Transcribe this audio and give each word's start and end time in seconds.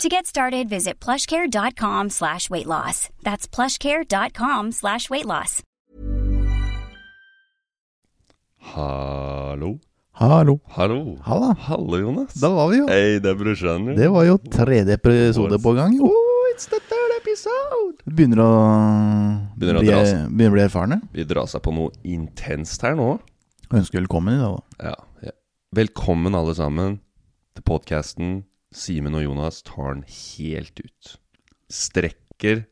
To 0.00 0.10
get 0.10 0.26
started, 0.26 0.68
visit 0.68 1.00
plushcare.com 1.00 2.10
slash 2.10 2.50
weight 2.50 2.66
loss. 2.66 3.08
That's 3.22 3.48
plushcare.com 3.48 4.72
slash 4.72 5.08
weight 5.08 5.24
loss. 5.24 5.62
Hallo. 8.60 9.80
Hallo. 10.12 10.60
Hallo. 10.68 11.16
Halla. 11.24 11.56
Hallo, 11.58 11.96
Jonas. 11.96 12.34
Da 12.34 12.50
var 12.52 12.68
vi 12.68 12.76
jo. 12.82 12.88
Hei, 12.90 13.18
det 13.24 13.30
er 13.30 13.38
brorsan. 13.40 13.86
Det 13.96 14.08
var 14.12 14.26
jo 14.28 14.34
tredje 14.52 14.98
episode 14.98 15.58
på 15.64 15.72
gang, 15.78 15.94
jo. 15.96 16.10
Oh, 16.10 16.50
it's 16.52 16.68
the 16.68 16.80
third 16.90 17.14
episode. 17.16 17.96
Vi 18.04 18.18
Begynner 18.18 18.42
å, 18.44 18.50
Begynner 19.56 19.80
å 19.80 19.84
bli, 19.86 19.94
begynner 19.94 20.52
å 20.52 20.56
bli 20.58 20.64
erfarne. 20.66 20.98
Vi 21.16 21.24
drar 21.24 21.48
seg 21.48 21.64
på 21.64 21.72
noe 21.72 21.94
intenst 22.04 22.84
her 22.84 22.98
nå. 23.00 23.14
Ønsker 23.72 24.02
velkommen 24.02 24.36
i 24.36 24.42
dag, 24.42 24.60
da. 24.76 24.90
Ja. 24.90 25.30
ja. 25.30 25.34
Velkommen 25.80 26.36
alle 26.36 26.52
sammen 26.58 26.98
til 27.56 27.64
podkasten 27.64 28.36
Simen 28.74 29.14
og 29.14 29.22
Jonas 29.24 29.60
tar 29.66 29.94
den 29.94 30.04
helt 30.08 30.80
ut. 30.82 31.12
Strekker 31.72 32.64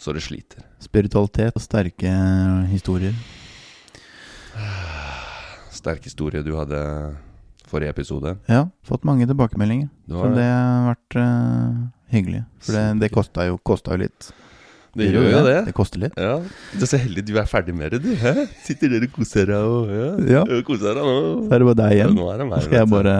så 0.00 0.12
det 0.12 0.22
sliter. 0.24 0.64
Spiritualitet 0.82 1.56
og 1.56 1.62
sterke 1.64 2.10
historier. 2.68 3.14
Sterk 5.72 6.04
historie 6.04 6.42
du 6.44 6.52
hadde 6.56 6.80
forrige 7.66 7.92
episode. 7.94 8.36
Ja, 8.48 8.66
fått 8.86 9.04
mange 9.08 9.26
tilbakemeldinger. 9.28 9.88
Du 10.06 10.16
Så 10.16 10.28
det 10.32 10.42
det. 10.42 10.48
har 10.52 10.90
vært 10.92 11.16
uh, 11.20 11.86
hyggelig. 12.12 12.42
For 12.62 12.76
det, 12.76 12.84
det 13.02 13.12
kosta 13.14 13.46
jo, 13.48 13.56
jo 13.58 13.96
litt. 14.04 14.28
Det 14.96 15.10
gjør 15.12 15.26
jo 15.28 15.40
det. 15.44 15.56
Det 15.66 15.74
koster 15.76 16.00
litt. 16.00 16.14
Ja, 16.16 16.38
Du 16.72 16.84
er 16.86 16.88
så 16.88 16.96
heldig 17.00 17.24
du 17.28 17.34
er 17.36 17.48
ferdig 17.48 17.74
med 17.76 17.92
det, 17.92 18.02
du. 18.04 18.14
Hæ? 18.16 18.46
Sitter 18.64 18.88
dere 18.94 19.08
og 19.10 19.16
koser 19.18 19.48
deg 19.50 19.72
og 19.72 19.90
ja. 19.92 20.06
Ja. 20.38 20.44
Ja, 20.48 20.60
Koser 20.64 20.92
deg 20.96 21.04
nå. 21.04 21.16
Så 21.48 21.52
er 21.52 21.58
det 21.64 21.68
bare 21.68 21.80
deg 21.82 21.90
Ja, 21.92 22.04
igjen. 22.06 22.14
nå 22.16 22.28
er 22.32 22.38
det 22.40 22.46
meg. 22.52 22.62
skal 22.64 22.78
jeg 22.80 22.92
bare 22.94 23.16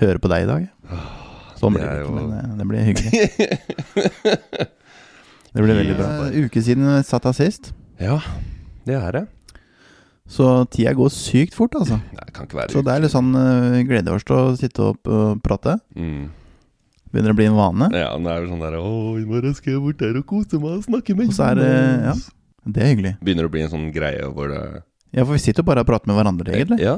høre 0.00 0.18
på 0.22 0.28
deg 0.32 0.44
i 0.46 0.48
dag. 0.48 0.68
Sånn 1.60 1.74
blir 1.76 1.84
det 1.86 2.00
jo- 2.02 2.14
men 2.16 2.32
eh, 2.38 2.56
det 2.58 2.66
blir 2.66 2.86
hyggelig. 2.88 3.12
Det 5.52 5.60
blir 5.60 5.76
veldig 5.76 5.96
bra. 5.98 6.06
En 6.30 6.46
uke 6.46 6.62
siden 6.64 6.86
vi 6.88 7.02
satt 7.04 7.26
her 7.28 7.34
sist. 7.36 7.74
Ja, 8.00 8.14
det 8.88 8.94
er 8.96 9.12
det. 9.12 9.22
Så 10.32 10.46
tida 10.72 10.94
går 10.96 11.10
sykt 11.12 11.52
fort, 11.58 11.74
altså. 11.76 11.98
Nei, 12.00 12.22
det 12.26 12.32
kan 12.32 12.46
ikke 12.48 12.56
være 12.62 12.72
Så 12.72 12.80
det 12.86 12.94
er 12.94 13.02
litt 13.04 13.12
sånn 13.12 13.34
uh, 13.36 13.74
Vi 13.74 13.82
gleder 13.84 14.14
oss 14.16 14.24
til 14.24 14.38
å 14.38 14.54
sitte 14.56 14.86
opp 14.94 15.10
og 15.12 15.42
prate. 15.44 15.74
mm. 15.92 16.30
Begynner 17.12 17.34
å 17.34 17.36
bli 17.36 17.44
en 17.50 17.58
vane. 17.58 17.90
Ja, 17.92 18.14
nå 18.16 18.30
er 18.32 18.40
det 18.40 18.48
sånn 18.48 18.62
der 18.64 18.78
Å, 18.80 18.86
i 19.20 19.26
morgen 19.28 19.52
skal 19.58 19.74
jeg 19.74 19.82
bort 19.84 19.98
der 20.00 20.16
og 20.16 20.24
kose 20.30 20.56
meg 20.56 20.78
og 20.78 20.86
snakke 20.86 21.12
med 21.18 21.28
Og 21.28 21.34
så 21.36 21.50
er 21.50 21.58
det 21.60 21.66
Ja, 22.06 22.14
det 22.72 22.80
er 22.80 22.88
hyggelig. 22.94 23.12
Begynner 23.20 23.50
å 23.50 23.52
bli 23.52 23.60
en 23.66 23.72
sånn 23.74 23.84
greie 23.92 24.30
hvor 24.32 24.48
det 24.48 24.62
Ja, 25.12 25.26
for 25.26 25.34
vi 25.36 25.42
sitter 25.44 25.60
jo 25.60 25.68
bare 25.68 25.84
og 25.84 25.90
prater 25.90 26.08
med 26.08 26.16
hverandre, 26.16 26.54
egentlig. 26.56 26.80
Ja, 26.80 26.94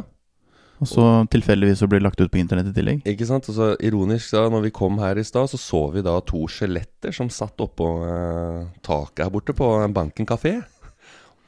Og 0.82 0.88
så 0.90 1.04
tilfeldigvis 1.30 1.78
så 1.80 1.86
blir 1.88 2.00
det 2.02 2.06
lagt 2.08 2.20
ut 2.20 2.30
på 2.32 2.40
internett 2.40 2.66
i 2.72 2.74
tillegg. 2.76 3.02
ikke 3.06 3.26
sant? 3.28 3.46
Og 3.48 3.54
så 3.56 3.68
ironisk, 3.80 4.32
da 4.34 4.48
når 4.52 4.64
vi 4.66 4.70
kom 4.74 4.98
her 4.98 5.16
i 5.16 5.24
stad, 5.24 5.48
så 5.52 5.58
så 5.60 5.82
vi 5.94 6.02
da 6.02 6.16
to 6.26 6.44
skjeletter 6.50 7.14
som 7.14 7.30
satt 7.32 7.56
oppå 7.62 7.88
eh, 8.08 8.66
taket 8.84 9.24
her 9.24 9.30
borte 9.32 9.54
på 9.56 9.68
Banken 9.94 10.26
kafé. 10.26 10.56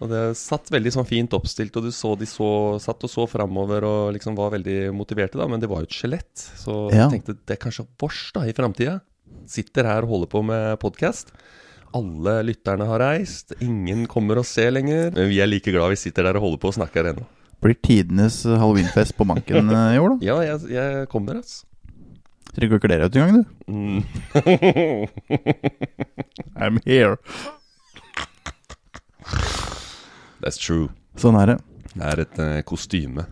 Og 0.00 0.10
det 0.12 0.22
satt 0.37 0.69
veldig 0.70 0.92
sånn 0.92 1.09
fint 1.09 1.32
oppstilt, 1.32 1.76
og 1.76 1.87
du 1.88 1.91
så 1.92 2.14
de 2.20 2.26
så, 2.28 2.48
satt 2.84 3.03
og 3.09 3.10
så 3.10 3.25
framover 3.28 3.84
og 3.88 4.12
liksom 4.12 4.37
var 4.37 4.53
veldig 4.53 4.92
motiverte, 4.92 5.38
da. 5.41 5.47
Men 5.48 5.60
det 5.62 5.70
var 5.72 5.81
jo 5.82 5.88
et 5.88 5.97
skjelett. 5.97 6.47
Så 6.60 6.91
Ja. 6.93 7.08
jeg 7.08 7.16
tenkte 7.22 7.37
det 7.47 7.56
er 7.56 7.62
kanskje 7.64 7.87
vårs 7.98 8.31
da 8.37 8.44
i 8.44 8.53
framtida. 8.53 9.00
Sitter 9.47 9.84
her 9.84 10.03
og 10.04 10.08
holder 10.10 10.26
på 10.28 10.44
med 10.44 10.78
podkast. 10.78 11.32
Alle 11.97 12.43
lytterne 12.44 12.87
har 12.87 13.00
reist. 13.00 13.54
Ingen 13.60 14.06
kommer 14.06 14.38
og 14.38 14.44
ser 14.44 14.70
lenger. 14.70 15.12
Men 15.14 15.28
vi 15.31 15.41
er 15.41 15.47
like 15.48 15.72
glad 15.72 15.91
vi 15.91 15.97
sitter 15.97 16.25
der 16.28 16.37
og 16.37 16.43
holder 16.44 16.58
på 16.60 16.69
og 16.69 16.75
snakker 16.76 17.10
ennå. 17.14 17.25
Blir 17.65 17.75
tidenes 17.83 18.43
halloweenfest 18.44 19.17
på 19.17 19.25
banken 19.28 19.71
uh, 19.72 19.93
i 19.97 20.00
år, 20.03 20.17
da. 20.17 20.27
Ja, 20.27 20.37
jeg, 20.44 20.69
jeg 20.77 21.06
kommer, 21.12 21.41
altså. 21.41 21.65
Trenger 22.56 22.78
ikke 22.78 22.89
deg 22.89 23.03
ut 23.05 23.17
engang, 23.21 23.33
du. 23.37 23.44
Mm. 23.69 24.00
I'm 26.62 26.78
here. 26.87 27.17
That's 30.41 30.61
true. 30.61 30.89
Sånn 31.21 31.37
er 31.41 31.55
det. 31.55 31.56
Det 31.97 32.06
er 32.12 32.22
et 32.27 32.39
uh, 32.41 32.61
kostyme. 32.69 33.25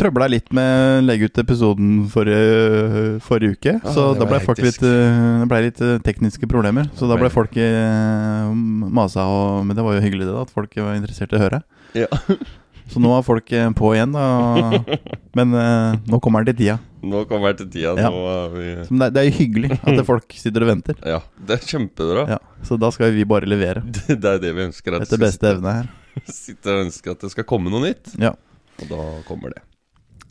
Trøbla 0.00 0.30
litt 0.32 0.48
med 0.56 0.64
å 0.70 1.00
legge 1.04 1.28
ut 1.28 1.40
episoden 1.42 2.06
forrige, 2.08 3.18
forrige 3.26 3.56
uke. 3.58 3.74
Ah, 3.82 3.90
så 3.92 4.06
da 4.16 4.24
ble 4.28 4.38
folk 4.44 4.62
litt, 4.64 4.78
uh, 4.80 5.42
det 5.42 5.48
ble 5.50 5.60
litt 5.66 5.82
tekniske 6.06 6.48
problemer. 6.48 6.88
Så 6.96 7.08
da 7.10 7.18
Ble- 7.20 7.32
folk 7.34 7.56
uh, 7.60 8.54
masa 8.56 9.26
og 9.28 9.66
Men 9.68 9.76
det 9.76 9.84
var 9.84 9.98
jo 9.98 10.04
hyggelig, 10.06 10.28
det, 10.28 10.36
da. 10.36 10.46
At 10.46 10.54
folk 10.54 10.76
var 10.80 10.96
interessert 10.96 11.34
i 11.34 11.40
å 11.40 11.44
høre. 11.44 11.60
Ja. 11.96 12.06
Så 12.90 12.98
nå 12.98 13.10
er 13.14 13.22
folk 13.22 13.52
eh, 13.54 13.68
på 13.78 13.92
igjen, 13.94 14.10
da. 14.16 14.80
Men 15.38 15.52
eh, 15.54 15.98
nå 16.10 16.18
kommer 16.24 16.42
den 16.42 16.56
til 16.56 16.64
tida. 16.64 16.78
Nå 17.06 17.20
kommer 17.30 17.52
den 17.54 17.60
til 17.62 17.68
tida. 17.76 17.92
Ja. 18.02 18.08
Nå 18.10 18.24
er 18.32 18.48
vi 18.56 18.64
Så 18.88 18.96
det, 18.98 19.08
det 19.14 19.22
er 19.22 19.28
jo 19.28 19.36
hyggelig 19.38 19.70
at 19.78 20.00
folk 20.10 20.34
sitter 20.34 20.66
og 20.66 20.72
venter. 20.72 20.98
Ja, 21.06 21.20
det 21.46 21.54
er 21.60 21.68
kjempebra. 21.70 22.24
Ja, 22.34 22.40
Så 22.66 22.78
da 22.82 22.90
skal 22.94 23.14
vi 23.14 23.22
bare 23.30 23.46
levere. 23.46 23.84
Det, 23.86 24.16
det 24.18 24.32
er 24.34 24.42
det 24.42 24.50
vi 24.58 24.66
ønsker. 24.66 24.98
At 24.98 25.06
Etter 25.06 25.22
beste 25.22 25.52
evne 25.54 25.76
her. 25.78 25.90
sitte, 26.26 26.66
og 26.74 26.86
ønske 26.88 27.14
at 27.14 27.22
det 27.22 27.30
skal 27.36 27.46
komme 27.46 27.70
noe 27.70 27.84
nytt. 27.86 28.10
Ja. 28.18 28.34
Og 28.82 28.90
da 28.90 29.00
kommer 29.28 29.54
det. 29.54 29.62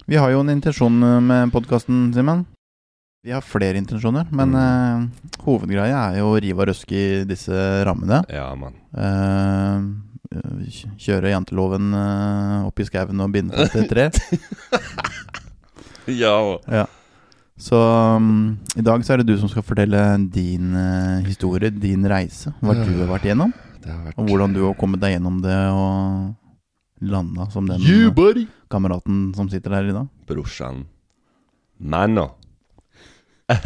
Vi 0.09 0.17
har 0.19 0.31
jo 0.33 0.43
en 0.43 0.51
intensjon 0.51 0.99
eh, 1.05 1.19
med 1.31 1.55
podkasten, 1.55 2.09
Simen. 2.17 2.43
Vi 3.23 3.31
har 3.35 3.43
flere 3.43 3.75
intensjoner, 3.79 4.27
men 4.35 4.53
eh, 4.55 5.39
hovedgreia 5.47 6.03
er 6.11 6.19
jo 6.21 6.29
å 6.33 6.37
rive 6.43 6.63
og 6.63 6.69
røske 6.73 6.95
i 6.99 7.23
disse 7.27 7.55
rammene. 7.87 8.21
Ja, 8.31 8.45
mann. 8.59 8.75
Eh, 8.95 9.87
kj- 9.87 10.08
kjøre 10.29 11.31
janteloven 11.33 11.89
eh, 11.97 12.67
opp 12.67 12.79
i 12.79 12.85
skauen 12.85 13.23
og 13.23 13.31
binde 13.33 13.55
fast 13.57 13.79
et 13.79 13.89
tre. 13.89 14.09
Ja, 16.09 16.57
Ja. 16.65 16.87
Så 17.59 17.75
um, 17.75 18.55
i 18.79 18.81
dag 18.81 19.03
så 19.03 19.13
er 19.13 19.21
det 19.21 19.27
du 19.27 19.35
som 19.37 19.49
skal 19.51 19.65
fortelle 19.67 19.99
din 20.31 20.71
uh, 20.73 21.19
historie, 21.25 21.69
din 21.69 22.07
reise. 22.07 22.53
Hva 22.63 22.73
du 22.77 22.93
har 23.01 23.09
vært 23.11 23.27
igjennom. 23.27 23.51
har 23.83 24.05
vært 24.07 24.17
og 24.17 24.31
hvordan 24.31 24.55
du 24.55 24.61
har 24.63 24.77
kommet 24.79 25.03
deg 25.03 25.17
gjennom 25.17 25.41
det 25.43 25.57
og 25.75 27.03
landa 27.11 27.49
som 27.51 27.67
den 27.67 27.83
You, 27.83 28.13
kameraten 28.71 29.35
som 29.35 29.51
sitter 29.51 29.75
der 29.75 29.91
i 29.91 29.97
dag. 29.97 30.07
Brorsan. 30.31 30.85
Manno. 31.77 32.29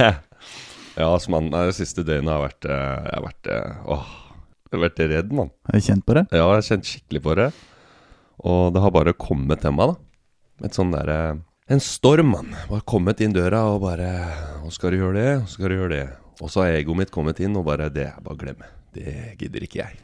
ja, 0.97 1.13
som 1.21 1.37
han, 1.37 1.53
Det 1.53 1.77
siste 1.77 2.03
døgnet 2.07 2.31
har 2.31 2.43
vært 2.45 2.67
eh, 2.71 2.99
Jeg 3.03 3.15
har 3.17 3.23
vært 3.25 3.49
eh, 3.51 3.87
Åh. 3.93 4.11
Har 4.73 4.81
vært 4.81 5.03
redd, 5.05 5.33
mann. 5.35 5.51
Har 5.69 5.77
du 5.77 5.85
kjent 5.85 6.01
på 6.07 6.15
det? 6.17 6.23
Ja, 6.33 6.47
jeg 6.47 6.57
har 6.57 6.63
kjent 6.65 6.87
skikkelig 6.89 7.19
på 7.21 7.33
det. 7.37 7.51
Og 8.41 8.73
det 8.73 8.81
har 8.81 8.93
bare 8.95 9.13
kommet 9.13 9.61
til 9.61 9.75
meg, 9.77 9.91
da. 9.93 10.65
Et 10.65 10.77
sånn 10.77 10.93
derre 10.93 11.17
En 11.69 11.79
storm, 11.79 12.31
mann. 12.33 12.55
Bare 12.69 12.83
kommet 12.89 13.21
inn 13.23 13.35
døra 13.35 13.61
og 13.71 13.83
bare 13.85 14.09
Nå 14.63 14.71
skal 14.73 14.93
du 14.93 14.99
gjøre 14.99 15.15
det, 15.19 15.29
nå 15.43 15.51
skal 15.51 15.69
du 15.69 15.77
gjøre 15.77 15.93
det. 15.93 16.07
Og 16.41 16.49
så 16.49 16.63
har 16.63 16.79
egoet 16.79 17.03
mitt 17.03 17.13
kommet 17.13 17.39
inn 17.39 17.55
og 17.59 17.67
bare 17.69 17.91
Det 17.93 18.07
er 18.09 18.17
bare 18.17 18.33
å 18.33 18.41
glemme. 18.41 18.71
Det 18.97 19.37
gidder 19.39 19.67
ikke 19.67 19.83
jeg. 19.83 20.01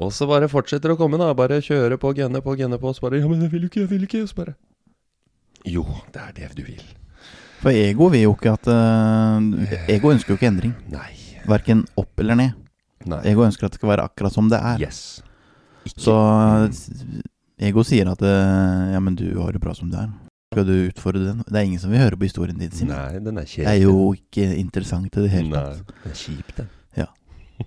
Og 0.00 0.12
så 0.12 0.28
bare 0.28 0.48
fortsetter 0.52 0.92
å 0.92 0.98
komme, 1.00 1.18
da. 1.20 1.32
Bare 1.36 1.60
kjøre 1.64 1.98
på, 2.00 2.12
gunne 2.16 2.44
på, 2.44 2.56
gunne 2.60 2.78
på. 2.80 2.92
Og 2.92 2.98
så 2.98 3.06
bare 3.08 3.22
Ja, 3.22 3.28
men 3.28 3.40
jeg 3.40 3.52
vil 3.56 3.66
jo 3.66 3.72
ikke, 3.72 3.86
jeg 3.86 3.92
vil 3.94 4.08
ikke. 4.08 4.22
Og 4.26 4.32
så 4.32 4.42
bare 4.44 4.54
Jo, 5.64 5.86
det 6.12 6.22
er 6.28 6.36
det 6.36 6.52
du 6.60 6.66
vil. 6.68 6.84
For 7.62 7.72
ego 7.72 8.08
vil 8.12 8.26
jo 8.26 8.36
ikke 8.36 8.56
at 8.56 8.68
uh, 8.68 9.88
Ego 9.88 10.10
ønsker 10.12 10.34
jo 10.34 10.40
ikke 10.40 10.50
endring. 10.50 10.76
Nei. 10.92 11.12
Verken 11.48 11.86
opp 11.96 12.20
eller 12.20 12.38
ned. 12.38 12.61
Nei. 13.10 13.20
Ego 13.32 13.46
ønsker 13.46 13.66
at 13.66 13.74
det 13.74 13.80
skal 13.80 13.92
være 13.94 14.08
akkurat 14.10 14.34
som 14.34 14.50
det 14.52 14.60
er. 14.60 14.82
Yes. 14.86 15.22
Ikke. 15.86 15.98
Så 16.04 16.16
ego 17.62 17.82
sier 17.86 18.10
at 18.12 18.20
det, 18.22 18.34
Ja, 18.94 19.00
men 19.02 19.16
du 19.18 19.26
har 19.40 19.52
det 19.54 19.62
bra 19.62 19.74
som 19.74 19.90
du 19.90 19.96
er. 19.98 20.10
Skal 20.52 20.66
du 20.68 20.74
utfordre 20.90 21.24
den? 21.30 21.42
Det 21.48 21.56
er 21.56 21.64
ingen 21.64 21.80
som 21.80 21.90
vil 21.90 22.02
høre 22.02 22.18
på 22.20 22.28
historien 22.28 22.58
din, 22.60 22.70
Simen. 22.70 22.92
Nei, 22.92 23.18
den 23.24 23.38
er 23.40 23.48
Det 23.48 23.66
er 23.66 23.80
jo 23.82 24.12
ikke 24.12 24.50
interessant 24.60 25.16
i 25.16 25.24
det 25.24 25.30
hele 25.32 25.54
tatt. 25.56 25.80
Nei, 25.80 25.84
den 25.88 26.04
det 26.04 26.12
er 26.12 26.22
kjipt, 26.22 26.56
den. 26.60 26.70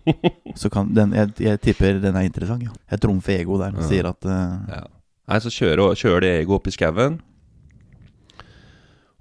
Så 0.60 0.70
kan 0.70 0.90
den, 0.96 1.14
jeg, 1.16 1.32
jeg 1.40 1.62
tipper 1.64 2.00
den 2.04 2.18
er 2.18 2.28
interessant, 2.28 2.64
ja. 2.66 2.74
Jeg 2.92 3.02
trumfer 3.04 3.40
ego 3.40 3.58
der 3.62 3.76
Ja. 3.76 3.88
sier 3.88 4.10
at 4.10 4.26
uh, 4.28 4.58
Ja. 4.70 4.84
Nei, 5.26 5.40
så 5.42 5.50
kjører, 5.50 5.96
kjører 5.98 6.22
det 6.22 6.34
ego 6.44 6.60
opp 6.60 6.68
i 6.70 6.74
skauen. 6.76 7.16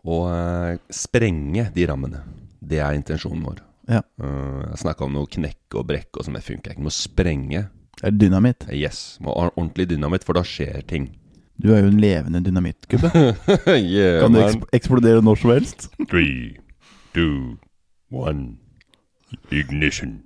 Og 0.05 0.27
uh, 0.29 0.75
sprenge 0.93 1.71
de 1.73 1.87
rammene. 1.89 2.21
Det 2.61 2.81
er 2.85 2.93
intensjonen 2.99 3.45
vår. 3.45 3.63
Ja. 3.91 4.01
Uh, 4.21 4.65
jeg 4.71 4.81
snakka 4.85 5.07
om 5.07 5.17
noe 5.17 5.29
knekk 5.31 5.77
og 5.79 5.89
brekk 5.91 6.19
og 6.19 6.27
sånn, 6.27 6.39
det 6.39 6.47
funker 6.47 6.75
ikke. 6.75 6.87
Må 6.87 6.93
sprenge. 6.95 7.67
Det 7.99 8.09
er 8.09 8.17
dynamitt. 8.17 8.67
Yes. 8.75 9.19
Må 9.23 9.35
ha 9.37 9.51
ordentlig 9.53 9.89
dynamitt, 9.93 10.25
for 10.27 10.37
da 10.37 10.45
skjer 10.47 10.83
ting. 10.89 11.13
Du 11.63 11.71
er 11.71 11.85
jo 11.85 11.93
en 11.93 12.01
levende 12.03 12.41
dynamittgubbe. 12.43 13.11
yeah, 13.79 14.19
Kan 14.25 14.35
du 14.35 14.41
eks 14.43 14.57
eksplodere 14.75 15.23
når 15.23 15.39
som 15.39 15.53
helst? 15.55 15.87
Three, 16.11 16.57
two, 17.15 17.55
one, 18.11 18.57
ignition. 19.55 20.19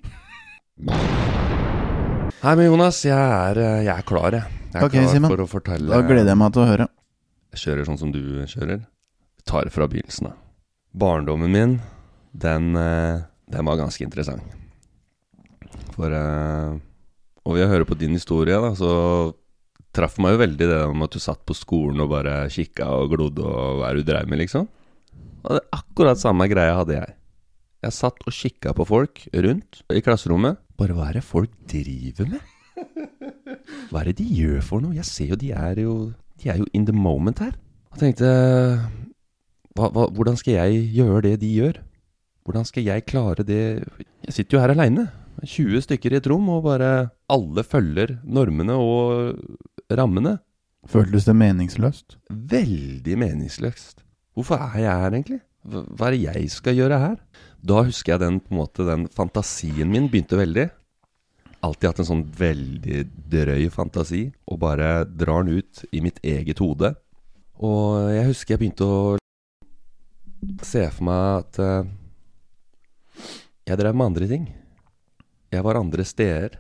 Hei, 2.39 2.55
men 2.55 2.65
Jonas, 2.65 3.03
jeg 3.05 3.19
er, 3.19 3.61
eh, 3.61 3.83
jeg 3.85 3.93
er 3.93 4.07
klar, 4.09 4.33
jeg. 4.33 4.57
Jeg 4.69 4.81
er 4.81 4.87
okay, 4.87 5.03
klar 5.03 5.13
Simon. 5.13 5.33
for 5.33 5.43
å 5.43 5.49
fortelle 5.49 5.91
Da 5.91 6.05
gleder 6.07 6.33
jeg 6.33 6.41
meg 6.41 6.55
til 6.55 6.63
å 6.65 6.69
høre. 6.69 6.87
Jeg 7.53 7.63
kjører 7.65 7.89
sånn 7.89 8.01
som 8.01 8.13
du 8.15 8.21
kjører. 8.49 8.83
Tar 9.49 9.69
fra 9.75 9.89
begynnelsen 9.91 10.31
av. 10.31 10.37
Barndommen 10.97 11.53
min, 11.53 11.75
den, 12.33 12.73
eh, 12.77 13.27
den 13.49 13.69
var 13.69 13.81
ganske 13.81 14.05
interessant. 14.05 14.45
For 15.97 16.13
uh, 16.13 16.79
Og 17.49 17.57
ved 17.57 17.67
å 17.67 17.71
høre 17.71 17.87
på 17.89 17.97
din 17.99 18.17
historie, 18.17 18.57
da, 18.61 18.75
så 18.77 19.33
traff 19.97 20.19
meg 20.21 20.35
jo 20.35 20.43
veldig 20.43 20.67
det 20.69 20.81
om 20.87 21.07
at 21.07 21.15
du 21.15 21.23
satt 21.23 21.41
på 21.49 21.57
skolen 21.57 22.03
og 22.05 22.11
bare 22.13 22.43
kikka 22.53 22.91
og 23.01 23.15
glodde 23.15 23.45
og 23.45 23.81
hva 23.81 23.89
er 23.89 23.97
det 23.97 24.05
du 24.05 24.11
dreiv 24.13 24.29
med, 24.29 24.43
liksom. 24.43 24.69
Og 25.47 25.57
det 25.57 25.65
akkurat 25.73 26.21
samme 26.21 26.47
greia 26.51 26.77
hadde 26.77 26.99
jeg. 26.99 27.15
Jeg 27.87 27.95
satt 27.95 28.25
og 28.27 28.35
kikka 28.35 28.75
på 28.77 28.85
folk 28.89 29.25
rundt 29.33 29.83
i 29.95 30.03
klasserommet. 30.05 30.59
Bare 30.79 30.95
hva 30.97 31.09
er 31.09 31.19
det 31.19 31.27
folk 31.27 31.53
driver 31.71 32.29
med? 32.35 32.55
Hva 33.89 34.03
er 34.03 34.11
det 34.11 34.19
de 34.21 34.27
gjør 34.29 34.61
for 34.67 34.85
noe? 34.85 34.97
Jeg 34.99 35.07
ser 35.09 35.33
jo 35.33 35.39
de 35.41 35.53
er 35.57 35.81
jo 35.83 35.95
De 36.39 36.51
er 36.53 36.61
jo 36.61 36.67
in 36.77 36.85
the 36.87 36.95
moment 36.95 37.41
her. 37.43 37.55
Og 37.91 37.99
tenkte 37.99 38.29
hva, 39.75 39.89
hva, 39.89 40.05
Hvordan 40.15 40.37
skal 40.39 40.59
jeg 40.59 40.85
gjøre 40.99 41.23
det 41.25 41.39
de 41.43 41.51
gjør? 41.57 41.81
Hvordan 42.49 42.65
skal 42.65 42.87
jeg 42.87 43.05
klare 43.05 43.45
det 43.45 43.85
Jeg 44.25 44.33
sitter 44.33 44.57
jo 44.57 44.61
her 44.63 44.73
aleine. 44.73 45.11
20 45.45 45.83
stykker 45.85 46.15
i 46.15 46.17
et 46.19 46.27
rom, 46.31 46.47
og 46.49 46.65
bare 46.65 47.11
alle 47.29 47.63
følger 47.63 48.17
normene 48.25 48.73
og 48.81 49.37
rammene. 49.93 50.39
Føltes 50.89 51.29
det 51.29 51.35
meningsløst? 51.37 52.17
Veldig 52.33 53.19
meningsløst. 53.21 54.01
Hvorfor 54.33 54.65
er 54.65 54.81
jeg 54.81 55.05
her, 55.05 55.13
egentlig? 55.13 55.39
Hva 55.69 56.09
er 56.09 56.17
det 56.17 56.23
jeg 56.25 56.49
skal 56.55 56.81
gjøre 56.81 57.03
her? 57.05 57.21
Da 57.61 57.85
husker 57.85 58.15
jeg 58.15 58.25
den, 58.25 58.41
på 58.41 58.55
en 58.55 58.61
måte, 58.63 58.89
den 58.89 59.05
fantasien 59.13 59.93
min 59.93 60.09
begynte 60.09 60.41
veldig. 60.41 60.67
Alltid 61.69 61.91
hatt 61.91 62.03
en 62.03 62.11
sånn 62.15 62.27
veldig 62.41 63.05
drøy 63.29 63.69
fantasi, 63.75 64.25
og 64.49 64.63
bare 64.65 65.05
drar 65.05 65.45
den 65.45 65.61
ut 65.61 65.85
i 65.93 66.01
mitt 66.01 66.25
eget 66.25 66.65
hode. 66.65 66.95
Og 67.61 68.09
jeg 68.15 68.29
husker 68.33 68.57
jeg 68.57 68.65
begynte 68.65 68.89
å 68.89 69.17
se 70.65 70.89
for 70.95 71.09
meg 71.09 71.43
at 71.43 71.59
eh, 71.63 71.89
jeg 73.69 73.79
drev 73.81 73.97
med 73.97 74.11
andre 74.11 74.29
ting. 74.31 74.49
Jeg 75.53 75.65
var 75.65 75.79
andre 75.81 76.05
steder 76.05 76.57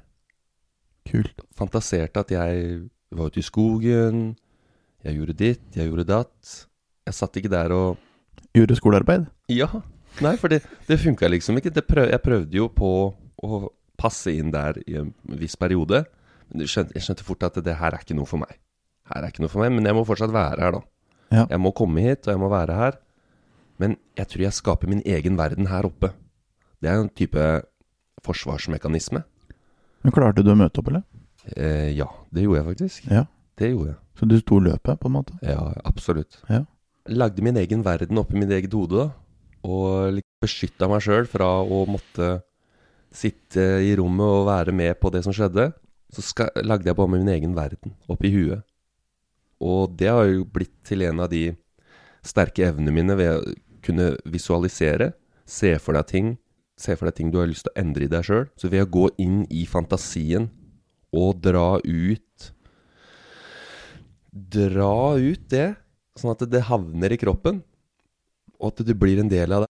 Kult. 1.08 1.40
fantaserte 1.56 2.20
at 2.20 2.32
jeg 2.32 2.82
var 3.10 3.30
ute 3.32 3.40
i 3.40 3.46
skogen, 3.46 4.36
jeg 5.04 5.16
gjorde 5.16 5.36
ditt, 5.38 5.64
jeg 5.76 5.88
gjorde 5.88 6.04
datt. 6.08 6.52
Jeg 7.08 7.16
satt 7.16 7.38
ikke 7.40 7.52
der 7.52 7.72
og 7.72 8.04
Gjorde 8.56 8.76
skolearbeid? 8.78 9.26
Ja. 9.52 9.68
Nei, 10.24 10.32
for 10.40 10.50
det, 10.50 10.62
det 10.88 10.96
funka 11.02 11.28
liksom 11.28 11.58
ikke. 11.60 11.72
Det 11.74 11.84
prøv, 11.86 12.08
jeg 12.10 12.22
prøvde 12.24 12.56
jo 12.56 12.68
på 12.72 12.90
å 13.44 13.58
passe 14.00 14.32
inn 14.34 14.50
der 14.54 14.78
i 14.88 14.96
en 14.98 15.10
viss 15.38 15.54
periode. 15.60 16.00
Men 16.48 16.64
jeg 16.64 16.72
skjønte, 16.72 16.96
jeg 16.96 17.04
skjønte 17.06 17.26
fort 17.26 17.44
at 17.46 17.58
det 17.64 17.76
her 17.78 17.94
er 17.94 18.02
ikke 18.02 18.16
noe 18.16 18.28
for 18.30 18.40
meg. 18.40 18.56
Her 19.12 19.20
er 19.24 19.32
ikke 19.32 19.44
noe 19.44 19.52
for 19.52 19.62
meg, 19.62 19.74
Men 19.76 19.86
jeg 19.86 19.98
må 19.98 20.04
fortsatt 20.08 20.32
være 20.34 20.64
her, 20.64 20.78
da. 20.78 20.82
Ja. 21.28 21.44
Jeg 21.52 21.60
må 21.60 21.74
komme 21.76 22.02
hit, 22.02 22.24
og 22.26 22.32
jeg 22.34 22.40
må 22.40 22.48
være 22.50 22.78
her. 22.78 22.98
Men 23.78 23.98
jeg 24.18 24.30
tror 24.32 24.46
jeg 24.46 24.56
skaper 24.58 24.90
min 24.90 25.04
egen 25.06 25.38
verden 25.38 25.68
her 25.70 25.86
oppe. 25.86 26.10
Det 26.82 26.90
er 26.90 27.00
en 27.00 27.10
type 27.10 27.44
forsvarsmekanisme. 28.24 29.22
Men 30.04 30.14
klarte 30.14 30.44
du 30.46 30.52
å 30.52 30.58
møte 30.58 30.80
opp, 30.80 30.90
eller? 30.92 31.04
Eh, 31.56 31.90
ja, 31.96 32.08
det 32.34 32.44
gjorde 32.44 32.60
jeg 32.60 32.68
faktisk. 32.72 33.08
Ja. 33.10 33.24
Det 33.58 33.72
gjorde 33.72 33.92
jeg. 33.92 34.00
Så 34.18 34.28
du 34.30 34.36
sto 34.40 34.58
løpet, 34.62 34.98
på 35.00 35.10
en 35.10 35.16
måte? 35.16 35.38
Ja, 35.42 35.60
absolutt. 35.88 36.40
Ja. 36.50 36.64
Lagde 37.08 37.42
min 37.42 37.58
egen 37.58 37.82
verden 37.86 38.20
oppi 38.20 38.38
mitt 38.38 38.52
eget 38.54 38.74
hode, 38.76 39.06
da. 39.06 39.08
Og 39.66 40.18
liksom 40.18 40.44
beskytta 40.44 40.86
meg 40.90 41.02
sjøl 41.02 41.26
fra 41.26 41.48
å 41.62 41.82
måtte 41.90 42.38
sitte 43.14 43.64
i 43.82 43.94
rommet 43.98 44.26
og 44.26 44.48
være 44.48 44.74
med 44.76 44.98
på 45.00 45.10
det 45.14 45.24
som 45.26 45.34
skjedde. 45.34 45.70
Så 46.14 46.24
skal, 46.24 46.52
lagde 46.62 46.88
jeg 46.88 46.96
bare 46.98 47.12
min 47.12 47.30
egen 47.32 47.56
verden 47.56 47.96
oppi 48.10 48.30
huet. 48.32 48.62
Og 49.58 49.96
det 49.98 50.10
har 50.12 50.28
jo 50.30 50.44
blitt 50.46 50.76
til 50.86 51.02
en 51.08 51.24
av 51.24 51.32
de 51.32 51.50
sterke 52.26 52.68
evnene 52.68 52.94
mine 52.94 53.16
ved 53.18 53.34
å 53.34 53.56
kunne 53.84 54.12
visualisere. 54.28 55.12
Se 55.48 55.74
for 55.82 55.98
deg 55.98 56.10
ting. 56.10 56.36
Se 56.78 56.94
for 56.94 57.08
deg 57.08 57.16
ting 57.18 57.32
du 57.34 57.40
har 57.40 57.48
lyst 57.50 57.66
til 57.66 57.74
å 57.74 57.80
endre 57.82 58.06
i 58.06 58.12
deg 58.12 58.26
sjøl. 58.26 58.46
Så 58.58 58.70
ved 58.70 58.84
å 58.84 58.92
gå 58.98 59.08
inn 59.20 59.42
i 59.50 59.64
fantasien 59.66 60.48
og 61.14 61.40
dra 61.42 61.80
ut 61.82 62.52
Dra 64.28 65.16
ut 65.18 65.48
det, 65.50 65.72
sånn 66.14 66.30
at 66.30 66.44
det 66.52 66.60
havner 66.68 67.10
i 67.10 67.18
kroppen, 67.18 67.62
og 68.60 68.70
at 68.70 68.84
du 68.86 68.92
blir 68.94 69.18
en 69.18 69.30
del 69.30 69.54
av 69.56 69.64
det. 69.64 69.70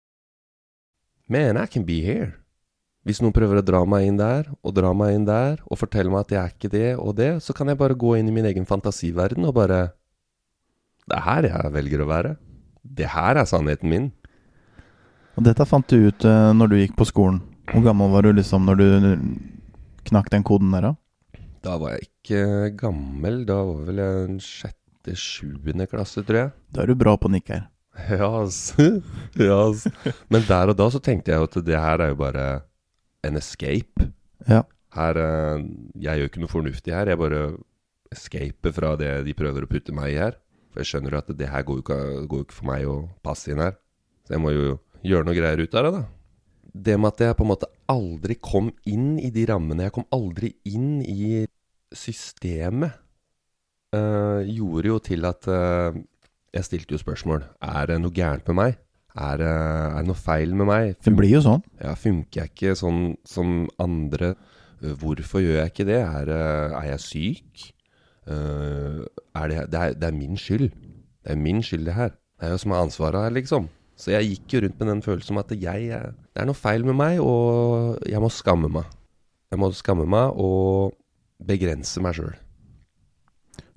Man, 1.32 1.56
I 1.56 1.66
can 1.66 1.86
be 1.88 1.98
here. 2.04 2.34
Hvis 3.02 3.18
noen 3.22 3.34
prøver 3.34 3.58
å 3.58 3.64
dra 3.66 3.80
meg 3.88 4.06
inn 4.06 4.20
der, 4.20 4.46
og 4.62 4.76
dra 4.76 4.92
meg 4.94 5.16
inn 5.16 5.26
der, 5.26 5.58
og 5.66 5.80
fortelle 5.80 6.12
meg 6.12 6.26
at 6.26 6.34
jeg 6.34 6.40
er 6.42 6.54
ikke 6.54 6.70
det 6.70 6.90
og 7.00 7.16
det, 7.18 7.32
så 7.42 7.56
kan 7.56 7.72
jeg 7.72 7.80
bare 7.80 7.98
gå 7.98 8.14
inn 8.18 8.28
i 8.30 8.34
min 8.36 8.46
egen 8.46 8.68
fantasiverden 8.68 9.48
og 9.48 9.56
bare 9.58 9.80
Det 11.08 11.16
er 11.18 11.26
her 11.26 11.48
jeg 11.48 11.72
velger 11.74 12.04
å 12.04 12.10
være. 12.12 12.36
Det 12.82 13.08
her 13.10 13.40
er 13.40 13.48
sannheten 13.48 13.90
min. 13.90 14.12
Og 15.38 15.46
dette 15.46 15.66
fant 15.68 15.88
du 15.88 16.08
ut 16.08 16.26
uh, 16.28 16.52
når 16.56 16.72
du 16.72 16.76
gikk 16.80 16.96
på 16.98 17.08
skolen. 17.08 17.40
Hvor 17.72 17.84
gammel 17.86 18.10
var 18.12 18.26
du 18.26 18.34
liksom 18.36 18.66
når 18.68 18.80
du 18.80 18.86
knakk 20.10 20.28
den 20.32 20.44
koden 20.44 20.72
der, 20.74 20.90
da? 20.90 21.42
Da 21.62 21.76
var 21.80 21.94
jeg 21.94 22.08
ikke 22.08 22.42
gammel. 22.80 23.42
Da 23.48 23.60
var 23.64 23.84
vel 23.86 24.02
jeg 24.02 24.24
en 24.26 24.40
sjette, 24.42 25.14
sjuende 25.18 25.86
klasse, 25.90 26.24
tror 26.26 26.40
jeg. 26.40 26.52
Da 26.74 26.82
er 26.82 26.90
du 26.90 26.98
bra 26.98 27.16
på 27.16 27.30
nikk 27.32 27.54
her. 27.54 27.68
Ja, 28.08 28.28
ass. 28.40 28.72
ja, 29.36 29.56
ass. 29.68 29.84
Men 30.32 30.46
der 30.48 30.72
og 30.72 30.78
da 30.78 30.86
så 30.90 31.00
tenkte 31.04 31.32
jeg 31.32 31.40
jo 31.42 31.48
at 31.50 31.58
det 31.66 31.76
her 31.76 32.00
er 32.00 32.12
jo 32.14 32.20
bare 32.22 32.46
en 33.24 33.36
escape. 33.38 34.08
Ja. 34.48 34.62
Her 34.96 35.20
eh, 35.20 35.66
Jeg 36.00 36.20
gjør 36.20 36.30
ikke 36.30 36.42
noe 36.42 36.52
fornuftig 36.52 36.94
her. 36.96 37.10
Jeg 37.12 37.20
bare 37.20 37.42
escaper 38.12 38.72
fra 38.76 38.94
det 39.00 39.12
de 39.28 39.36
prøver 39.36 39.64
å 39.64 39.70
putte 39.70 39.94
meg 39.96 40.14
i 40.14 40.20
her. 40.20 40.38
For 40.72 40.82
jeg 40.82 40.90
skjønner 40.92 41.18
at 41.20 41.30
det 41.36 41.50
her 41.52 41.64
går 41.68 41.78
jo 41.78 41.84
ikke, 41.84 42.00
går 42.32 42.46
ikke 42.46 42.58
for 42.58 42.70
meg 42.72 42.88
å 42.88 42.96
passe 43.24 43.52
inn 43.52 43.60
her. 43.60 43.76
Så 44.24 44.36
jeg 44.36 44.42
må 44.42 44.54
jo 44.56 44.78
gjøre 45.04 45.26
noe 45.26 45.34
greier 45.36 45.62
ut 45.62 45.74
av 45.78 45.84
det, 45.86 45.92
da. 45.98 46.02
Det 46.72 46.94
med 47.00 47.12
at 47.12 47.20
jeg 47.26 47.36
på 47.36 47.44
en 47.44 47.50
måte 47.52 47.68
aldri 47.92 48.36
kom 48.40 48.70
inn 48.88 49.18
i 49.20 49.30
de 49.34 49.44
rammene, 49.50 49.84
jeg 49.88 49.92
kom 49.92 50.06
aldri 50.14 50.54
inn 50.70 51.02
i 51.04 51.42
systemet, 51.92 52.94
eh, 53.92 54.40
gjorde 54.48 54.88
jo 54.88 54.98
til 55.04 55.26
at 55.28 55.48
eh, 55.52 55.98
jeg 56.56 56.64
stilte 56.68 56.96
jo 56.96 57.00
spørsmål. 57.02 57.44
Er 57.60 57.90
det 57.90 57.98
noe 58.00 58.14
gærent 58.16 58.48
med 58.52 58.58
meg? 58.60 58.78
Er, 59.12 59.36
det- 59.36 59.46
er 59.52 59.98
det 60.00 60.06
noe 60.08 60.16
feil 60.16 60.54
med 60.56 60.66
meg? 60.70 60.94
Det 61.04 61.12
blir 61.16 61.34
jo 61.34 61.42
sånn. 61.44 61.62
Ja, 61.82 61.92
funker 61.94 62.42
jeg 62.46 62.52
ikke 62.54 62.74
sånn 62.78 63.16
som 63.28 63.68
andre? 63.78 64.34
Øh, 64.82 64.94
Hvorfor 64.96 65.40
gjør 65.44 65.60
jeg 65.60 65.70
ikke 65.74 65.84
det? 65.90 66.00
Er, 66.00 66.28
øh, 66.32 66.78
er 66.80 66.88
jeg 66.94 67.00
syk? 67.00 67.68
Uh, 68.22 69.02
er 69.34 69.48
det, 69.50 69.56
det, 69.72 69.78
er, 69.80 69.94
det 69.98 70.04
er 70.06 70.12
min 70.14 70.36
skyld. 70.38 70.68
Det 70.70 71.32
er 71.32 71.36
min 71.36 71.58
skyld, 71.60 71.84
det 71.88 71.94
her. 71.96 72.12
Det 72.38 72.46
er 72.46 72.52
jo 72.54 72.58
som 72.62 72.70
har 72.70 72.84
ansvaret 72.84 73.18
her, 73.18 73.30
liksom. 73.34 73.64
Så 74.02 74.10
jeg 74.16 74.32
gikk 74.32 74.54
jo 74.56 74.60
rundt 74.64 74.80
med 74.80 74.88
den 74.90 75.02
følelsen 75.04 75.30
om 75.36 75.38
at 75.44 75.52
jeg 75.54 75.88
er- 75.94 76.12
Det 76.34 76.42
er 76.42 76.46
noe 76.48 76.58
feil 76.58 76.82
med 76.84 76.96
meg, 76.98 77.20
og 77.22 78.00
jeg 78.08 78.18
må 78.20 78.30
skamme 78.34 78.68
meg. 78.72 78.84
Jeg 79.52 79.60
må 79.60 79.68
skamme 79.76 80.06
meg 80.08 80.32
og 80.34 80.92
begrense 81.44 82.00
meg 82.02 82.14
sjøl 82.16 82.34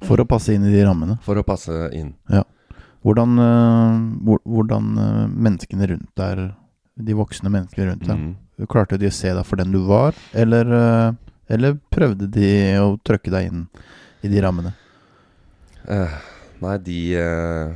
For 0.06 0.18
å 0.18 0.26
passe 0.28 0.54
inn 0.56 0.64
i 0.66 0.72
de 0.72 0.84
rammene. 0.86 1.20
for 1.22 1.36
å 1.36 1.44
passe 1.44 1.92
inn. 1.94 2.14
Hvordan, 3.04 3.38
eh, 3.38 4.40
hvordan 4.50 4.98
eh, 4.98 5.28
menneskene 5.30 5.88
rundt 5.92 6.10
der, 6.16 6.56
de 6.98 7.14
voksne 7.14 7.52
menneskene 7.52 7.92
rundt 7.92 8.08
deg, 8.08 8.18
Mm. 8.18 8.68
klarte 8.68 8.98
de 8.98 9.08
å 9.08 9.14
se 9.14 9.32
deg 9.34 9.46
for 9.46 9.58
den 9.58 9.72
du 9.72 9.86
var, 9.86 10.14
eller 10.34 10.66
eh, 11.10 11.12
Eller 11.48 11.76
prøvde 11.92 12.26
de 12.32 12.74
å 12.82 12.98
trøkke 13.06 13.30
deg 13.30 13.52
inn 13.52 13.68
i 14.24 14.28
de 14.28 14.42
rammene? 14.42 14.74
Eh, 15.88 16.10
nei, 16.60 16.78
de 16.80 17.14
eh, 17.16 17.76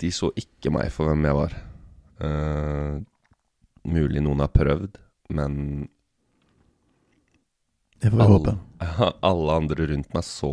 De 0.00 0.10
så 0.12 0.30
ikke 0.36 0.72
meg 0.74 0.90
for 0.92 1.08
hvem 1.08 1.24
jeg 1.28 1.38
var. 1.38 1.54
Uh, 2.20 3.02
mulig 3.86 4.22
noen 4.24 4.42
har 4.44 4.52
prøvd, 4.52 4.98
men 5.36 5.88
Det 8.02 8.10
får 8.12 8.18
vi 8.20 8.28
håpe. 8.32 8.56
alle 9.30 9.60
andre 9.62 9.88
rundt 9.92 10.12
meg 10.14 10.26
så 10.26 10.52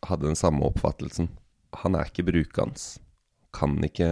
Hadde 0.00 0.30
den 0.30 0.38
samme 0.38 0.64
oppfattelsen. 0.64 1.26
Han 1.82 1.92
er 1.94 2.08
ikke 2.08 2.24
brukende. 2.24 2.80
Kan 3.52 3.74
ikke 3.84 4.08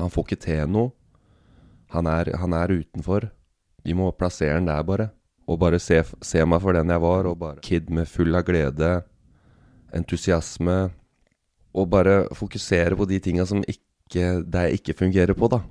Han 0.00 0.10
får 0.10 0.26
ikke 0.26 0.40
til 0.42 0.66
noe. 0.66 0.90
Han 1.94 2.08
er, 2.10 2.32
han 2.40 2.52
er 2.56 2.72
utenfor. 2.72 3.28
Vi 3.84 3.94
må 3.94 4.10
plassere 4.16 4.56
han 4.56 4.66
der, 4.66 4.82
bare. 4.82 5.10
Og 5.46 5.58
bare 5.60 5.78
se, 5.82 6.00
se 6.24 6.42
meg 6.46 6.62
for 6.62 6.74
den 6.74 6.90
jeg 6.90 7.02
var. 7.02 7.28
Og 7.28 7.38
bare 7.38 7.62
Kid 7.62 7.90
med 7.90 8.08
full 8.08 8.34
av 8.34 8.46
glede, 8.48 8.90
entusiasme. 9.94 10.90
Og 11.72 11.88
bare 11.88 12.26
fokusere 12.36 12.96
på 12.98 13.06
de 13.08 13.20
tinga 13.22 13.46
som 13.48 13.62
ikke, 13.64 14.42
der 14.44 14.74
ikke 14.76 14.96
fungerer 14.98 15.36
på, 15.36 15.48
da. 15.48 15.62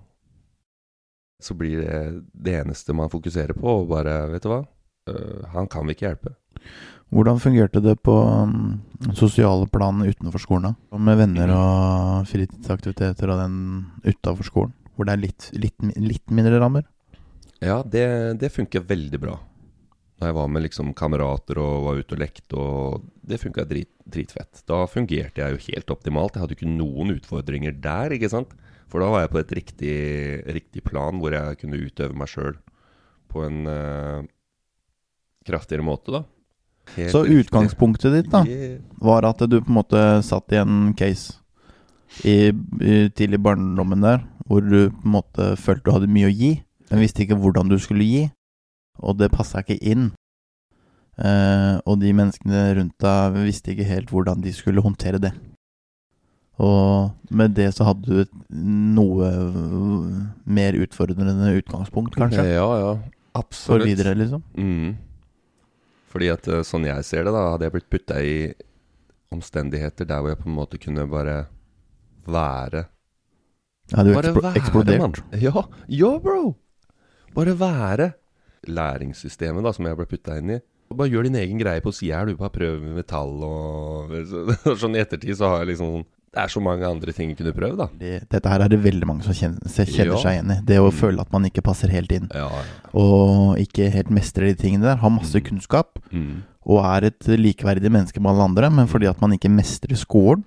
Så 1.42 1.56
blir 1.58 1.82
det 1.82 2.00
det 2.34 2.60
eneste 2.62 2.94
man 2.94 3.10
fokuserer 3.10 3.54
på, 3.58 3.82
og 3.82 3.90
bare 3.90 4.16
Vet 4.34 4.46
du 4.46 4.52
hva? 4.52 4.64
Uh, 5.10 5.46
han 5.54 5.70
kan 5.70 5.86
vi 5.88 5.96
ikke 5.96 6.08
hjelpe. 6.08 6.36
Hvordan 7.12 7.42
fungerte 7.44 7.82
det 7.84 7.98
på 8.06 8.14
um, 8.14 8.80
sosiale 9.18 9.68
plan 9.68 10.00
utenfor 10.06 10.40
skolen? 10.40 10.72
da? 10.72 11.00
Med 11.02 11.18
venner 11.20 11.52
og 11.52 12.30
fritidsaktiviteter 12.30 13.34
og 13.34 13.42
den 13.42 13.58
utafor 14.06 14.48
skolen? 14.48 14.76
Hvor 14.96 15.10
det 15.10 15.16
er 15.18 15.24
litt, 15.26 15.50
litt, 15.58 15.76
litt 15.98 16.32
mindre 16.32 16.62
rammer? 16.62 16.86
Ja, 17.62 17.82
det, 17.84 18.06
det 18.40 18.54
funker 18.54 18.86
veldig 18.88 19.20
bra. 19.22 19.36
Da 20.22 20.30
jeg 20.30 20.36
var 20.38 20.50
med 20.54 20.62
liksom 20.68 20.92
kamerater 20.94 21.58
og 21.58 21.86
var 21.88 21.98
ute 21.98 22.14
og 22.14 22.20
lekte, 22.22 22.58
og 22.62 23.06
det 23.26 23.40
funka 23.42 23.64
drit, 23.66 23.90
dritfett. 24.06 24.60
Da 24.70 24.84
fungerte 24.86 25.42
jeg 25.42 25.56
jo 25.56 25.64
helt 25.72 25.94
optimalt. 25.96 26.36
Jeg 26.38 26.44
hadde 26.44 26.58
ikke 26.60 26.70
noen 26.70 27.16
utfordringer 27.16 27.74
der, 27.82 28.14
ikke 28.14 28.30
sant. 28.30 28.52
For 28.92 29.02
da 29.02 29.08
var 29.10 29.24
jeg 29.24 29.32
på 29.34 29.40
et 29.42 29.54
riktig, 29.58 29.96
riktig 30.54 30.84
plan 30.86 31.18
hvor 31.18 31.34
jeg 31.34 31.58
kunne 31.64 31.80
utøve 31.82 32.14
meg 32.22 32.30
sjøl 32.30 32.54
på 33.32 33.46
en 33.48 33.62
uh, 33.66 34.22
kraftigere 35.48 35.86
måte, 35.88 36.14
da. 36.14 36.22
Helt 36.98 37.14
Så 37.14 37.24
riktig. 37.24 37.46
utgangspunktet 37.48 38.14
ditt 38.20 38.30
da 38.34 38.42
Yeah. 38.46 38.80
var 39.00 39.24
at 39.26 39.42
du 39.48 39.58
på 39.62 39.70
en 39.70 39.78
måte 39.78 40.02
satt 40.26 40.52
i 40.52 40.58
en 40.60 40.94
case 40.98 41.38
i, 42.26 42.50
i 42.82 43.10
tidlig 43.16 43.40
barndommen 43.42 44.02
der, 44.04 44.26
hvor 44.46 44.62
du 44.66 44.90
på 44.90 45.06
en 45.06 45.14
måte 45.16 45.56
følte 45.58 45.86
du 45.88 45.92
hadde 45.96 46.10
mye 46.12 46.28
å 46.28 46.34
gi, 46.36 46.52
men 46.90 47.00
visste 47.00 47.24
ikke 47.24 47.38
hvordan 47.40 47.70
du 47.72 47.78
skulle 47.80 48.04
gi, 48.04 48.24
og 49.02 49.18
det 49.20 49.32
passa 49.34 49.62
ikke 49.64 49.78
inn. 49.82 50.12
Eh, 51.22 51.78
og 51.86 52.00
de 52.02 52.14
menneskene 52.16 52.62
rundt 52.80 52.96
deg 53.04 53.36
visste 53.46 53.74
ikke 53.74 53.88
helt 53.90 54.10
hvordan 54.14 54.42
de 54.46 54.54
skulle 54.56 54.82
håndtere 54.86 55.20
det. 55.22 55.34
Og 56.62 57.12
med 57.34 57.56
det 57.58 57.72
så 57.74 57.88
hadde 57.88 58.06
du 58.06 58.20
et 58.22 58.34
noe 58.54 59.30
mer 60.46 60.78
utfordrende 60.78 61.56
utgangspunkt, 61.58 62.16
kanskje, 62.20 62.46
Ja, 62.54 62.68
ja. 62.78 62.92
for 63.34 63.40
Absolutt. 63.42 63.88
videre, 63.88 64.14
liksom. 64.16 64.44
Mm. 64.58 64.98
Fordi 66.12 66.28
at 66.34 66.48
eh, 66.52 66.62
sånn 66.68 66.86
jeg 66.86 67.06
ser 67.08 67.24
det, 67.26 67.34
da, 67.34 67.46
hadde 67.54 67.66
jeg 67.70 67.76
blitt 67.78 67.90
putta 67.90 68.20
i 68.22 68.36
omstendigheter 69.32 70.06
der 70.06 70.20
hvor 70.22 70.34
jeg 70.34 70.42
på 70.42 70.50
en 70.50 70.58
måte 70.58 70.78
kunne 70.82 71.06
bare 71.10 71.46
være 72.28 72.86
hadde 73.96 74.12
jo 74.12 74.16
Bare 74.16 74.30
eksplo 74.32 74.42
være, 74.44 74.60
eksplodert. 74.60 75.00
mann. 75.00 75.42
Ja, 75.42 75.64
ja, 75.88 76.12
bro! 76.20 76.56
Bare 77.36 77.56
være. 77.60 78.12
Læringssystemet 78.68 79.64
da, 79.66 79.72
som 79.74 79.86
jeg 79.88 79.98
ble 79.98 80.06
putta 80.06 80.38
inn 80.38 80.56
i. 80.58 80.60
Og 80.92 80.98
Bare 81.00 81.10
gjør 81.10 81.24
din 81.30 81.38
egen 81.40 81.58
greie 81.62 81.82
på 81.82 81.94
sida 81.96 82.20
her. 82.20 82.26
Du 82.28 82.36
bare 82.36 82.52
prøver 82.52 82.82
med 82.84 82.98
metall 83.00 83.32
og 83.48 84.12
Sånn 84.82 84.96
i 84.98 85.02
ettertid 85.04 85.38
så 85.40 85.48
har 85.54 85.64
jeg 85.64 85.72
liksom 85.76 86.04
Det 86.32 86.40
er 86.40 86.48
så 86.52 86.62
mange 86.64 86.88
andre 86.88 87.12
ting 87.12 87.30
jeg 87.32 87.38
kunne 87.42 87.52
prøvd, 87.56 87.78
da. 87.80 87.88
Det, 88.00 88.12
dette 88.32 88.48
her 88.52 88.62
er 88.64 88.70
det 88.72 88.80
veldig 88.84 89.08
mange 89.10 89.24
som 89.26 89.34
kjenner, 89.36 89.60
kjenner 89.68 90.14
Ja. 90.16 90.20
seg 90.24 90.38
igjen 90.38 90.52
i. 90.54 90.60
Det 90.64 90.78
å 90.80 90.88
Mm. 90.88 90.96
føle 90.96 91.20
at 91.26 91.32
man 91.34 91.44
ikke 91.44 91.62
passer 91.62 91.90
helt 91.92 92.12
inn, 92.16 92.30
Ja, 92.34 92.48
ja. 92.48 92.62
og 92.94 93.58
ikke 93.60 93.90
helt 93.92 94.10
mestrer 94.10 94.48
de 94.48 94.56
tingene 94.56 94.82
der. 94.88 94.96
Har 95.04 95.10
masse 95.12 95.36
Mm. 95.36 95.44
kunnskap 95.44 96.00
Mm. 96.14 96.44
og 96.66 96.86
er 96.86 97.08
et 97.08 97.20
likeverdig 97.28 97.92
menneske 97.92 98.22
med 98.22 98.32
alle 98.32 98.48
andre, 98.48 98.70
men 98.72 98.88
fordi 98.88 99.10
at 99.10 99.20
man 99.20 99.32
ikke 99.36 99.52
mestrer 99.52 99.98
skolen, 100.00 100.46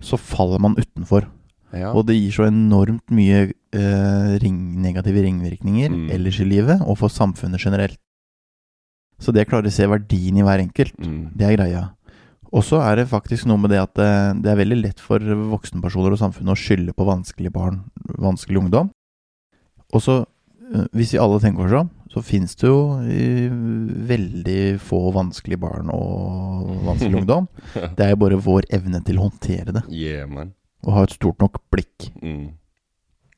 så 0.00 0.16
faller 0.18 0.58
man 0.58 0.74
utenfor. 0.76 1.26
ja. 1.74 1.92
Og 1.92 2.06
det 2.06 2.16
gir 2.16 2.32
så 2.32 2.48
enormt 2.48 3.04
mye 3.10 3.52
eh, 3.72 4.38
ring, 4.42 4.80
negative 4.82 5.22
ringvirkninger 5.26 5.90
Mm. 5.90 6.10
ellers 6.10 6.40
i 6.40 6.44
livet, 6.44 6.80
og 6.82 6.98
for 6.98 7.08
samfunnet 7.08 7.60
generelt. 7.62 7.98
Så 9.20 9.32
det 9.32 9.46
å 9.46 9.50
klare 9.50 9.68
å 9.68 9.72
se 9.72 9.86
verdien 9.86 10.38
i 10.38 10.42
hver 10.42 10.58
enkelt, 10.62 10.94
Mm. 10.98 11.36
det 11.36 11.46
er 11.46 11.56
greia. 11.56 11.90
Og 12.52 12.64
så 12.64 12.80
er 12.82 12.96
det 12.96 13.08
faktisk 13.08 13.46
noe 13.46 13.58
med 13.58 13.70
det 13.70 13.78
at 13.78 13.96
eh, 13.98 14.32
det 14.40 14.50
er 14.50 14.56
veldig 14.64 14.82
lett 14.82 14.98
for 15.00 15.18
voksenpersoner 15.20 16.10
og 16.12 16.18
samfunnet 16.18 16.50
å 16.50 16.58
skylde 16.58 16.92
på 16.96 17.06
vanskelige 17.06 17.52
barn, 17.52 17.84
vanskelig 18.18 18.58
ungdom. 18.64 18.90
Og 19.92 20.00
så, 20.02 20.26
eh, 20.74 20.86
hvis 20.92 21.12
vi 21.12 21.18
alle 21.18 21.38
tenker 21.38 21.66
oss 21.66 21.72
om, 21.84 21.90
så 22.10 22.24
finnes 22.24 22.56
det 22.56 22.66
jo 22.66 22.98
eh, 23.06 23.50
veldig 24.10 24.80
få 24.82 25.12
vanskelige 25.14 25.60
barn 25.60 25.90
og 25.94 26.82
vanskelig 26.88 27.14
ungdom. 27.22 27.46
Det 27.94 28.00
er 28.00 28.10
jo 28.16 28.16
bare 28.24 28.40
vår 28.42 28.62
evne 28.72 29.04
til 29.04 29.16
å 29.20 29.28
håndtere 29.30 29.72
det, 29.72 29.84
Yeah, 29.88 30.26
man. 30.26 30.54
og 30.82 30.92
ha 30.94 31.02
et 31.04 31.10
stort 31.14 31.38
nok 31.38 31.60
blikk. 31.70 32.10
Mm. 32.22 32.54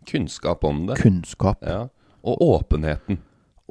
Kunnskap 0.09 0.65
om 0.65 0.87
det. 0.89 0.97
Kunnskap. 1.03 1.59
Ja. 1.67 1.89
Og 2.25 2.41
åpenheten. 2.43 3.19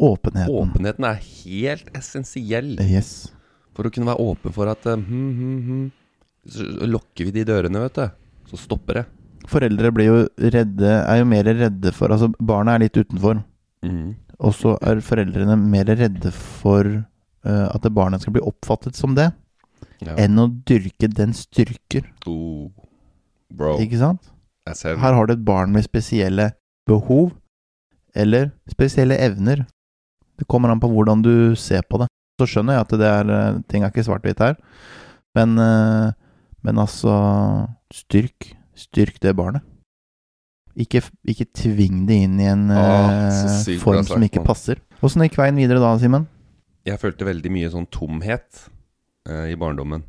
Åpenheten. 0.02 0.54
Åpenheten 0.56 1.06
er 1.06 1.20
helt 1.22 1.90
essensiell 1.98 2.78
Yes. 2.82 3.32
for 3.76 3.86
å 3.88 3.92
kunne 3.94 4.08
være 4.10 4.24
åpen 4.24 4.54
for 4.56 4.68
at 4.72 4.86
eh, 4.90 4.96
hm, 4.98 5.34
hm, 5.38 5.58
hm. 5.68 5.92
Så 6.52 6.66
Lokker 6.90 7.28
vi 7.28 7.32
de 7.36 7.44
dørene, 7.46 7.84
vet 7.84 8.00
du, 8.00 8.08
så 8.50 8.58
stopper 8.58 9.02
det. 9.02 9.06
Foreldre 9.52 9.92
blir 9.94 10.08
jo 10.08 10.18
redde, 10.42 10.90
er 11.06 11.20
jo 11.22 11.26
mer 11.30 11.44
redde 11.46 11.92
for 11.94 12.10
Altså, 12.14 12.32
barna 12.42 12.76
er 12.76 12.86
litt 12.88 12.98
utenfor. 12.98 13.44
Mm. 13.86 14.16
Og 14.42 14.54
så 14.58 14.74
er 14.82 15.02
foreldrene 15.06 15.54
mer 15.60 15.86
redde 15.86 16.32
for 16.34 16.88
eh, 16.90 17.68
at 17.70 17.86
barnet 17.94 18.22
skal 18.26 18.34
bli 18.34 18.42
oppfattet 18.46 18.98
som 18.98 19.14
det, 19.18 19.32
Ja. 20.02 20.16
enn 20.18 20.40
å 20.42 20.48
dyrke 20.66 21.06
den 21.14 21.34
styrker. 21.38 22.08
Oh. 22.26 22.72
Bro, 23.54 23.76
Ikke 23.84 24.00
sant? 24.02 24.31
Her 24.70 25.14
har 25.18 25.28
du 25.28 25.34
et 25.34 25.46
barn 25.46 25.72
med 25.74 25.86
spesielle 25.86 26.52
behov, 26.88 27.32
eller 28.16 28.52
spesielle 28.70 29.18
evner. 29.18 29.66
Det 30.38 30.48
kommer 30.50 30.72
an 30.72 30.82
på 30.82 30.90
hvordan 30.92 31.24
du 31.26 31.56
ser 31.56 31.82
på 31.90 32.02
det. 32.02 32.08
Så 32.42 32.48
skjønner 32.50 32.78
jeg 32.78 32.86
at 32.86 32.96
det 33.02 33.10
er, 33.10 33.32
eh, 33.32 33.60
ting 33.70 33.84
er 33.84 33.92
ikke 33.92 34.06
svart-hvitt 34.06 34.40
her, 34.42 34.56
men, 35.38 35.58
eh, 35.60 36.12
men 36.64 36.82
altså 36.82 37.68
Styrk. 37.94 38.54
Styrk 38.76 39.20
det 39.22 39.36
barnet. 39.36 39.62
Ikke, 40.80 41.02
ikke 41.28 41.46
tving 41.54 42.06
det 42.08 42.22
inn 42.24 42.40
i 42.40 42.48
en 42.48 42.70
så 42.72 43.74
eh, 43.74 43.80
form 43.82 44.00
sagt, 44.00 44.14
som 44.14 44.24
ikke 44.24 44.46
passer. 44.46 44.80
Åssen 45.04 45.26
gikk 45.26 45.36
veien 45.42 45.60
videre 45.60 45.82
da, 45.84 45.92
Simen? 46.00 46.30
Jeg 46.88 46.98
følte 47.02 47.28
veldig 47.28 47.52
mye 47.52 47.70
sånn 47.74 47.90
tomhet 47.92 48.70
eh, 49.28 49.52
i 49.52 49.58
barndommen. 49.60 50.06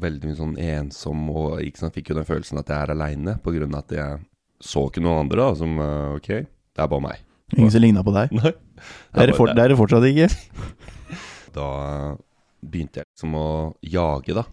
Veldig 0.00 0.30
mye 0.30 0.38
sånn 0.38 0.56
ensom, 0.64 1.26
og 1.32 1.60
ikke 1.64 1.82
sant, 1.82 1.96
fikk 1.96 2.12
jo 2.12 2.18
den 2.20 2.28
følelsen 2.28 2.60
at 2.60 2.70
jeg 2.72 2.86
er 2.86 2.94
aleine, 2.94 3.36
av 3.36 3.74
at 3.82 3.92
jeg 3.96 4.20
så 4.60 4.86
ikke 4.88 5.02
noen 5.04 5.24
andre 5.24 5.40
da, 5.40 5.50
som 5.56 5.76
eh, 5.80 6.16
Ok, 6.18 6.30
det 6.30 6.84
er 6.84 6.90
bare 6.92 7.04
meg. 7.04 7.22
Ingen 7.56 7.72
som 7.74 7.82
ligna 7.82 8.04
på 8.06 8.14
deg? 8.14 8.32
Nei. 8.38 8.52
Det 8.52 9.22
er 9.24 9.30
det, 9.32 9.36
for, 9.36 9.52
det 9.52 9.64
er 9.64 9.72
det 9.72 9.78
fortsatt 9.80 10.08
ikke. 10.10 10.30
Da 11.50 11.66
begynte 12.62 13.00
jeg 13.00 13.08
liksom 13.08 13.32
å 13.34 13.46
jage, 13.82 14.36
da. 14.36 14.44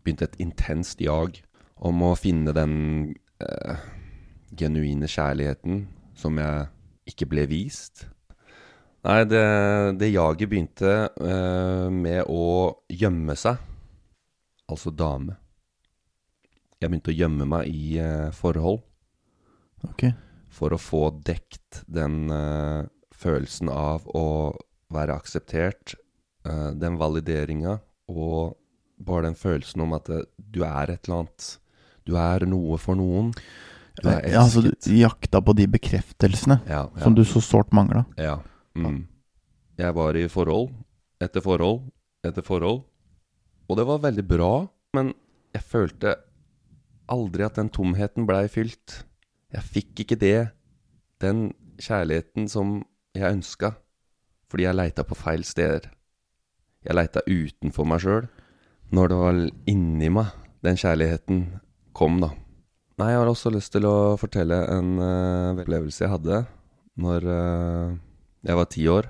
Begynte 0.00 0.30
et 0.30 0.38
intenst 0.40 1.02
jag 1.04 1.42
om 1.76 2.00
å 2.06 2.14
finne 2.16 2.54
den 2.56 2.76
eh, 3.42 3.82
genuine 4.56 5.10
kjærligheten 5.10 5.82
som 6.16 6.40
jeg 6.40 6.70
ikke 7.12 7.28
ble 7.34 7.44
vist. 7.50 8.06
Nei, 9.02 9.18
det, 9.26 9.42
det 9.98 10.12
jaget 10.14 10.48
begynte 10.48 10.94
eh, 11.10 11.88
med 11.92 12.22
å 12.30 12.46
gjemme 12.88 13.36
seg. 13.36 13.60
Altså 14.72 14.90
dame. 14.96 15.36
Jeg 16.82 16.90
begynte 16.90 17.12
å 17.12 17.16
gjemme 17.16 17.46
meg 17.46 17.68
i 17.70 17.98
eh, 18.02 18.30
forhold 18.34 18.80
Ok. 19.86 20.08
for 20.52 20.74
å 20.74 20.78
få 20.80 21.02
dekt 21.26 21.82
den 21.90 22.30
eh, 22.32 22.82
følelsen 23.14 23.70
av 23.70 24.06
å 24.18 24.24
være 24.92 25.14
akseptert, 25.14 25.94
eh, 26.48 26.70
den 26.78 26.98
valideringa, 27.00 27.76
og 28.10 28.56
bare 29.02 29.28
den 29.30 29.38
følelsen 29.38 29.82
om 29.84 29.94
at 29.98 30.10
eh, 30.10 30.24
du 30.38 30.62
er 30.66 30.90
et 30.96 31.06
eller 31.06 31.22
annet. 31.22 31.48
Du 32.06 32.16
er 32.18 32.46
noe 32.50 32.78
for 32.82 32.98
noen. 32.98 33.30
Du 34.02 34.08
er 34.10 34.26
Ja, 34.32 34.42
altså, 34.42 34.62
du 34.64 34.72
jakta 34.96 35.38
på 35.44 35.52
de 35.54 35.66
bekreftelsene 35.70 36.60
Ja, 36.66 36.86
ja, 36.88 37.02
som 37.04 37.14
du 37.14 37.22
så 37.28 37.42
sårt 37.44 37.70
mangla. 37.76 38.06
ja. 38.18 38.40
Mm. 38.74 39.02
Jeg 39.76 39.92
var 39.94 40.16
i 40.16 40.22
forhold 40.32 40.70
etter 41.20 41.42
forhold 41.44 41.82
etter 42.24 42.40
forhold, 42.46 42.84
og 43.72 43.78
det 43.80 43.86
var 43.88 44.02
veldig 44.04 44.24
bra, 44.28 44.52
men 44.92 45.14
jeg 45.56 45.64
følte 45.64 46.16
aldri 47.12 47.46
at 47.46 47.56
den 47.56 47.70
tomheten 47.72 48.26
blei 48.28 48.44
fylt. 48.52 49.02
Jeg 49.52 49.64
fikk 49.64 50.02
ikke 50.04 50.18
det, 50.20 50.50
den 51.24 51.54
kjærligheten 51.80 52.50
som 52.52 52.82
jeg 53.16 53.38
ønska. 53.38 53.72
Fordi 54.52 54.66
jeg 54.66 54.76
leita 54.76 55.04
på 55.08 55.16
feil 55.16 55.44
steder. 55.48 55.88
Jeg 56.84 56.96
leita 56.98 57.24
utenfor 57.24 57.88
meg 57.88 58.04
sjøl. 58.04 58.28
Når 58.92 59.08
det 59.08 59.18
var 59.22 59.38
inni 59.72 60.10
meg 60.12 60.34
den 60.62 60.76
kjærligheten 60.76 61.44
kom, 61.96 62.20
da. 62.20 62.34
Nei, 63.00 63.08
jeg 63.14 63.22
har 63.22 63.30
også 63.30 63.50
lyst 63.54 63.72
til 63.72 63.88
å 63.88 64.18
fortelle 64.20 64.58
en 64.68 64.98
uh, 65.00 65.62
opplevelse 65.62 66.04
jeg 66.04 66.12
hadde 66.12 66.42
når 67.00 67.24
uh, 67.24 67.94
jeg 68.44 68.58
var 68.58 68.68
ti 68.68 68.84
år. 68.92 69.08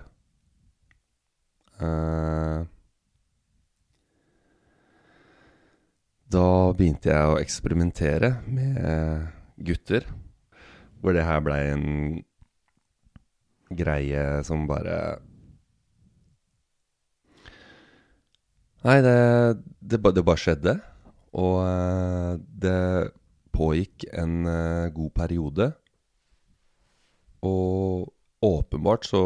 Uh, 1.83 2.63
da 6.33 6.73
begynte 6.77 7.11
jeg 7.13 7.29
å 7.29 7.41
eksperimentere 7.41 8.37
med 8.49 8.79
gutter. 9.61 10.07
Hvor 11.03 11.17
det 11.17 11.27
her 11.27 11.43
blei 11.45 11.61
en 11.73 11.89
greie 13.73 14.25
som 14.47 14.67
bare 14.71 14.97
Nei, 18.83 18.97
det, 18.99 19.19
det, 19.79 19.99
det 20.03 20.25
bare 20.27 20.43
skjedde. 20.43 20.73
Og 21.39 21.61
uh, 21.63 22.35
det 22.35 23.13
pågikk 23.55 24.09
en 24.11 24.41
uh, 24.43 24.91
god 24.91 25.13
periode. 25.15 25.69
Og 27.47 28.11
åpenbart 28.43 29.07
så 29.07 29.23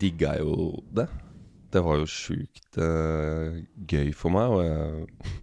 digga 0.00 0.32
jeg 0.38 0.46
jo 0.46 0.70
det. 0.96 1.08
Det 1.68 1.82
var 1.84 2.00
jo 2.00 2.08
sjukt 2.08 2.78
gøy 2.80 4.14
for 4.16 4.32
meg, 4.32 4.54
og 4.54 4.62
jeg 4.64 5.42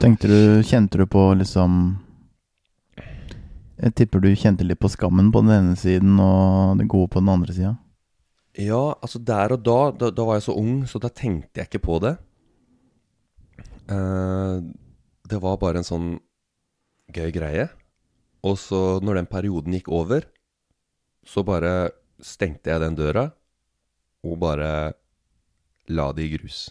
Tenkte 0.00 0.28
du 0.30 0.62
Kjente 0.64 0.98
du 0.98 1.06
på 1.10 1.22
liksom 1.38 1.96
Jeg 3.78 3.94
tipper 3.98 4.22
du 4.22 4.30
kjente 4.38 4.64
litt 4.64 4.80
på 4.80 4.90
skammen 4.92 5.30
på 5.34 5.42
den 5.44 5.52
ene 5.54 5.78
siden 5.78 6.18
og 6.22 6.78
det 6.78 6.86
gode 6.88 7.10
på 7.12 7.20
den 7.20 7.32
andre 7.32 7.56
sida? 7.56 7.72
Ja, 8.54 8.94
altså 9.02 9.18
der 9.18 9.56
og 9.56 9.64
da, 9.66 9.78
da, 9.98 10.12
da 10.14 10.26
var 10.28 10.38
jeg 10.38 10.46
så 10.46 10.54
ung, 10.54 10.84
så 10.86 11.00
da 11.02 11.10
tenkte 11.10 11.58
jeg 11.58 11.66
ikke 11.66 11.82
på 11.82 11.98
det. 12.04 12.12
Uh, 13.90 14.62
det 15.26 15.40
var 15.42 15.58
bare 15.58 15.82
en 15.82 15.88
sånn 15.88 16.06
gøy 17.12 17.34
greie. 17.34 17.66
Og 18.46 18.54
så, 18.62 19.00
når 19.02 19.18
den 19.18 19.30
perioden 19.30 19.74
gikk 19.74 19.90
over, 19.90 20.28
så 21.26 21.42
bare 21.42 21.90
stengte 22.22 22.70
jeg 22.70 22.84
den 22.84 22.96
døra 22.98 23.26
og 24.24 24.38
bare 24.40 24.70
la 25.90 26.08
det 26.14 26.28
i 26.28 26.32
grus. 26.36 26.68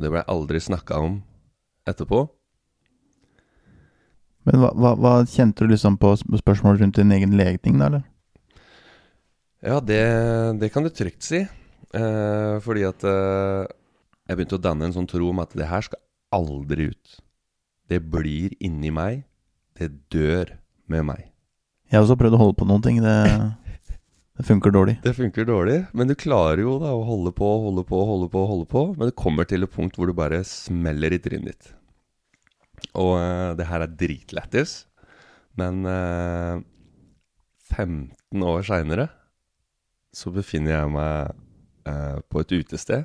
Det 0.00 0.10
blei 0.10 0.22
aldri 0.32 0.60
snakka 0.62 1.00
om 1.04 1.18
etterpå. 1.88 2.24
Men 4.48 4.62
hva, 4.62 4.70
hva, 4.72 4.94
hva, 4.96 5.14
kjente 5.28 5.66
du 5.66 5.74
liksom 5.74 5.98
på 6.00 6.14
spørsmål 6.16 6.80
rundt 6.80 6.96
din 6.96 7.12
egen 7.12 7.36
legning, 7.36 7.76
da, 7.80 7.90
eller? 7.90 8.06
Ja, 9.60 9.80
det, 9.84 10.00
det 10.62 10.70
kan 10.72 10.86
du 10.86 10.92
trygt 10.92 11.26
si. 11.26 11.42
Eh, 11.90 12.54
fordi 12.64 12.86
at 12.88 13.04
eh, 13.04 13.66
jeg 14.30 14.38
begynte 14.38 14.56
å 14.56 14.62
danne 14.62 14.88
en 14.88 14.94
sånn 14.94 15.10
tro 15.10 15.28
om 15.32 15.42
at 15.42 15.52
det 15.58 15.68
her 15.68 15.84
skal 15.84 16.00
aldri 16.32 16.88
ut. 16.94 17.18
Det 17.90 18.00
blir 18.00 18.54
inni 18.62 18.92
meg. 18.94 19.26
Det 19.76 19.90
dør 20.12 20.54
med 20.90 21.04
meg. 21.12 21.26
Jeg 21.90 21.98
har 21.98 22.06
også 22.06 22.16
prøvd 22.20 22.36
å 22.36 22.40
holde 22.44 22.58
på 22.60 22.68
noen 22.70 22.84
ting. 22.84 23.00
Det, 23.02 23.16
det 24.40 24.46
funker 24.48 24.72
dårlig. 24.72 24.96
Det 25.04 25.12
funker 25.16 25.44
dårlig, 25.48 25.78
men 25.92 26.08
du 26.08 26.14
klarer 26.18 26.62
jo 26.64 26.78
da 26.80 26.94
å 26.96 27.04
holde 27.04 27.32
på, 27.36 27.48
holde 27.66 27.84
på, 27.86 28.00
holde 28.08 28.28
på, 28.32 28.44
holde 28.48 28.68
på. 28.70 28.84
Men 28.96 29.10
det 29.10 29.18
kommer 29.20 29.44
til 29.48 29.66
et 29.66 29.74
punkt 29.74 29.98
hvor 29.98 30.08
du 30.08 30.16
bare 30.16 30.40
smeller 30.48 31.12
i 31.12 31.20
trynet 31.20 31.52
ditt. 31.52 31.70
Og 32.96 33.18
uh, 33.20 33.52
det 33.58 33.68
her 33.68 33.84
er 33.84 33.96
dritlættis, 34.00 34.72
men 35.60 35.84
15 37.68 38.44
år 38.46 38.62
seinere 38.64 39.10
så 40.16 40.32
befinner 40.32 40.72
jeg 40.72 40.92
meg 40.94 41.34
uh, 41.90 42.18
på 42.32 42.40
et 42.40 42.54
utested 42.62 43.04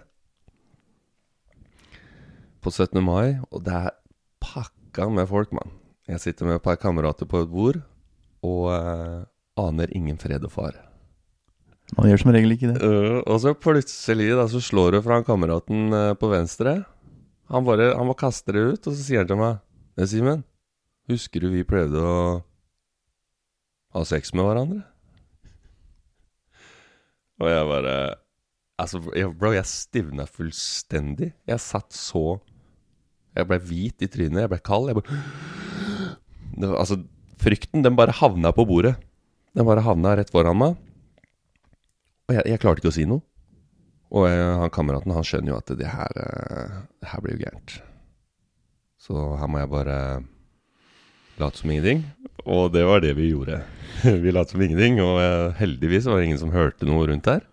på 2.65 2.71
17. 2.71 2.97
mai, 3.03 3.37
og 3.51 3.61
det 3.65 3.75
er 3.75 3.97
pakka 4.41 5.09
med 5.13 5.27
folk, 5.29 5.51
mann. 5.53 5.73
Jeg 6.09 6.21
sitter 6.23 6.47
med 6.47 6.57
et 6.57 6.65
par 6.65 6.79
kamerater 6.81 7.29
på 7.29 7.43
et 7.43 7.49
bord 7.51 7.77
og 8.45 8.65
eh, 8.73 9.21
aner 9.61 9.93
ingen 9.97 10.17
fred 10.21 10.43
og 10.45 10.53
fare. 10.53 10.84
Man 11.93 12.09
gjør 12.09 12.23
som 12.23 12.33
regel 12.33 12.55
ikke 12.55 12.71
det. 12.73 12.79
Uh, 12.81 13.21
og 13.21 13.37
så 13.43 13.53
plutselig 13.53 14.31
da, 14.33 14.47
så 14.49 14.61
slår 14.63 14.95
du 14.95 15.03
fra 15.05 15.19
han 15.19 15.27
kameraten 15.27 15.93
uh, 15.93 16.17
på 16.17 16.31
venstre. 16.31 16.79
Han 17.53 17.65
bare, 17.67 17.91
han 17.93 18.09
bare 18.09 18.19
kaster 18.23 18.57
det 18.57 18.65
ut, 18.65 18.87
og 18.89 18.95
så 18.95 19.05
sier 19.05 19.21
han 19.21 19.29
til 19.29 19.37
meg 19.37 19.61
«Nei, 19.95 20.07
Simen, 20.09 20.41
husker 21.11 21.45
du 21.45 21.51
vi 21.53 21.61
prøvde 21.67 22.01
å 22.01 22.17
ha 23.95 24.03
sex 24.07 24.33
med 24.35 24.47
hverandre? 24.47 24.81
Og 27.41 27.51
jeg 27.51 27.67
bare 27.69 27.95
Altså, 28.75 28.99
bro, 28.99 29.53
jeg 29.55 29.67
stivna 29.71 30.25
fullstendig. 30.27 31.29
Jeg 31.47 31.63
satt 31.63 31.95
så 31.95 32.41
Jeg 33.35 33.47
ble 33.47 33.59
hvit 33.63 34.03
i 34.03 34.09
trynet, 34.11 34.41
jeg 34.41 34.51
ble 34.51 34.59
kald. 34.63 34.89
Jeg 34.89 34.97
bare 34.99 35.21
det, 36.59 36.71
Altså, 36.73 36.97
frykten, 37.39 37.85
den 37.85 37.95
bare 37.95 38.15
havna 38.15 38.51
på 38.55 38.65
bordet. 38.67 38.97
Den 39.55 39.67
bare 39.67 39.85
havna 39.85 40.17
rett 40.19 40.33
foran 40.33 40.59
meg. 40.59 40.75
Og 42.25 42.37
jeg, 42.37 42.45
jeg 42.51 42.61
klarte 42.61 42.81
ikke 42.81 42.93
å 42.93 42.97
si 42.97 43.07
noe. 43.09 43.23
Og 44.15 44.27
jeg, 44.29 44.43
han 44.61 44.73
kameraten 44.73 45.13
han 45.15 45.25
skjønner 45.25 45.53
jo 45.53 45.59
at 45.59 45.73
det 45.79 45.89
her, 45.89 46.21
eh, 46.21 46.77
det 47.01 47.11
her 47.11 47.23
blir 47.23 47.35
jo 47.35 47.43
gærent. 47.43 47.77
Så 49.01 49.25
her 49.39 49.49
må 49.51 49.61
jeg 49.61 49.71
bare 49.73 49.97
late 51.41 51.61
som 51.61 51.71
ingenting. 51.71 52.05
Og 52.45 52.69
det 52.73 52.85
var 52.87 53.01
det 53.03 53.15
vi 53.17 53.31
gjorde. 53.31 53.59
vi 54.23 54.33
lot 54.33 54.51
som 54.51 54.61
ingenting, 54.61 54.99
og 55.03 55.19
eh, 55.21 55.55
heldigvis 55.59 56.07
var 56.09 56.19
det 56.19 56.29
ingen 56.29 56.41
som 56.41 56.53
hørte 56.53 56.87
noe 56.89 57.07
rundt 57.09 57.29
her. 57.29 57.45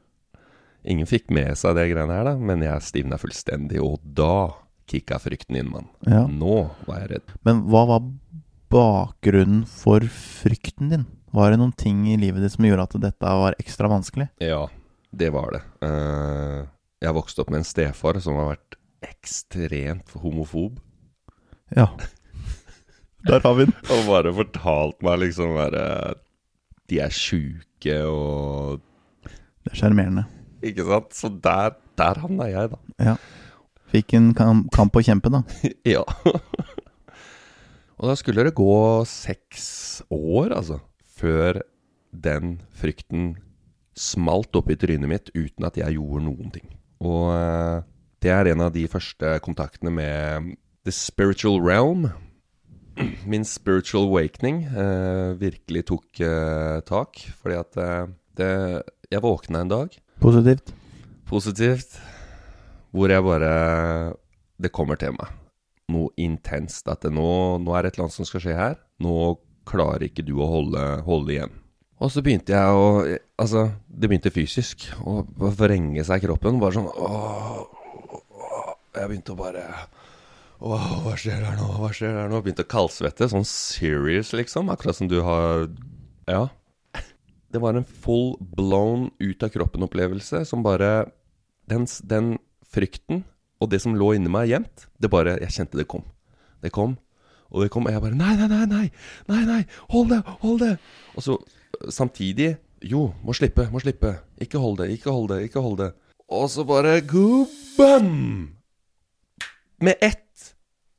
Ingen 0.82 1.06
fikk 1.06 1.30
med 1.34 1.54
seg 1.58 1.76
det 1.78 1.86
greiene 1.92 2.16
her, 2.16 2.26
da, 2.26 2.34
men 2.38 2.64
jeg 2.64 2.84
stivna 2.84 3.18
fullstendig, 3.20 3.78
og 3.82 4.00
da 4.02 4.50
kicka 4.90 5.20
frykten 5.22 5.56
inn, 5.60 5.70
mann. 5.72 5.88
Ja. 6.08 6.24
Nå 6.26 6.64
var 6.88 7.04
jeg 7.04 7.12
redd. 7.14 7.34
Men 7.46 7.62
hva 7.70 7.84
var 7.92 8.08
bakgrunnen 8.72 9.62
for 9.68 10.04
frykten 10.10 10.90
din? 10.92 11.06
Var 11.32 11.50
det 11.50 11.60
noen 11.62 11.72
ting 11.72 12.04
i 12.12 12.18
livet 12.20 12.44
ditt 12.44 12.52
som 12.52 12.66
gjorde 12.66 12.84
at 12.84 12.98
dette 13.00 13.34
var 13.40 13.54
ekstra 13.60 13.88
vanskelig? 13.88 14.26
Ja, 14.42 14.66
det 15.16 15.30
var 15.32 15.54
det. 15.54 15.62
Eh, 15.86 16.58
jeg 17.02 17.16
vokste 17.16 17.40
opp 17.40 17.52
med 17.52 17.62
en 17.62 17.68
stefar 17.68 18.18
som 18.20 18.36
har 18.36 18.50
vært 18.50 18.76
ekstremt 19.08 20.12
homofob. 20.20 20.76
Ja. 21.72 21.88
Der 23.28 23.40
har 23.40 23.56
vi 23.56 23.64
den. 23.70 23.74
Og 23.94 24.04
bare 24.10 24.34
fortalt 24.34 24.98
meg 25.06 25.20
liksom 25.22 25.54
bare 25.54 25.82
De 26.90 26.98
er 26.98 27.12
sjuke 27.14 27.94
og 28.10 28.80
Det 29.22 29.70
er 29.70 29.78
sjarmerende. 29.78 30.24
Ikke 30.62 30.84
sant? 30.88 31.14
Så 31.16 31.30
der, 31.42 31.76
der 31.98 32.18
havna 32.22 32.48
jeg, 32.50 32.72
da. 32.74 32.78
Ja. 32.98 33.14
Fikk 33.94 34.14
en 34.18 34.32
kam 34.36 34.66
kamp 34.74 34.98
å 34.98 35.02
kjempe, 35.06 35.30
da. 35.32 35.42
ja. 35.94 36.02
og 37.98 38.10
da 38.10 38.18
skulle 38.18 38.44
det 38.46 38.56
gå 38.58 38.74
seks 39.08 39.70
år, 40.10 40.54
altså, 40.58 40.82
før 41.22 41.62
den 42.12 42.58
frykten 42.76 43.36
smalt 43.96 44.56
opp 44.58 44.70
i 44.72 44.76
trynet 44.80 45.08
mitt 45.08 45.30
uten 45.36 45.66
at 45.68 45.78
jeg 45.78 45.94
gjorde 45.96 46.24
noen 46.26 46.50
ting. 46.54 46.66
Og 47.02 47.30
eh, 47.36 47.78
det 48.22 48.30
er 48.32 48.50
en 48.52 48.62
av 48.66 48.72
de 48.74 48.84
første 48.90 49.36
kontaktene 49.44 49.90
med 49.94 50.52
the 50.86 50.92
spiritual 50.94 51.60
realm. 51.62 52.08
Min 53.30 53.44
spiritual 53.48 54.08
awakening 54.10 54.64
eh, 54.68 55.32
virkelig 55.40 55.86
tok 55.90 56.20
eh, 56.24 56.80
tak. 56.88 57.22
Fordi 57.42 57.58
at 57.60 57.78
eh, 57.80 58.10
det 58.38 58.52
Jeg 59.12 59.20
våkna 59.20 59.60
en 59.60 59.68
dag 59.68 59.96
Positivt. 60.22 60.70
positivt, 61.28 61.98
hvor 62.92 63.08
jeg 63.10 63.22
bare 63.24 64.14
Det 64.56 64.70
kommer 64.72 64.96
til 64.96 65.12
meg. 65.16 65.28
Noe 65.92 66.12
intenst. 66.16 66.86
At 66.88 67.02
det 67.02 67.12
nå, 67.12 67.58
nå 67.60 67.74
er 67.74 67.82
det 67.82 67.92
et 67.92 67.98
eller 67.98 68.06
annet 68.06 68.16
som 68.20 68.28
skal 68.28 68.40
skje 68.44 68.54
her. 68.56 68.76
Nå 69.02 69.16
klarer 69.68 70.06
ikke 70.08 70.24
du 70.26 70.34
å 70.40 70.48
holde, 70.50 70.84
holde 71.06 71.34
igjen. 71.36 71.58
Og 72.02 72.10
så 72.10 72.22
begynte 72.24 72.54
jeg 72.54 72.78
å 72.78 72.86
Altså, 73.42 73.68
det 73.86 74.08
begynte 74.10 74.30
fysisk. 74.34 74.84
Å 75.02 75.22
vrenge 75.58 76.04
seg 76.06 76.22
i 76.22 76.26
kroppen. 76.28 76.60
Bare 76.62 76.76
sånn. 76.76 76.90
Jeg 78.92 79.08
begynte 79.10 79.34
å 79.34 79.38
bare 79.38 79.64
Åh, 80.62 80.82
hva 81.02 81.16
skjer 81.18 81.40
der 81.42 81.56
nå? 81.58 81.66
Hva 81.80 81.88
skjer 81.90 82.12
der 82.14 82.28
nå? 82.30 82.38
Begynte 82.44 82.62
å 82.62 82.70
kaldsvette. 82.70 83.26
Sånn 83.32 83.46
serious, 83.48 84.30
liksom. 84.36 84.70
Akkurat 84.70 84.98
som 84.98 85.10
du 85.10 85.18
har 85.26 85.66
Ja. 86.30 86.48
Det 87.52 87.60
var 87.60 87.74
en 87.76 87.84
full 87.84 88.36
blown 88.40 89.10
ut 89.20 89.42
av 89.42 89.50
kroppen-opplevelse 89.52 90.46
som 90.48 90.62
bare 90.64 91.10
den, 91.68 91.84
den 92.08 92.38
frykten 92.64 93.24
og 93.60 93.68
det 93.70 93.82
som 93.82 93.92
lå 93.98 94.14
inni 94.16 94.30
meg 94.32 94.48
gjemt, 94.48 94.86
det 94.98 95.10
bare 95.12 95.36
Jeg 95.42 95.52
kjente 95.58 95.76
det 95.76 95.88
kom. 95.90 96.06
Det 96.62 96.72
kom, 96.72 96.96
og 97.52 97.62
det 97.62 97.70
kom, 97.74 97.86
og 97.86 97.92
jeg 97.92 98.00
bare 98.02 98.16
Nei, 98.18 98.32
nei, 98.40 98.48
nei, 98.48 98.64
nei! 98.70 98.86
Nei, 99.28 99.42
nei! 99.48 99.60
Hold 99.92 100.08
det! 100.14 100.20
Hold 100.42 100.58
det! 100.64 100.72
Og 101.16 101.22
så 101.26 101.36
samtidig 101.92 102.54
Jo, 102.82 103.12
må 103.22 103.34
slippe, 103.36 103.68
må 103.70 103.78
slippe. 103.82 104.16
Ikke 104.42 104.58
hold 104.58 104.80
det, 104.80 104.88
ikke 104.96 105.12
hold 105.14 105.28
det, 105.30 105.42
ikke 105.46 105.60
hold 105.62 105.76
det. 105.78 105.90
Og 106.32 106.48
så 106.50 106.64
bare 106.66 106.96
go 107.06 107.44
bam! 107.76 108.56
Med 109.82 110.00
ett 110.02 110.54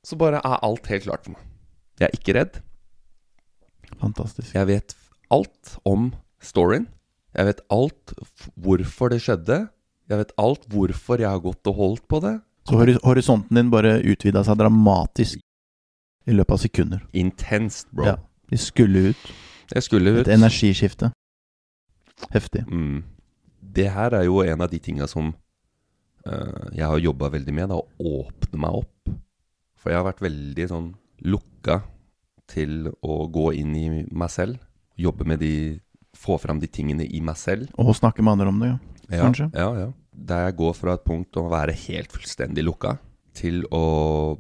så 0.06 0.16
bare 0.20 0.40
er 0.44 0.60
alt 0.64 0.88
helt 0.92 1.04
klart 1.08 1.26
for 1.26 1.36
meg. 1.36 1.44
Jeg 2.00 2.08
er 2.10 2.16
ikke 2.18 2.34
redd. 2.38 2.62
Fantastisk. 4.02 4.54
Jeg 4.56 4.68
vet 4.70 4.96
alt 5.34 5.76
om 5.88 6.10
storyen. 6.44 6.88
Jeg 7.34 7.48
vet 7.50 7.62
alt 7.74 8.14
hvorfor 8.60 9.14
det 9.14 9.22
skjedde. 9.24 9.62
Jeg 10.12 10.20
vet 10.20 10.34
alt 10.42 10.66
hvorfor 10.72 11.22
jeg 11.24 11.30
har 11.32 11.42
gått 11.44 11.70
og 11.72 11.78
holdt 11.80 12.04
på 12.12 12.20
det. 12.24 12.36
Så 12.68 12.78
hori- 12.80 13.00
horisonten 13.04 13.58
din 13.60 13.72
bare 13.72 13.98
utvida 14.08 14.44
seg 14.48 14.60
dramatisk 14.60 15.40
i 16.26 16.36
løpet 16.36 16.56
av 16.56 16.62
sekunder. 16.64 17.04
Intenst, 17.14 17.90
bro. 17.92 18.08
Ja. 18.08 18.18
De 18.52 18.60
skulle 18.60 19.10
ut. 19.12 19.24
Jeg 19.74 19.86
skulle 19.86 20.14
ut. 20.14 20.28
Et 20.28 20.34
energiskifte. 20.36 21.12
Heftig. 22.34 22.66
Mm. 22.68 23.04
Det 23.74 23.90
her 23.92 24.16
er 24.20 24.28
jo 24.28 24.44
en 24.44 24.62
av 24.62 24.70
de 24.72 24.80
tinga 24.84 25.08
som 25.10 25.32
uh, 25.32 26.68
jeg 26.76 26.86
har 26.86 27.00
jobba 27.02 27.32
veldig 27.34 27.56
med, 27.56 27.72
da, 27.74 27.80
å 27.80 28.14
åpne 28.24 28.62
meg 28.62 28.84
opp. 28.84 29.16
For 29.80 29.92
jeg 29.92 30.00
har 30.00 30.08
vært 30.08 30.24
veldig 30.24 30.68
sånn 30.70 30.92
lukka 31.28 31.82
til 32.52 32.92
å 33.02 33.24
gå 33.32 33.50
inn 33.60 33.74
i 33.76 33.88
meg 34.12 34.32
selv. 34.32 34.62
Jobbe 35.00 35.28
med 35.28 35.44
de 35.44 35.56
Få 36.14 36.36
fram 36.38 36.60
de 36.62 36.68
tingene 36.70 37.08
i 37.10 37.24
meg 37.26 37.34
selv. 37.42 37.72
Og 37.82 37.96
snakke 37.98 38.22
med 38.22 38.36
andre 38.36 38.52
om 38.52 38.60
det, 38.62 38.68
ja. 38.70 38.76
Ja, 39.10 39.22
Kanskje. 39.26 39.48
Ja, 39.58 39.72
ja. 39.80 39.88
Der 40.14 40.44
jeg 40.46 40.56
går 40.60 40.76
fra 40.78 40.94
et 40.94 41.02
punkt 41.08 41.40
å 41.42 41.48
være 41.50 41.74
helt 41.74 42.14
fullstendig 42.14 42.62
lukka, 42.68 43.00
til 43.34 43.64
å 43.74 44.38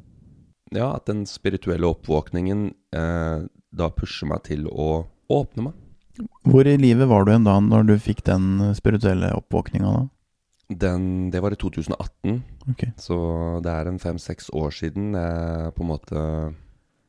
Ja, 0.73 0.95
at 0.97 1.07
den 1.09 1.23
spirituelle 1.29 1.89
oppvåkningen 1.93 2.67
eh, 2.95 3.45
da 3.73 3.89
pusher 3.93 4.29
meg 4.29 4.43
til 4.47 4.65
å 4.69 5.05
åpne 5.33 5.69
meg. 5.69 5.79
Hvor 6.45 6.67
i 6.69 6.75
livet 6.77 7.09
var 7.09 7.25
du 7.25 7.33
en 7.33 7.45
dag 7.47 7.61
når 7.65 7.87
du 7.89 7.93
fikk 8.01 8.21
den 8.27 8.73
spirituelle 8.77 9.31
oppvåkninga 9.37 9.93
da? 9.95 10.03
Den, 10.73 11.05
det 11.33 11.41
var 11.43 11.53
i 11.53 11.59
2018. 11.59 12.39
okay. 12.71 12.93
Så 12.97 13.17
det 13.65 13.73
er 13.73 13.89
en 13.89 14.01
fem-seks 14.01 14.49
år 14.57 14.73
siden 14.73 15.13
eh, 15.17 15.69
på 15.75 15.83
en 15.85 15.91
måte 15.91 16.21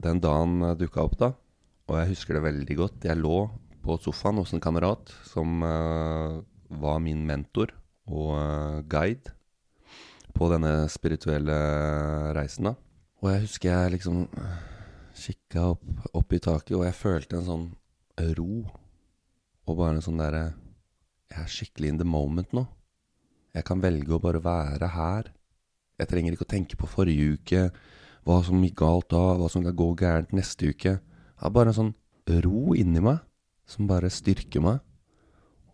den 0.05 0.21
dagen 0.21 0.75
dukka 0.77 1.05
opp, 1.05 1.17
da. 1.21 1.31
Og 1.89 2.01
jeg 2.01 2.15
husker 2.15 2.37
det 2.37 2.47
veldig 2.47 2.77
godt. 2.81 3.07
Jeg 3.07 3.21
lå 3.21 3.47
på 3.85 3.97
sofaen 4.01 4.41
hos 4.41 4.55
en 4.57 4.63
kamerat 4.65 5.13
som 5.29 5.63
eh, 5.65 6.41
var 6.81 7.01
min 7.05 7.25
mentor 7.29 7.73
og 8.09 8.35
eh, 8.39 8.79
guide 8.91 9.33
på 10.35 10.49
denne 10.51 10.89
spirituelle 10.91 11.57
reisen, 12.35 12.73
da. 12.73 12.75
Og 13.25 13.31
jeg 13.33 13.41
husker 13.47 13.71
jeg 13.71 13.93
liksom 13.95 14.17
kikka 15.17 15.63
opp, 15.71 15.85
opp 16.13 16.33
i 16.37 16.41
taket, 16.45 16.75
og 16.77 16.83
jeg 16.85 16.97
følte 16.99 17.39
en 17.39 17.47
sånn 17.47 17.63
ro. 18.37 18.67
Og 19.65 19.79
bare 19.79 19.95
en 19.97 20.05
sånn 20.05 20.21
derre 20.21 20.51
Jeg 21.33 21.41
er 21.41 21.49
skikkelig 21.51 21.89
in 21.89 21.99
the 22.03 22.07
moment 22.07 22.53
nå. 22.53 22.67
Jeg 23.57 23.65
kan 23.65 23.81
velge 23.81 24.13
å 24.13 24.21
bare 24.21 24.43
være 24.45 24.91
her. 24.93 25.33
Jeg 25.97 26.11
trenger 26.11 26.37
ikke 26.37 26.45
å 26.45 26.53
tenke 26.53 26.77
på 26.77 26.91
forrige 26.91 27.39
uke, 27.39 27.63
hva 28.29 28.37
som 28.45 28.61
gikk 28.61 28.77
galt 28.83 29.09
da, 29.11 29.23
hva 29.41 29.49
som 29.49 29.65
kan 29.65 29.75
gå 29.75 29.89
gærent 29.99 30.37
neste 30.37 30.69
uke. 30.69 30.99
Jeg 31.01 31.43
har 31.43 31.55
bare 31.57 31.73
en 31.73 31.79
sånn 31.81 31.95
ro 32.45 32.77
inni 32.77 33.01
meg 33.03 33.25
som 33.65 33.89
bare 33.89 34.13
styrker 34.13 34.63
meg, 34.63 34.85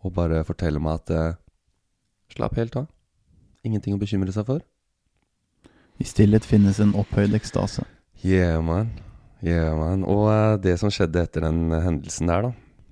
og 0.01 0.15
bare 0.15 0.45
forteller 0.47 0.81
meg 0.81 1.01
at 1.03 1.13
eh, 1.13 1.39
slapp 2.31 2.55
helt 2.57 2.79
av. 2.79 2.87
Ingenting 3.67 3.99
å 3.99 4.01
bekymre 4.01 4.31
seg 4.33 4.47
for. 4.47 4.63
I 6.01 6.07
stillhet 6.07 6.45
finnes 6.47 6.79
en 6.81 6.95
opphøyd 6.97 7.35
ekstase. 7.37 7.85
Yeah, 8.25 8.57
man. 8.65 8.89
Yeah, 9.45 9.75
man. 9.77 10.05
Og 10.09 10.27
eh, 10.33 10.57
det 10.63 10.79
som 10.81 10.89
skjedde 10.93 11.21
etter 11.21 11.45
den 11.45 11.69
hendelsen 11.69 12.31
der, 12.31 12.47
da, 12.47 12.51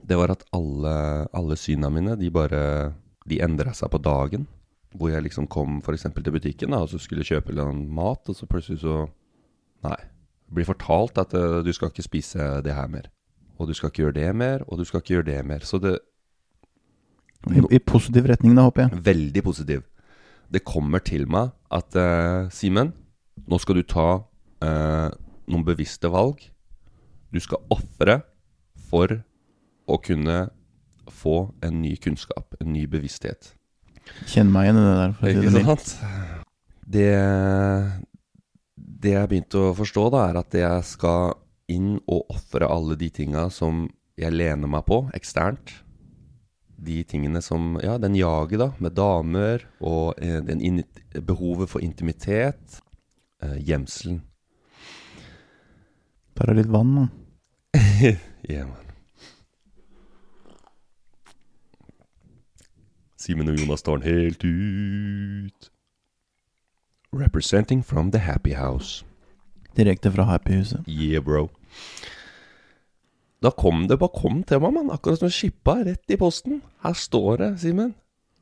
det 0.09 0.17
var 0.19 0.33
at 0.33 0.45
alle, 0.55 0.93
alle 1.37 1.57
syna 1.57 1.89
mine, 1.93 2.17
de 2.17 2.31
bare 2.33 2.61
De 3.29 3.37
endra 3.45 3.73
seg 3.77 3.91
på 3.93 4.01
dagen. 4.01 4.47
Hvor 4.97 5.11
jeg 5.11 5.21
liksom 5.21 5.45
kom 5.45 5.81
f.eks. 5.85 6.07
til 6.15 6.33
butikken 6.33 6.73
da, 6.73 6.81
og 6.81 6.89
så 6.89 6.97
skulle 7.01 7.25
kjøpe 7.25 7.53
litt 7.53 7.83
mat, 7.93 8.29
og 8.29 8.37
så 8.37 8.49
plutselig 8.49 8.81
så 8.81 9.03
Nei. 9.85 9.99
Blir 10.49 10.65
fortalt 10.67 11.19
at 11.21 11.33
eh, 11.37 11.59
du 11.65 11.69
skal 11.73 11.93
ikke 11.93 12.05
spise 12.05 12.47
det 12.65 12.73
her 12.73 12.89
mer. 12.89 13.09
Og 13.59 13.69
du 13.69 13.75
skal 13.77 13.91
ikke 13.91 14.05
gjøre 14.07 14.17
det 14.17 14.31
mer, 14.35 14.65
og 14.67 14.79
du 14.79 14.85
skal 14.87 15.01
ikke 15.01 15.17
gjøre 15.17 15.29
det 15.29 15.39
mer. 15.45 15.65
Så 15.65 15.81
det 15.81 15.97
I, 17.49 17.61
I 17.61 17.79
positiv 17.79 18.25
retning, 18.29 18.57
da, 18.57 18.65
håper 18.67 18.87
jeg. 18.87 19.01
Veldig 19.05 19.43
positiv. 19.45 19.85
Det 20.49 20.65
kommer 20.65 21.03
til 21.05 21.29
meg 21.29 21.53
at 21.69 21.97
uh, 21.97 22.49
Simen, 22.53 22.93
nå 23.49 23.59
skal 23.61 23.79
du 23.79 23.85
ta 23.87 24.07
uh, 24.19 25.09
noen 25.49 25.65
bevisste 25.67 26.09
valg. 26.11 26.41
Du 27.29 27.39
skal 27.43 27.61
ofre 27.73 28.21
for 28.89 29.19
å 29.89 29.97
kunne 30.01 30.47
få 31.09 31.49
en 31.65 31.81
ny 31.81 31.95
kunnskap, 32.01 32.55
en 32.61 32.73
ny 32.73 32.85
bevissthet. 32.89 33.53
Kjenn 34.29 34.51
meg 34.53 34.69
igjen 34.69 34.79
i 34.81 34.85
det 34.85 34.95
der. 34.97 35.15
Ikke 35.29 35.53
det 35.53 35.65
sant? 35.65 35.93
Det, 36.89 37.09
det 38.75 39.13
jeg 39.13 39.29
begynte 39.29 39.69
å 39.69 39.75
forstå, 39.77 40.07
da, 40.13 40.25
er 40.29 40.41
at 40.41 40.57
jeg 40.57 40.87
skal 40.89 41.35
inn 41.69 41.97
og 42.09 42.33
ofre 42.33 42.69
alle 42.69 42.97
de 42.97 43.11
tinga 43.13 43.47
som 43.53 43.85
jeg 44.19 44.33
lener 44.33 44.69
meg 44.69 44.85
på 44.89 45.03
eksternt. 45.15 45.75
De 46.79 47.03
tingene 47.03 47.41
som 47.43 47.79
Ja, 47.83 47.97
den 47.97 48.15
jaget, 48.15 48.59
da, 48.59 48.71
med 48.79 48.95
damer, 48.95 49.65
og 49.79 50.15
eh, 50.23 50.39
den 50.45 50.61
in 50.61 50.83
behovet 51.25 51.69
for 51.69 51.83
intimitet. 51.83 52.79
Eh, 53.43 53.57
gjemselen. 53.67 54.21
Bare 56.39 56.55
litt 56.55 56.71
vann, 56.71 56.93
mann. 56.95 57.09
Ja, 58.49 58.63
man. 58.65 58.85
Simen 63.19 63.51
og 63.51 63.59
Jonas 63.59 63.83
tar 63.83 63.99
den 63.99 64.07
helt 64.07 64.43
ut. 64.47 65.71
Representing 67.11 67.83
from 67.83 68.11
the 68.11 68.19
happy 68.19 68.53
house. 68.55 69.03
Direkte 69.77 70.11
fra 70.11 70.23
happyhuset. 70.23 70.87
Yeah, 70.87 71.23
bro. 71.23 71.49
Da 73.39 73.51
kom 73.55 73.85
det 73.87 73.99
bare 74.01 74.11
kom 74.11 74.43
til 74.43 74.59
meg, 74.63 74.73
mann. 74.75 74.91
Akkurat 74.91 75.21
som 75.21 75.31
skippa 75.31 75.77
rett 75.85 76.11
i 76.11 76.17
posten. 76.19 76.59
Her 76.83 76.95
står 76.97 77.37
det, 77.39 77.49
Simen. 77.63 77.93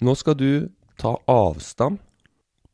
Nå 0.02 0.16
skal 0.18 0.38
du 0.38 0.70
ta 0.98 1.16
avstand. 1.30 2.00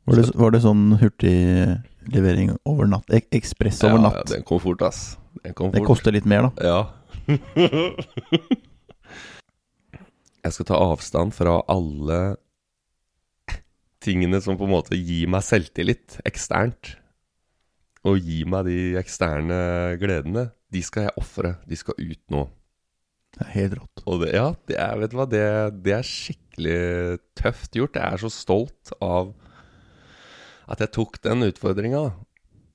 Var 0.04 0.20
det, 0.20 0.24
var 0.36 0.52
det 0.52 0.60
sånn 0.64 0.98
hurtiglevering 1.00 2.54
over 2.68 2.88
natt? 2.88 3.08
Ek 3.12 3.28
ekspress 3.36 3.80
over 3.86 4.00
natt? 4.04 4.20
ja, 4.20 4.36
den 4.36 4.44
kom 4.48 4.60
fort, 4.60 4.82
ass. 4.84 5.16
Den 5.40 5.56
kom 5.56 5.70
fort. 5.70 5.78
det 5.78 5.84
koster 5.88 6.12
litt 6.16 6.28
mer, 6.28 6.48
da. 6.48 6.52
Ja. 6.60 6.80
jeg 10.44 10.52
skal 10.56 10.68
ta 10.68 10.76
avstand 10.76 11.32
fra 11.36 11.60
alle 11.72 12.20
tingene 14.04 14.40
som 14.44 14.58
på 14.60 14.66
en 14.68 14.74
måte 14.74 14.96
gir 14.98 15.28
meg 15.32 15.44
selvtillit 15.46 16.18
eksternt. 16.28 16.98
Og 18.04 18.20
gir 18.20 18.44
meg 18.52 18.68
de 18.68 18.78
eksterne 19.00 19.56
gledene. 20.00 20.50
De 20.74 20.82
skal 20.82 21.08
jeg 21.08 21.16
ofre. 21.20 21.54
De 21.70 21.78
skal 21.78 21.98
ut 22.00 22.22
nå. 22.34 22.44
Det 23.34 23.42
er 23.46 23.54
helt 23.54 23.78
rått. 23.80 24.02
Og 24.06 24.20
det, 24.22 24.34
ja, 24.36 24.48
det 24.70 24.76
er, 24.78 24.98
vet 25.00 25.12
du 25.12 25.16
hva, 25.18 25.26
det, 25.30 25.46
det 25.82 25.94
er 25.96 26.06
skikkelig 26.06 26.78
tøft 27.38 27.78
gjort. 27.78 27.98
Jeg 27.98 28.14
er 28.14 28.22
så 28.22 28.30
stolt 28.30 28.92
av 29.02 29.32
at 30.70 30.80
jeg 30.80 30.92
tok 30.94 31.18
den 31.24 31.46
utfordringa. 31.48 32.04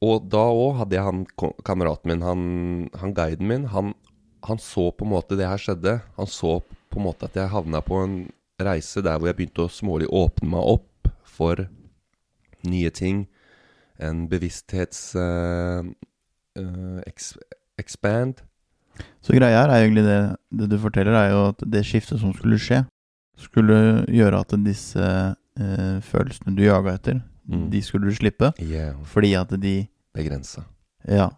Og 0.03 0.27
da 0.31 0.41
òg 0.51 0.81
hadde 0.81 0.95
jeg 0.95 1.07
han 1.07 1.23
kameraten 1.67 2.11
min, 2.11 2.23
han, 2.23 2.43
han 2.99 3.15
guiden 3.15 3.47
min, 3.49 3.65
han, 3.71 3.93
han 4.47 4.59
så 4.63 4.89
på 4.95 5.07
en 5.07 5.13
måte 5.15 5.35
det 5.39 5.47
her 5.47 5.59
skjedde. 5.59 5.97
Han 6.19 6.29
så 6.31 6.59
på 6.63 6.99
en 6.99 7.07
måte 7.07 7.27
at 7.27 7.35
jeg 7.39 7.51
havna 7.51 7.81
på 7.83 7.99
en 8.03 8.19
reise 8.59 9.03
der 9.03 9.19
hvor 9.19 9.31
jeg 9.31 9.39
begynte 9.39 9.65
å 9.65 9.71
smålig 9.71 10.07
åpne 10.11 10.51
meg 10.55 10.71
opp 10.75 11.11
for 11.27 11.67
nye 12.67 12.91
ting. 12.95 13.25
En 13.99 14.27
bevissthets... 14.31 15.11
Uh, 15.15 15.87
eks- 17.07 17.37
expand. 17.79 18.41
Så 19.23 19.33
greia 19.35 19.61
her 19.63 19.69
er 19.71 19.83
egentlig 19.85 20.03
det, 20.05 20.19
det 20.59 20.69
du 20.71 20.77
forteller, 20.81 21.15
er 21.15 21.29
jo 21.31 21.43
at 21.53 21.63
det 21.71 21.85
skiftet 21.87 22.19
som 22.19 22.33
skulle 22.35 22.59
skje, 22.59 22.83
skulle 23.39 24.05
gjøre 24.11 24.41
at 24.43 24.55
disse 24.65 24.99
eh, 24.99 25.99
følelsene 26.03 26.55
du 26.55 26.63
jaga 26.67 26.97
etter, 26.99 27.21
Mm. 27.49 27.63
de 27.71 27.79
skulle 27.81 28.05
du 28.05 28.13
slippe. 28.13 28.51
Yeah. 28.61 28.93
Fordi 29.09 29.31
at 29.33 29.49
de 29.57 29.87
Begrensa. 30.13 30.61
Ja. 31.07 31.31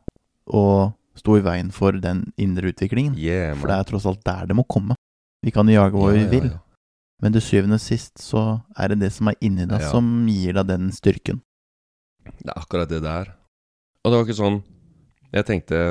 Og 0.45 0.91
sto 1.15 1.37
i 1.37 1.43
veien 1.45 1.69
for 1.71 1.95
den 2.03 2.33
indre 2.37 2.67
utviklingen. 2.73 3.13
Yeah, 3.15 3.55
For 3.55 3.67
det 3.71 3.77
er 3.77 3.83
tross 3.87 4.05
alt 4.09 4.19
der 4.27 4.45
det 4.49 4.55
må 4.57 4.65
komme. 4.67 4.97
Vi 5.41 5.51
kan 5.55 5.69
jage 5.71 5.95
hva 5.95 6.11
vi 6.11 6.25
vil, 6.27 6.49
men 7.23 7.31
til 7.31 7.41
syvende 7.41 7.77
og 7.79 7.83
sist 7.85 8.19
så 8.19 8.59
er 8.75 8.91
det 8.91 8.99
det 9.05 9.13
som 9.15 9.29
er 9.31 9.35
inni 9.39 9.63
deg, 9.65 9.79
Ja. 9.79 9.87
som 9.89 10.27
gir 10.27 10.51
deg 10.59 10.67
den 10.67 10.91
styrken. 10.91 11.39
Det 12.25 12.49
er 12.51 12.59
akkurat 12.59 12.89
det 12.89 13.01
der. 13.03 13.31
Og 14.03 14.11
det 14.11 14.17
var 14.19 14.25
ikke 14.27 14.35
sånn 14.43 14.59
Jeg 15.31 15.47
tenkte 15.47 15.81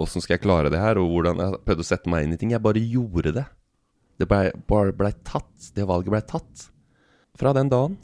åssen 0.00 0.22
skal 0.24 0.38
jeg 0.38 0.44
klare 0.44 0.70
det 0.72 0.80
her, 0.80 0.98
og 1.00 1.10
hvordan 1.12 1.40
Jeg 1.42 1.62
prøvde 1.66 1.84
å 1.84 1.90
sette 1.90 2.10
meg 2.10 2.24
inn 2.24 2.34
i 2.34 2.38
ting. 2.40 2.54
Jeg 2.54 2.64
bare 2.64 2.80
gjorde 2.80 3.34
det. 3.36 3.46
Det 4.20 4.28
blei 4.28 4.50
blei 4.68 5.12
tatt. 5.24 5.72
Det 5.74 5.86
valget 5.88 6.12
blei 6.12 6.22
tatt. 6.28 6.68
Fra 7.36 7.52
den 7.56 7.70
dagen 7.72 7.98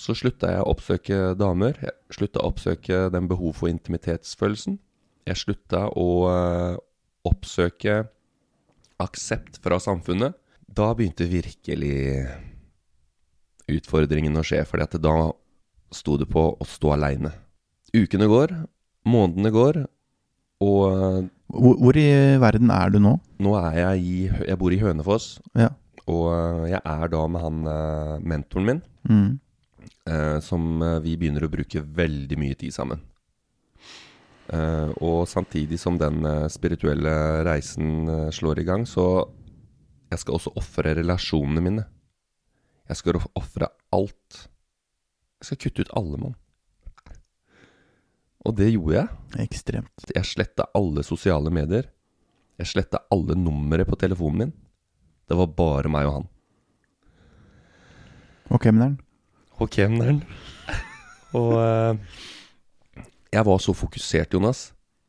så 0.00 0.14
slutta 0.16 0.50
jeg 0.50 0.62
å 0.62 0.72
oppsøke 0.72 1.18
damer. 1.38 1.78
Jeg 1.80 2.16
slutta 2.16 2.42
å 2.42 2.50
oppsøke 2.50 3.06
den 3.14 3.28
behov 3.30 3.54
for 3.60 3.70
intimitetsfølelsen. 3.70 4.78
Jeg 5.24 5.40
slutta 5.40 5.86
å 5.96 6.08
eh, 6.28 6.76
oppsøke 7.28 8.02
aksept 9.00 9.60
fra 9.64 9.78
samfunnet. 9.80 10.34
Da 10.66 10.90
begynte 10.96 11.28
virkelig 11.30 12.26
utfordringen 13.70 14.36
å 14.36 14.44
skje, 14.44 14.64
fordi 14.68 15.00
da 15.00 15.30
sto 15.94 16.18
det 16.20 16.26
på 16.28 16.48
å 16.52 16.66
stå 16.68 16.94
aleine. 16.96 17.30
Ukene 17.94 18.26
går, 18.28 18.52
månedene 19.06 19.52
går, 19.54 19.84
og 20.64 21.30
Hvor, 21.54 21.76
hvor 21.78 21.96
i 22.00 22.08
verden 22.42 22.70
er 22.74 22.90
du 22.90 22.98
nå? 23.04 23.12
Nå 23.44 23.52
er 23.60 23.76
jeg 23.78 24.04
i 24.04 24.18
Jeg 24.48 24.58
bor 24.58 24.72
i 24.74 24.78
Hønefoss, 24.80 25.38
Ja. 25.54 25.68
og 26.08 26.26
eh, 26.34 26.70
jeg 26.72 26.80
er 26.84 27.08
da 27.12 27.20
med 27.28 27.40
han 27.44 27.66
eh, 27.70 28.18
mentoren 28.32 28.66
min, 28.70 28.82
Mm. 29.08 29.38
eh, 30.08 30.38
som 30.40 30.82
eh, 30.82 30.98
vi 31.04 31.16
begynner 31.20 31.44
å 31.46 31.50
bruke 31.52 31.82
veldig 31.84 32.38
mye 32.40 32.56
tid 32.56 32.72
sammen. 32.72 33.00
Eh, 34.52 34.90
og 35.00 35.24
samtidig 35.28 35.78
som 35.80 35.96
den 36.00 36.24
spirituelle 36.52 37.14
reisen 37.46 38.08
slår 38.32 38.60
i 38.60 38.66
gang, 38.68 38.84
så 38.88 39.26
jeg 40.12 40.20
skal 40.20 40.34
også 40.38 40.52
ofre 40.60 40.94
relasjonene 40.98 41.62
mine. 41.64 41.84
Jeg 42.88 42.96
skal 43.00 43.20
ofre 43.34 43.68
alt. 43.96 44.42
Jeg 45.40 45.48
skal 45.48 45.60
kutte 45.64 45.86
ut 45.86 45.94
alle 45.96 46.18
mann. 46.20 46.34
Og 48.44 48.56
det 48.58 48.70
gjorde 48.74 48.98
jeg. 48.98 49.08
Ekstremt. 49.46 50.10
Jeg 50.12 50.28
sletta 50.28 50.68
alle 50.76 51.04
sosiale 51.06 51.52
medier. 51.54 51.88
Jeg 52.60 52.70
sletta 52.70 53.00
alle 53.12 53.36
numre 53.38 53.86
på 53.88 53.98
telefonen 53.98 54.44
min. 54.44 54.52
Det 55.24 55.38
var 55.38 55.54
bare 55.56 55.90
meg 55.90 56.08
og 56.08 56.18
han. 56.18 56.28
Og 58.52 58.60
kemneren? 58.60 58.98
Og 59.56 59.70
kemneren. 59.72 60.20
og 61.38 61.54
uh, 61.56 62.20
jeg 63.32 63.46
var 63.48 63.62
så 63.62 63.74
fokusert, 63.74 64.36
Jonas. 64.36 64.68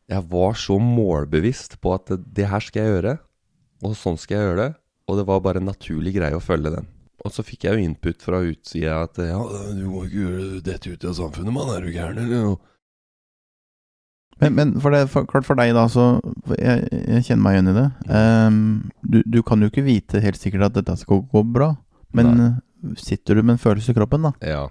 Jeg 0.09 0.23
var 0.31 0.55
så 0.57 0.77
målbevisst 0.79 1.79
på 1.81 1.93
at 1.97 2.13
det, 2.15 2.47
her 2.49 2.63
skal 2.63 2.85
jeg 2.85 2.93
gjøre. 2.95 3.17
Og 3.83 3.97
sånn 3.99 4.17
skal 4.21 4.37
jeg 4.37 4.49
gjøre 4.49 4.61
det. 4.63 4.71
Og 5.11 5.19
det 5.19 5.25
var 5.27 5.43
bare 5.43 5.61
en 5.61 5.69
naturlig 5.69 6.15
greie 6.15 6.37
å 6.37 6.41
følge 6.41 6.71
den. 6.77 6.87
Og 7.25 7.33
så 7.33 7.43
fikk 7.45 7.65
jeg 7.65 7.75
jo 7.75 7.89
input 7.89 8.23
fra 8.23 8.39
utsida 8.45 8.99
at 9.03 9.19
ja, 9.21 9.41
du 9.73 9.85
må 9.89 10.05
ikke 10.05 10.23
gjøre 10.23 10.63
dette 10.65 10.93
ut 10.93 11.05
av 11.09 11.15
samfunnet, 11.17 11.53
mann. 11.53 11.73
Er 11.73 11.85
du 11.85 11.91
gæren, 11.93 12.21
eller? 12.21 12.55
Men, 14.41 14.51
men 14.57 14.71
for 14.83 14.91
det, 14.91 15.05
for, 15.13 15.23
klart 15.31 15.45
for 15.47 15.55
deg, 15.55 15.71
da, 15.77 15.85
så 15.87 16.17
jeg, 16.59 16.81
jeg 16.91 17.23
kjenner 17.29 17.43
meg 17.45 17.55
igjen 17.55 17.69
i 17.71 17.75
det. 17.77 17.85
Um, 18.11 18.57
du, 19.07 19.21
du 19.31 19.37
kan 19.47 19.61
jo 19.63 19.69
ikke 19.71 19.85
vite 19.85 20.19
helt 20.23 20.39
sikkert 20.41 20.65
at 20.67 20.75
dette 20.81 20.95
skal 20.99 21.21
gå 21.31 21.43
bra, 21.55 21.69
men 22.15 22.31
Nei. 22.35 22.49
sitter 22.99 23.39
du 23.39 23.45
med 23.45 23.55
en 23.55 23.61
følelse 23.63 23.93
i 23.93 23.97
kroppen 23.97 24.27
da 24.27 24.33
Ja. 24.43 24.65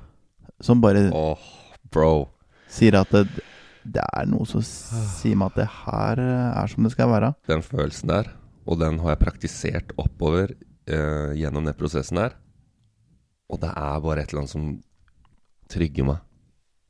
som 0.61 0.83
bare 0.85 1.07
Åh, 1.16 1.46
bro. 1.92 2.11
sier 2.68 2.98
at 3.00 3.09
det, 3.16 3.24
det 3.88 4.05
er 4.05 4.29
noe 4.29 4.44
som 4.48 4.61
sier 4.64 5.37
meg 5.40 5.55
at 5.55 5.62
det 5.62 5.66
her 5.81 6.20
eh, 6.22 6.61
er 6.61 6.70
som 6.72 6.85
det 6.87 6.92
skal 6.94 7.09
være? 7.14 7.33
Den 7.48 7.64
følelsen 7.64 8.12
der, 8.12 8.29
og 8.68 8.79
den 8.85 9.00
har 9.00 9.14
jeg 9.14 9.22
praktisert 9.24 9.94
oppover 10.00 10.53
eh, 10.87 11.33
gjennom 11.40 11.64
den 11.68 11.77
prosessen 11.81 12.20
her. 12.20 12.37
Og 13.48 13.61
det 13.64 13.72
er 13.72 14.05
bare 14.05 14.20
et 14.24 14.29
eller 14.33 14.44
annet 14.44 14.53
som 14.55 14.68
trygger 15.72 16.07
meg. 16.09 16.20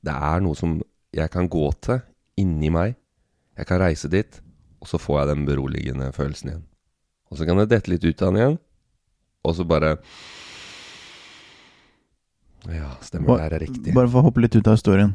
Det 0.04 0.14
er 0.14 0.42
noe 0.44 0.58
som 0.58 0.76
jeg 1.14 1.30
kan 1.30 1.46
gå 1.50 1.64
til 1.86 2.02
inni 2.40 2.70
meg. 2.74 2.96
Jeg 3.58 3.68
kan 3.68 3.80
reise 3.82 4.10
dit, 4.10 4.40
og 4.82 4.90
så 4.90 4.98
får 5.00 5.20
jeg 5.20 5.30
den 5.32 5.44
beroligende 5.48 6.10
følelsen 6.14 6.50
igjen. 6.50 6.64
Og 7.30 7.38
så 7.38 7.46
kan 7.48 7.60
jeg 7.60 7.70
dette 7.70 7.90
litt 7.90 8.04
ut 8.04 8.22
av 8.22 8.32
den 8.32 8.40
igjen, 8.40 8.56
og 9.44 9.56
så 9.58 9.66
bare 9.68 9.96
Ja, 12.70 12.94
stemmer, 13.04 13.36
det 13.36 13.44
her 13.44 13.56
er 13.58 13.62
riktig. 13.66 13.92
Bare 13.96 14.08
for 14.08 14.22
å 14.22 14.28
hoppe 14.30 14.40
litt 14.44 14.56
ut 14.56 14.68
av 14.70 14.78
historien. 14.78 15.12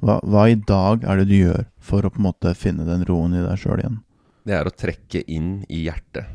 Hva, 0.00 0.18
hva 0.24 0.46
i 0.48 0.56
dag 0.56 1.04
er 1.04 1.20
det 1.20 1.28
du 1.28 1.36
gjør 1.36 1.66
for 1.84 2.04
å 2.04 2.10
på 2.12 2.20
en 2.20 2.28
måte 2.28 2.52
finne 2.56 2.86
den 2.88 3.04
roen 3.08 3.36
i 3.36 3.44
deg 3.44 3.60
sjøl 3.60 3.82
igjen? 3.82 4.00
Det 4.48 4.56
er 4.56 4.68
å 4.68 4.72
trekke 4.72 5.22
inn 5.28 5.62
i 5.68 5.84
hjertet. 5.86 6.28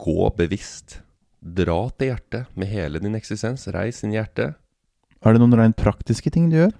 Gå 0.00 0.30
bevisst. 0.36 1.00
Dra 1.40 1.82
til 1.96 2.12
hjertet 2.12 2.52
med 2.56 2.68
hele 2.72 3.00
din 3.00 3.16
eksistens. 3.16 3.66
Reis 3.72 4.00
inn 4.04 4.14
i 4.14 4.18
hjertet. 4.18 4.56
Er 5.20 5.36
det 5.36 5.42
noen 5.42 5.56
rent 5.58 5.76
praktiske 5.76 6.32
ting 6.32 6.48
du 6.52 6.56
gjør? 6.62 6.72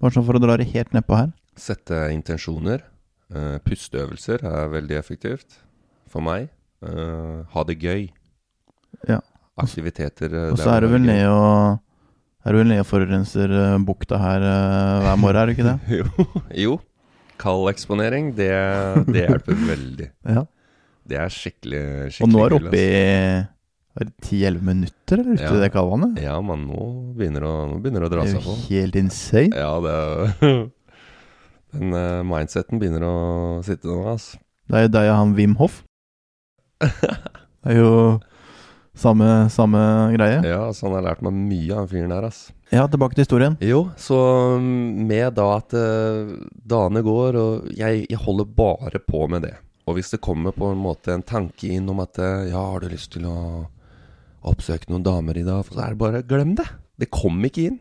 Bare 0.00 0.12
sånn 0.16 0.26
for 0.26 0.36
å 0.36 0.42
dra 0.42 0.58
det 0.60 0.68
helt 0.72 0.92
nedpå 0.96 1.16
her. 1.16 1.30
Sette 1.58 1.98
intensjoner. 2.14 2.84
Eh, 3.32 3.58
pusteøvelser 3.64 4.44
er 4.44 4.72
veldig 4.72 4.96
effektivt 4.98 5.58
for 6.10 6.24
meg. 6.24 6.50
Eh, 6.84 7.38
ha 7.52 7.64
det 7.68 7.78
gøy. 7.80 8.08
Ja. 9.08 9.20
Aktiviteter 9.60 10.32
eh, 10.32 10.50
Og 10.52 10.60
så 10.60 10.72
er 10.74 10.84
du 10.84 10.92
vel 10.92 11.04
ned 11.04 11.26
og 11.28 11.78
Er 12.44 12.54
du 12.54 12.58
vel 12.58 12.68
nede 12.70 12.82
og 12.82 12.88
forurenser 12.88 13.52
bukta 13.86 14.18
her 14.20 14.42
hver 14.42 15.20
morgen, 15.20 15.38
er 15.38 15.46
du 15.46 15.52
ikke 15.54 15.68
det? 15.68 15.76
jo, 16.00 16.26
jo. 16.64 16.74
Kald 17.42 17.70
eksponering, 17.70 18.32
det, 18.36 18.50
det 19.08 19.26
hjelper 19.28 19.64
veldig. 19.68 20.10
Ja. 20.36 20.44
Det 21.02 21.18
er 21.18 21.32
skikkelig, 21.34 21.82
skikkelig 22.14 22.26
Og 22.28 22.30
nå 22.30 22.42
er 22.44 22.52
du 22.52 22.56
oppe 22.60 22.78
i 22.78 24.02
10-11 24.22 24.60
minutter 24.64 25.20
eller 25.20 25.34
ute 25.34 25.48
Ja. 25.48 25.56
i 25.56 25.62
det 25.64 25.72
kaldvannet? 25.74 26.20
Ja, 26.22 26.36
men 26.40 26.62
nå 26.68 26.84
begynner 27.18 27.42
det 27.44 28.06
å, 28.06 28.12
dra 28.12 28.26
seg 28.28 28.38
på. 28.40 28.54
Det 28.54 28.54
er 28.54 28.62
jo 28.62 28.82
helt 28.82 29.00
insane. 29.02 29.58
Ja, 29.58 29.72
det 29.82 29.96
er 29.96 30.62
Den 31.72 31.94
uh, 31.96 32.20
mindseten 32.26 32.80
begynner 32.80 33.06
å 33.06 33.16
sitte 33.66 33.88
nå, 33.88 34.02
ass. 34.12 34.34
Det 34.68 34.78
er 34.78 34.86
jo 34.86 34.92
deg 34.94 35.08
og 35.10 35.18
han 35.18 35.34
Wim 35.38 35.56
Hoff. 35.60 35.82
Det 36.82 37.70
er 37.70 37.78
jo 37.78 37.92
samme, 38.98 39.48
samme 39.54 39.80
greie. 40.16 40.40
Ja, 40.46 40.64
så 40.74 40.88
han 40.88 40.96
har 40.98 41.06
lært 41.06 41.22
meg 41.24 41.36
mye 41.36 41.72
av 41.72 41.84
han 41.84 41.90
fyren 41.92 42.14
der, 42.14 42.26
ass. 42.28 42.44
Ja, 42.72 42.86
tilbake 42.90 43.16
til 43.16 43.26
historien. 43.26 43.58
Jo, 43.62 43.84
så 44.00 44.16
mm, 44.58 45.04
med 45.08 45.36
da 45.36 45.48
at 45.58 45.76
uh, 45.76 46.32
dagene 46.56 47.04
går, 47.06 47.38
og 47.38 47.68
jeg, 47.76 48.06
jeg 48.08 48.22
holder 48.24 48.48
bare 48.56 49.02
på 49.04 49.26
med 49.30 49.46
det. 49.46 49.54
Og 49.88 49.98
hvis 49.98 50.12
det 50.14 50.22
kommer 50.22 50.54
på 50.54 50.70
en 50.72 50.80
måte 50.80 51.14
en 51.14 51.24
tanke 51.26 51.70
inn 51.74 51.88
om 51.90 52.02
at 52.04 52.18
eh, 52.22 52.48
ja, 52.52 52.60
har 52.70 52.82
du 52.82 52.92
lyst 52.92 53.12
til 53.16 53.26
å 53.26 53.64
oppsøke 54.46 54.90
noen 54.90 55.02
damer 55.06 55.38
i 55.38 55.46
dag, 55.46 55.66
så 55.66 55.80
er 55.82 55.94
det 55.94 56.00
bare 56.02 56.22
glem 56.26 56.54
det. 56.58 56.68
Det 56.98 57.10
kom 57.10 57.40
ikke 57.46 57.66
inn. 57.70 57.80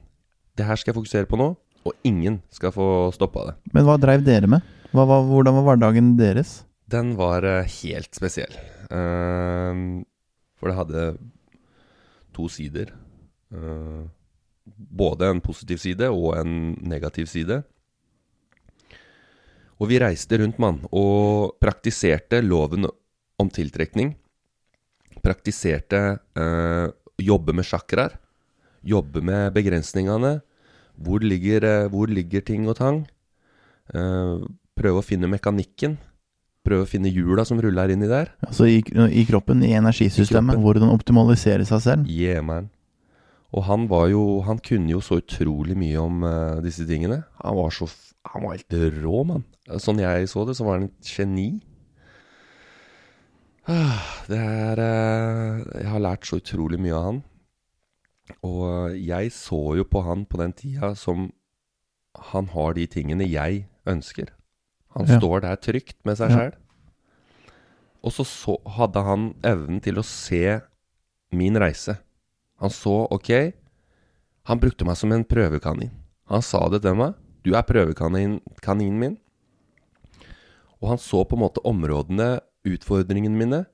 Det 0.57 0.65
her 0.65 0.79
skal 0.79 0.91
jeg 0.91 0.97
fokusere 0.97 1.29
på 1.29 1.39
nå, 1.39 1.53
og 1.85 1.95
ingen 2.07 2.39
skal 2.53 2.73
få 2.75 2.85
stoppa 3.15 3.47
det. 3.49 3.55
Men 3.73 3.87
hva 3.87 3.97
dreiv 4.01 4.23
dere 4.25 4.49
med? 4.49 4.61
Hva, 4.91 5.05
var- 5.07 5.25
hvordan 5.25 5.55
var 5.57 5.67
hverdagen 5.69 6.13
deres? 6.19 6.61
Den 6.91 7.13
var 7.17 7.45
eh, 7.47 7.67
helt 7.81 8.13
spesiell. 8.17 8.51
Uh, 8.91 10.03
for 10.59 10.67
det 10.69 10.77
hadde 10.77 11.03
to 12.35 12.47
sider. 12.51 12.91
Uh, 13.51 14.05
både 14.65 15.29
en 15.31 15.39
positiv 15.43 15.79
side 15.81 16.09
og 16.11 16.35
en 16.41 16.75
negativ 16.83 17.29
side. 17.31 17.61
Og 19.81 19.89
vi 19.89 19.97
reiste 20.03 20.37
rundt, 20.37 20.59
mann, 20.61 20.83
og 20.93 21.55
praktiserte 21.63 22.43
loven 22.45 22.85
om 23.41 23.49
tiltrekning. 23.49 24.11
Praktiserte 25.25 26.01
eh, 26.37 26.87
jobbe 27.21 27.55
med 27.57 27.65
chakraer. 27.65 28.13
Jobbe 28.85 29.23
med 29.25 29.49
begrensningene. 29.55 30.35
Hvor 31.01 31.23
ligger, 31.25 31.65
eh, 31.67 31.89
hvor 31.91 32.09
ligger 32.11 32.43
ting 32.45 32.67
og 32.69 32.77
tang? 32.79 33.03
Eh, 33.93 34.47
prøve 34.77 35.01
å 35.01 35.05
finne 35.05 35.29
mekanikken. 35.31 35.97
Prøve 36.61 36.85
å 36.85 36.89
finne 36.89 37.09
hjula 37.09 37.45
som 37.47 37.59
ruller 37.61 37.89
inni 37.89 38.09
der. 38.09 38.29
Altså 38.45 38.67
i, 38.69 38.81
i 38.81 39.25
kroppen, 39.25 39.63
i 39.65 39.73
energisystemet. 39.73 40.29
I 40.29 40.57
kroppen. 40.57 40.61
Hvordan 40.61 40.93
optimalisere 40.93 41.65
seg 41.65 41.81
selv. 41.81 42.11
Yeah, 42.11 42.43
man. 42.45 42.69
Og 43.51 43.65
han 43.67 43.87
var 43.91 44.05
jo 44.07 44.41
Han 44.47 44.61
kunne 44.63 44.93
jo 44.93 45.01
så 45.03 45.17
utrolig 45.19 45.75
mye 45.75 45.99
om 45.99 46.21
uh, 46.23 46.61
disse 46.63 46.85
tingene. 46.87 47.23
Han 47.43 47.57
var 47.57 47.73
så 47.75 47.89
Han 48.31 48.45
var 48.45 48.55
helt 48.55 49.01
rå, 49.01 49.23
mann. 49.27 49.43
Sånn 49.81 49.99
jeg 49.99 50.29
så 50.29 50.45
det, 50.47 50.55
så 50.55 50.67
var 50.67 50.79
han 50.79 50.87
et 50.87 51.09
geni. 51.09 51.49
Ah, 53.67 54.05
Det 54.29 54.37
er 54.37 54.79
uh, 54.79 55.65
Jeg 55.81 55.89
har 55.89 56.05
lært 56.05 56.29
så 56.29 56.39
utrolig 56.39 56.79
mye 56.81 56.95
av 56.95 57.07
han. 57.09 57.21
Og 58.45 58.95
jeg 58.95 59.31
så 59.35 59.59
jo 59.77 59.83
på 59.87 60.01
han 60.05 60.25
på 60.25 60.37
den 60.41 60.53
tida 60.53 60.93
som 60.95 61.31
Han 62.31 62.47
har 62.51 62.73
de 62.75 62.85
tingene 62.87 63.23
jeg 63.27 63.65
ønsker. 63.87 64.27
Han 64.95 65.07
Ja. 65.07 65.17
står 65.19 65.41
der 65.41 65.55
trygt 65.55 65.97
med 66.05 66.17
seg 66.17 66.29
Ja. 66.31 66.51
Og 68.03 68.11
så, 68.11 68.25
så 68.25 68.57
hadde 68.67 69.03
han 69.03 69.33
evnen 69.43 69.79
til 69.81 69.95
å 69.95 70.03
se 70.03 70.59
min 71.31 71.55
reise. 71.55 71.97
Han 72.59 72.69
så 72.69 73.07
ok 73.11 73.53
Han 74.45 74.59
brukte 74.59 74.83
meg 74.85 74.97
som 74.97 75.11
en 75.11 75.23
prøvekanin. 75.23 75.91
Han 76.27 76.41
sa 76.41 76.67
det 76.69 76.81
til 76.81 76.95
meg. 76.95 77.13
Du 77.43 77.53
er 77.55 77.61
prøvekaninen 77.63 78.99
min. 78.99 79.17
Og 80.81 80.89
han 80.89 80.97
så 80.97 81.23
på 81.27 81.35
en 81.37 81.43
måte 81.43 81.61
områdene, 81.63 82.39
utfordringene 82.65 83.37
mine, 83.37 83.65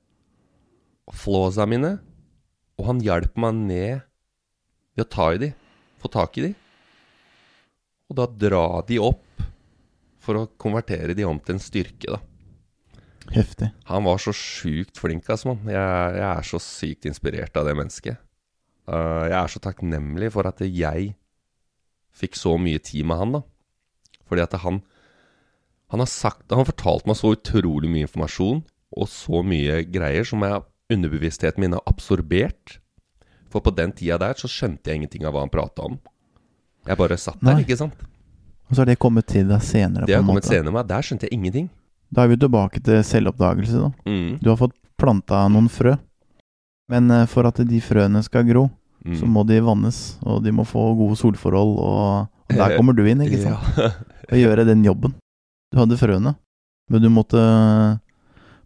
flåsa 1.12 1.66
mine. 1.66 1.98
Og 2.78 2.86
han 2.86 3.00
hjalp 3.00 3.36
meg 3.40 3.54
ned 3.54 4.00
ved 4.98 5.06
å 5.06 5.12
ta 5.14 5.28
i 5.34 5.40
de, 5.40 5.52
få 6.02 6.10
tak 6.12 6.38
i 6.40 6.48
de. 6.48 6.54
Og 8.08 8.18
da 8.18 8.26
dra 8.26 8.64
de 8.88 8.98
opp 9.02 9.44
for 10.24 10.40
å 10.40 10.48
konvertere 10.60 11.14
de 11.16 11.26
om 11.28 11.38
til 11.40 11.56
en 11.56 11.62
styrke, 11.62 12.16
da. 12.16 12.20
Heftig. 13.28 13.68
Han 13.90 14.06
var 14.08 14.20
så 14.22 14.32
sjukt 14.32 14.98
flink, 15.00 15.26
altså, 15.28 15.52
mann. 15.52 15.68
Jeg, 15.68 16.16
jeg 16.16 16.28
er 16.28 16.46
så 16.48 16.60
sykt 16.64 17.08
inspirert 17.10 17.56
av 17.60 17.68
det 17.68 17.76
mennesket. 17.76 18.20
Uh, 18.88 19.28
jeg 19.28 19.36
er 19.36 19.52
så 19.52 19.60
takknemlig 19.60 20.30
for 20.32 20.48
at 20.48 20.62
jeg 20.64 21.12
fikk 22.16 22.38
så 22.40 22.54
mye 22.60 22.80
tid 22.80 23.04
med 23.08 23.20
han, 23.20 23.36
da. 23.36 23.42
Fordi 24.28 24.44
at 24.44 24.56
han 24.64 24.82
Han 25.88 26.02
har 26.02 26.08
sagt 26.12 26.50
Han 26.50 26.60
har 26.60 26.68
fortalt 26.68 27.06
meg 27.08 27.16
så 27.16 27.30
utrolig 27.32 27.88
mye 27.88 28.04
informasjon 28.04 28.58
og 28.92 29.06
så 29.08 29.40
mye 29.40 29.78
greier 29.88 30.24
som 30.24 30.42
jeg, 30.44 30.64
underbevisstheten 30.92 31.60
min 31.60 31.76
har 31.76 31.84
absorbert. 31.88 32.78
For 33.50 33.60
på 33.64 33.72
den 33.74 33.92
tida 33.96 34.18
der 34.20 34.34
så 34.36 34.48
skjønte 34.50 34.90
jeg 34.90 35.00
ingenting 35.00 35.24
av 35.24 35.32
hva 35.34 35.40
han 35.44 35.52
prata 35.52 35.82
om. 35.88 35.98
Jeg 36.88 36.96
bare 37.00 37.16
satt 37.20 37.40
der, 37.40 37.54
Nei. 37.54 37.62
ikke 37.64 37.76
sant. 37.80 37.94
Og 38.68 38.74
så 38.76 38.82
har 38.82 38.86
det 38.90 38.98
kommet 39.00 39.26
til 39.26 39.48
deg 39.48 39.62
senere, 39.64 40.06
Det 40.06 40.14
har 40.14 40.22
kommet 40.22 40.42
måte. 40.44 40.48
senere 40.52 40.72
men. 40.72 40.86
Der 40.86 41.02
skjønte 41.02 41.24
jeg 41.28 41.32
ingenting. 41.38 41.70
Da 42.12 42.24
er 42.24 42.28
vi 42.28 42.36
tilbake 42.40 42.82
til 42.84 43.02
selvoppdagelse, 43.04 43.80
da. 43.80 43.90
Mm. 44.08 44.38
Du 44.42 44.50
har 44.50 44.56
fått 44.60 44.74
planta 45.00 45.46
noen 45.52 45.68
frø. 45.72 45.96
Men 46.88 47.10
eh, 47.10 47.26
for 47.26 47.44
at 47.48 47.56
de 47.68 47.80
frøene 47.80 48.22
skal 48.24 48.44
gro, 48.48 48.70
Mm. 49.06 49.14
så 49.14 49.26
må 49.30 49.44
de 49.46 49.60
vannes, 49.62 50.18
og 50.26 50.42
de 50.42 50.50
må 50.50 50.64
få 50.66 50.80
gode 50.98 51.14
solforhold, 51.16 51.78
og, 51.78 52.28
der 52.50 52.74
kommer 52.76 52.92
du 52.96 53.04
inn, 53.06 53.20
ikke 53.22 53.38
sant? 53.46 53.78
Ja. 53.78 53.92
Og 54.32 54.36
gjøre 54.36 54.64
den 54.66 54.82
jobben. 54.84 55.14
Du 55.72 55.78
hadde 55.78 55.96
frøene, 55.96 56.34
men 56.90 57.00
du 57.02 57.08
måtte 57.08 57.38
eh, 57.38 57.96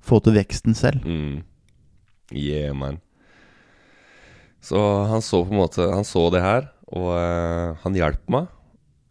få 0.00 0.22
til 0.24 0.32
veksten 0.32 0.74
selv. 0.74 1.04
Mm. 1.04 1.42
Yeah, 2.32 2.72
man. 2.74 2.96
Så 4.62 4.78
han 5.10 5.24
så 5.24 5.42
på 5.42 5.50
en 5.50 5.58
måte 5.58 5.88
Han 5.90 6.06
så 6.06 6.28
det 6.30 6.42
her, 6.44 6.68
og 6.92 7.10
uh, 7.16 7.74
han 7.82 7.98
hjalp 7.98 8.22
meg. 8.30 8.50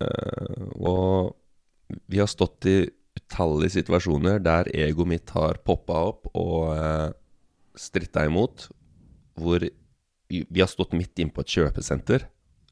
Uh, 0.02 0.68
og 0.80 2.02
vi 2.08 2.22
har 2.22 2.30
stått 2.32 2.68
i 2.72 2.78
utallige 3.20 3.76
situasjoner 3.82 4.40
der 4.40 4.70
egoet 4.72 5.10
mitt 5.12 5.34
har 5.36 5.60
poppa 5.68 5.98
opp 6.14 6.30
og 6.32 6.72
uh, 6.72 7.12
stritta 7.76 8.24
imot. 8.30 8.70
Hvor 9.36 9.60
vi 10.32 10.46
vi 10.48 10.62
har 10.64 10.70
stått 10.72 10.94
midt 10.96 11.20
inne 11.20 11.34
på 11.36 11.44
et 11.44 11.54
kjøpesenter. 11.58 12.24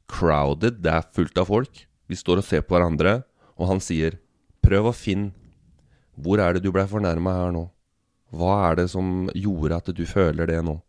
Crowded, 0.08 0.80
det 0.80 0.94
er 0.94 1.10
fullt 1.12 1.36
av 1.38 1.50
folk. 1.50 1.82
Vi 2.08 2.16
står 2.16 2.40
og 2.40 2.46
ser 2.46 2.64
på 2.64 2.72
hverandre, 2.72 3.20
og 3.60 3.68
han 3.68 3.82
sier 3.84 4.16
'Prøv 4.64 4.88
å 4.88 4.96
finne 4.96 5.32
Hvor 6.16 6.40
er 6.40 6.54
det 6.54 6.62
du 6.64 6.72
blei 6.72 6.86
fornærma 6.88 7.32
her 7.32 7.52
nå?' 7.52 7.70
Hva 8.32 8.70
er 8.70 8.74
det 8.76 8.90
som 8.90 9.28
gjorde 9.34 9.76
at 9.76 9.88
du 9.96 10.04
føler 10.06 10.46
det 10.46 10.62
nå? 10.64 10.80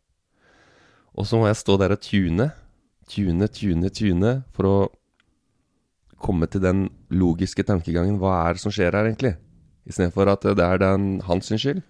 Og 1.18 1.28
så 1.28 1.40
må 1.40 1.48
jeg 1.50 1.60
stå 1.60 1.78
der 1.82 1.96
og 1.96 2.04
tune. 2.06 2.52
Tune, 3.12 3.48
tune, 3.52 3.90
tune. 3.92 4.34
For 4.56 4.70
å 4.70 4.76
komme 6.22 6.48
til 6.52 6.64
den 6.64 6.86
logiske 7.12 7.66
tankegangen. 7.68 8.20
Hva 8.22 8.38
er 8.46 8.56
det 8.56 8.64
som 8.64 8.74
skjer 8.74 8.96
her, 8.96 9.10
egentlig? 9.10 9.36
Istedenfor 9.90 10.30
at 10.32 10.46
det 10.46 10.66
er 10.66 10.80
den 10.82 11.20
hans 11.26 11.50
sin 11.50 11.60
skyld, 11.60 11.82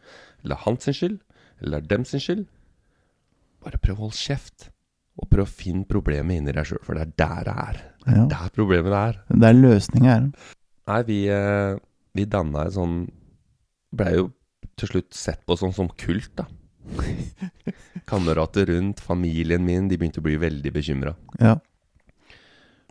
eller 0.45 0.61
hans 0.63 0.87
sin 0.87 0.95
skyld, 0.95 1.17
eller 1.61 1.83
dem 1.83 2.05
sin 2.07 2.23
skyld. 2.23 2.45
Bare 3.61 3.81
prøv 3.81 3.99
å 3.99 4.07
holde 4.07 4.17
kjeft. 4.17 4.69
Og 5.19 5.27
prøv 5.29 5.43
å 5.43 5.51
finne 5.51 5.85
problemet 5.85 6.39
inni 6.39 6.53
deg 6.55 6.65
sjøl, 6.65 6.81
for 6.85 6.97
det 6.97 7.03
er 7.03 7.15
der 7.19 7.41
det 7.45 7.55
er. 7.67 7.79
Det 8.05 8.13
er 8.15 8.29
Der 8.31 8.53
problemet 8.55 8.95
er. 8.95 9.19
Det 9.29 9.49
er 9.49 9.57
løsninga 9.57 10.13
her. 10.13 10.29
Nei, 10.89 11.01
vi, 11.05 11.17
eh, 11.29 11.75
vi 12.15 12.25
danna 12.25 12.65
en 12.65 12.77
sånn 12.77 12.95
Blei 13.91 14.13
jo 14.15 14.29
til 14.79 14.87
slutt 14.87 15.13
sett 15.13 15.41
på 15.45 15.57
sånn 15.59 15.73
som 15.75 15.89
kult, 15.99 16.31
da. 16.39 16.45
Kamerater 18.09 18.69
rundt, 18.71 19.01
familien 19.03 19.63
min, 19.65 19.87
de 19.89 19.97
begynte 19.99 20.21
å 20.21 20.25
bli 20.25 20.37
veldig 20.41 20.73
bekymra. 20.75 21.15
Ja. 21.39 21.55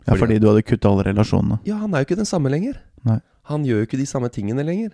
ja, 0.07 0.15
Fordi- 0.15 0.39
du 0.41 0.47
hadde 0.49 0.65
kutta 0.65 0.89
alle 0.91 1.07
relasjonene. 1.11 1.59
Ja, 1.67 1.77
han 1.83 1.93
er 1.93 2.03
jo 2.03 2.09
ikke 2.09 2.21
den 2.21 2.29
samme 2.29 2.51
lenger. 2.53 2.79
Nei. 3.07 3.19
Han 3.49 3.65
gjør 3.65 3.81
jo 3.81 3.89
ikke 3.89 4.01
de 4.01 4.09
samme 4.09 4.29
tingene 4.33 4.65
lenger. 4.65 4.93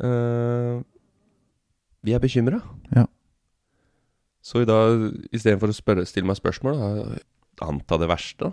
Uh, 0.00 0.82
vi 2.04 2.14
er 2.16 2.22
bekymra. 2.22 2.60
Ja. 2.94 3.06
Så 4.40 4.62
i 4.62 4.68
dag, 4.68 5.10
istedenfor 5.32 5.72
å 5.72 5.76
spørre, 5.76 6.06
stille 6.08 6.28
meg 6.28 6.38
spørsmål, 6.40 6.78
anta 7.60 7.98
det 8.00 8.08
verste. 8.08 8.52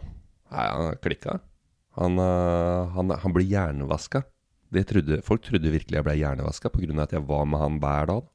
Nei, 0.52 0.65
han 0.67 0.97
klikka. 1.04 1.39
Han, 1.97 2.19
uh, 2.19 2.91
han, 2.93 3.13
han 3.23 3.36
blir 3.36 3.47
hjernevaska. 3.47 4.23
Det 4.73 4.84
trodde, 4.89 5.21
folk 5.23 5.45
trodde 5.45 5.71
virkelig 5.71 5.95
jeg 5.95 6.06
ble 6.06 6.17
hjernevaska 6.19 6.71
pga. 6.73 6.91
at 7.04 7.15
jeg 7.15 7.23
var 7.23 7.45
med 7.47 7.60
han 7.63 7.80
hver 7.80 8.10
dag. 8.12 8.26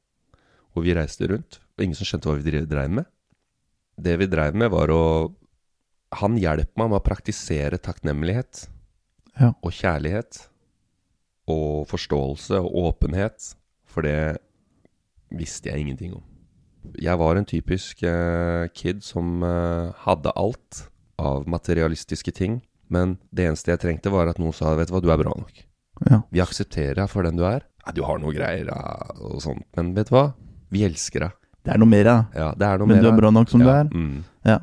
Og 0.73 0.85
vi 0.85 0.95
reiste 0.97 1.27
rundt. 1.29 1.59
Og 1.77 1.85
ingen 1.85 1.97
som 1.97 2.07
skjønte 2.07 2.29
hva 2.29 2.37
vi 2.39 2.65
dreiv 2.65 2.89
med. 3.01 3.05
Det 4.01 4.17
vi 4.21 4.27
dreiv 4.29 4.55
med, 4.57 4.71
var 4.73 4.89
å 4.93 5.03
Han 6.13 6.35
hjalp 6.37 6.69
meg 6.77 6.91
med 6.91 6.99
å 6.99 7.05
praktisere 7.05 7.79
takknemlighet 7.81 8.67
Ja. 9.39 9.55
og 9.65 9.71
kjærlighet 9.73 10.47
og 11.49 11.87
forståelse 11.89 12.59
og 12.61 12.75
åpenhet, 12.83 13.55
for 13.89 14.05
det 14.05 14.37
visste 15.33 15.71
jeg 15.71 15.81
ingenting 15.81 16.13
om. 16.13 16.21
Jeg 17.01 17.17
var 17.17 17.35
en 17.35 17.47
typisk 17.49 18.03
eh, 18.05 18.67
kid 18.77 19.01
som 19.03 19.41
eh, 19.41 19.89
hadde 20.05 20.35
alt 20.37 20.83
av 21.17 21.47
materialistiske 21.49 22.31
ting, 22.31 22.61
men 22.93 23.17
det 23.33 23.47
eneste 23.49 23.73
jeg 23.73 23.81
trengte, 23.81 24.13
var 24.13 24.29
at 24.29 24.37
noen 24.37 24.53
sa 24.53 24.75
'vet 24.75 24.87
du 24.87 24.93
hva, 24.93 25.01
du 25.01 25.09
er 25.09 25.17
bra 25.17 25.33
nok'. 25.33 25.63
Ja. 26.11 26.21
Vi 26.31 26.41
aksepterer 26.41 26.95
deg 27.01 27.09
for 27.09 27.23
den 27.23 27.37
du 27.37 27.43
er. 27.45 27.63
Ja, 27.87 27.91
du 27.91 28.03
har 28.03 28.19
noe 28.19 28.33
greier 28.33 28.69
ja, 28.69 29.09
og 29.17 29.41
sånt, 29.41 29.65
men 29.75 29.95
vet 29.95 30.09
du 30.09 30.15
hva? 30.15 30.33
Vi 30.73 30.83
elsker 30.87 31.27
deg. 31.27 31.39
Det 31.63 31.71
er 31.75 31.79
noe 31.79 31.87
mer, 31.87 32.07
ja. 32.09 32.17
Ja, 32.35 32.49
det 32.59 32.67
er 32.67 32.81
noe 32.81 32.89
Men 32.89 32.97
mer 32.99 33.05
du 33.05 33.09
er 33.13 33.17
bra 33.21 33.29
nok 33.31 33.51
som 33.51 33.61
ja, 33.63 33.65
du 33.65 33.71
er. 33.71 33.91
Mm. 33.93 34.23
Ja. 34.49 34.57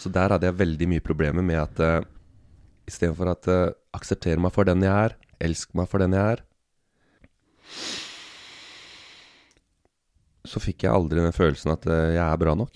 Så 0.00 0.10
der 0.14 0.34
hadde 0.34 0.48
jeg 0.48 0.56
veldig 0.58 0.88
mye 0.90 1.04
problemer 1.04 1.44
med 1.46 1.58
at 1.60 1.80
uh, 1.84 2.06
istedenfor 2.90 3.30
at 3.36 3.48
uh, 3.50 3.70
aksepter 3.94 4.40
meg 4.42 4.54
for 4.54 4.66
den 4.66 4.82
jeg 4.86 4.90
er, 5.10 5.14
elsk 5.46 5.74
meg 5.78 5.86
for 5.90 6.02
den 6.02 6.16
jeg 6.16 6.38
er, 6.38 6.42
så 10.48 10.60
fikk 10.62 10.86
jeg 10.86 10.94
aldri 10.94 11.20
den 11.20 11.34
følelsen 11.36 11.74
at 11.74 11.84
uh, 11.90 11.96
jeg 12.14 12.22
er 12.24 12.40
bra 12.40 12.54
nok. 12.56 12.72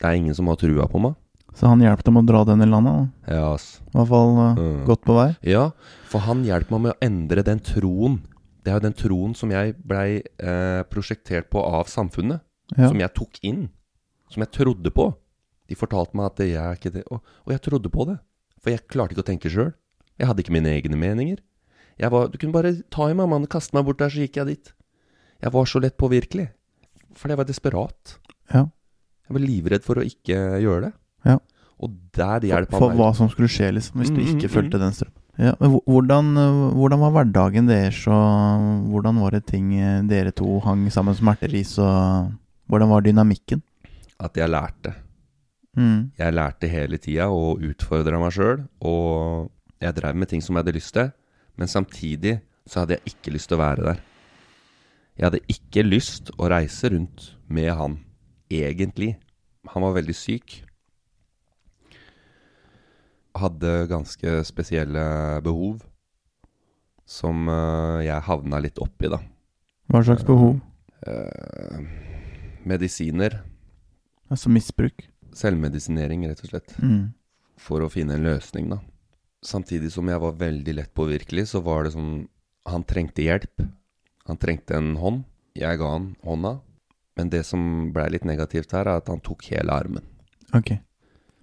Det 0.00 0.08
er 0.08 0.18
ingen 0.18 0.34
som 0.36 0.48
har 0.50 0.58
trua 0.60 0.86
på 0.90 1.00
meg. 1.02 1.14
Så 1.54 1.68
han 1.70 1.82
hjalp 1.84 2.02
dem 2.02 2.18
å 2.18 2.24
dra 2.26 2.40
den 2.48 2.64
i 2.64 2.66
landet. 2.66 2.94
da. 3.28 3.34
Ja, 3.36 3.50
ass. 3.54 3.66
I 3.92 3.98
hvert 4.00 4.10
fall 4.10 4.32
uh, 4.40 4.58
Mm. 4.58 4.78
godt 4.88 5.04
på 5.06 5.14
vei. 5.18 5.28
Ja, 5.46 5.68
for 6.10 6.24
han 6.26 6.42
hjelper 6.46 6.74
meg 6.74 6.82
med 6.88 6.94
å 6.94 7.02
endre 7.04 7.44
den 7.46 7.60
troen. 7.62 8.16
Det 8.64 8.72
er 8.72 8.78
jo 8.78 8.84
den 8.86 8.96
troen 8.96 9.34
som 9.36 9.50
jeg 9.52 9.74
blei 9.84 10.22
eh, 10.40 10.82
prosjektert 10.88 11.50
på 11.52 11.60
av 11.60 11.90
samfunnet. 11.92 12.40
Ja. 12.78 12.88
Som 12.88 13.00
jeg 13.02 13.12
tok 13.16 13.38
inn. 13.44 13.66
Som 14.32 14.40
jeg 14.44 14.52
trodde 14.56 14.90
på. 14.94 15.10
De 15.68 15.76
fortalte 15.76 16.16
meg 16.16 16.30
at 16.30 16.40
jeg 16.44 16.56
er 16.60 16.78
ikke 16.78 16.92
det. 16.94 17.02
Og, 17.12 17.20
og 17.44 17.52
jeg 17.52 17.60
trodde 17.66 17.90
på 17.92 18.06
det. 18.08 18.16
For 18.64 18.72
jeg 18.72 18.86
klarte 18.88 19.12
ikke 19.12 19.24
å 19.24 19.28
tenke 19.28 19.52
sjøl. 19.52 19.74
Jeg 20.20 20.30
hadde 20.30 20.44
ikke 20.44 20.54
mine 20.56 20.72
egne 20.72 20.96
meninger. 20.96 21.42
Jeg 22.00 22.10
var, 22.10 22.30
du 22.32 22.38
kunne 22.40 22.54
bare 22.56 22.72
ta 22.90 23.06
i 23.10 23.14
meg 23.16 23.28
mannen, 23.30 23.50
kaste 23.50 23.76
meg 23.76 23.84
bort 23.86 24.00
der, 24.00 24.10
så 24.10 24.24
gikk 24.24 24.40
jeg 24.40 24.48
dit. 24.50 24.72
Jeg 25.44 25.52
var 25.54 25.68
så 25.68 25.82
lett 25.84 25.96
påvirkelig. 26.00 26.48
For 27.18 27.30
jeg 27.30 27.38
var 27.38 27.46
desperat. 27.48 28.16
Ja. 28.50 28.64
Jeg 29.28 29.36
var 29.36 29.44
livredd 29.44 29.84
for 29.86 30.00
å 30.00 30.06
ikke 30.06 30.38
gjøre 30.64 30.88
det. 30.88 30.92
Ja. 31.28 31.36
Og 31.84 31.92
der 32.16 32.40
For, 32.48 32.64
meg. 32.64 32.72
for 32.80 32.96
hva 32.98 33.10
som 33.16 33.28
skulle 33.32 33.50
skje, 33.52 33.68
liksom, 33.76 34.00
hvis 34.00 34.10
du 34.14 34.20
Mm, 34.22 34.26
ikke 34.34 34.48
mm, 34.48 34.54
fulgte 34.56 34.80
den 34.80 34.94
strømmen. 34.96 35.20
Ja, 35.34 35.54
men 35.58 35.78
hvordan, 35.82 36.28
hvordan 36.78 37.00
var 37.02 37.14
hverdagen 37.16 37.66
deres, 37.66 38.04
og 38.06 38.84
hvordan 38.92 39.18
var 39.18 39.34
det 39.34 39.46
ting 39.48 39.72
eh, 39.74 40.02
dere 40.06 40.30
to 40.30 40.60
hang 40.62 40.86
sammen 40.94 41.16
som 41.18 41.30
erteris, 41.32 41.74
og 41.82 42.30
hvordan 42.70 42.92
var 42.92 43.02
dynamikken? 43.02 43.64
At 44.22 44.38
jeg 44.38 44.52
lærte. 44.52 44.94
Mm. 45.74 46.14
Jeg 46.18 46.34
lærte 46.34 46.70
hele 46.70 46.98
tida 47.02 47.26
og 47.34 47.62
utfordra 47.66 48.18
meg 48.22 48.34
sjøl. 48.34 48.62
Og 48.86 49.50
jeg 49.82 49.96
drev 49.96 50.16
med 50.16 50.30
ting 50.30 50.42
som 50.44 50.54
jeg 50.54 50.64
hadde 50.64 50.76
lyst 50.78 50.94
til, 50.94 51.10
men 51.58 51.70
samtidig 51.70 52.38
så 52.66 52.82
hadde 52.82 52.98
jeg 52.98 53.14
ikke 53.14 53.34
lyst 53.34 53.50
til 53.50 53.58
å 53.58 53.64
være 53.64 53.88
der. 53.90 54.02
Jeg 55.18 55.28
hadde 55.28 55.42
ikke 55.50 55.84
lyst 55.86 56.30
å 56.38 56.48
reise 56.50 56.90
rundt 56.90 57.34
med 57.46 57.70
han, 57.78 57.98
egentlig. 58.50 59.14
Han 59.70 59.84
var 59.86 59.98
veldig 59.98 60.16
syk. 60.16 60.62
Hadde 63.34 63.72
ganske 63.90 64.36
spesielle 64.46 65.04
behov 65.42 65.82
som 67.04 67.48
eh, 67.50 68.04
jeg 68.06 68.26
havna 68.28 68.60
litt 68.64 68.78
oppi, 68.80 69.10
da. 69.12 69.20
Hva 69.92 70.00
slags 70.06 70.24
behov? 70.24 70.56
Eh, 71.04 71.82
medisiner. 72.64 73.42
Altså 74.32 74.52
misbruk? 74.52 75.04
Selvmedisinering, 75.34 76.24
rett 76.30 76.42
og 76.46 76.52
slett. 76.54 76.74
Mm. 76.80 77.12
for 77.60 77.84
å 77.84 77.88
finne 77.92 78.16
en 78.16 78.24
løsning, 78.26 78.66
da. 78.72 78.80
Samtidig 79.44 79.92
som 79.94 80.08
jeg 80.08 80.20
var 80.20 80.34
veldig 80.40 80.74
lett 80.74 80.90
påvirkelig, 80.96 81.46
så 81.52 81.60
var 81.62 81.84
det 81.84 81.92
sånn 81.94 82.26
Han 82.66 82.82
trengte 82.88 83.20
hjelp. 83.20 83.60
Han 84.24 84.38
trengte 84.40 84.78
en 84.78 84.94
hånd. 84.96 85.24
Jeg 85.54 85.76
ga 85.76 85.90
han 85.92 86.14
hånda. 86.24 86.54
Men 87.14 87.28
det 87.28 87.42
som 87.44 87.92
blei 87.92 88.06
litt 88.14 88.24
negativt 88.24 88.72
her, 88.72 88.88
er 88.88 89.02
at 89.02 89.10
han 89.12 89.20
tok 89.20 89.44
hele 89.52 89.68
armen. 89.68 90.06
Ok. 90.56 90.72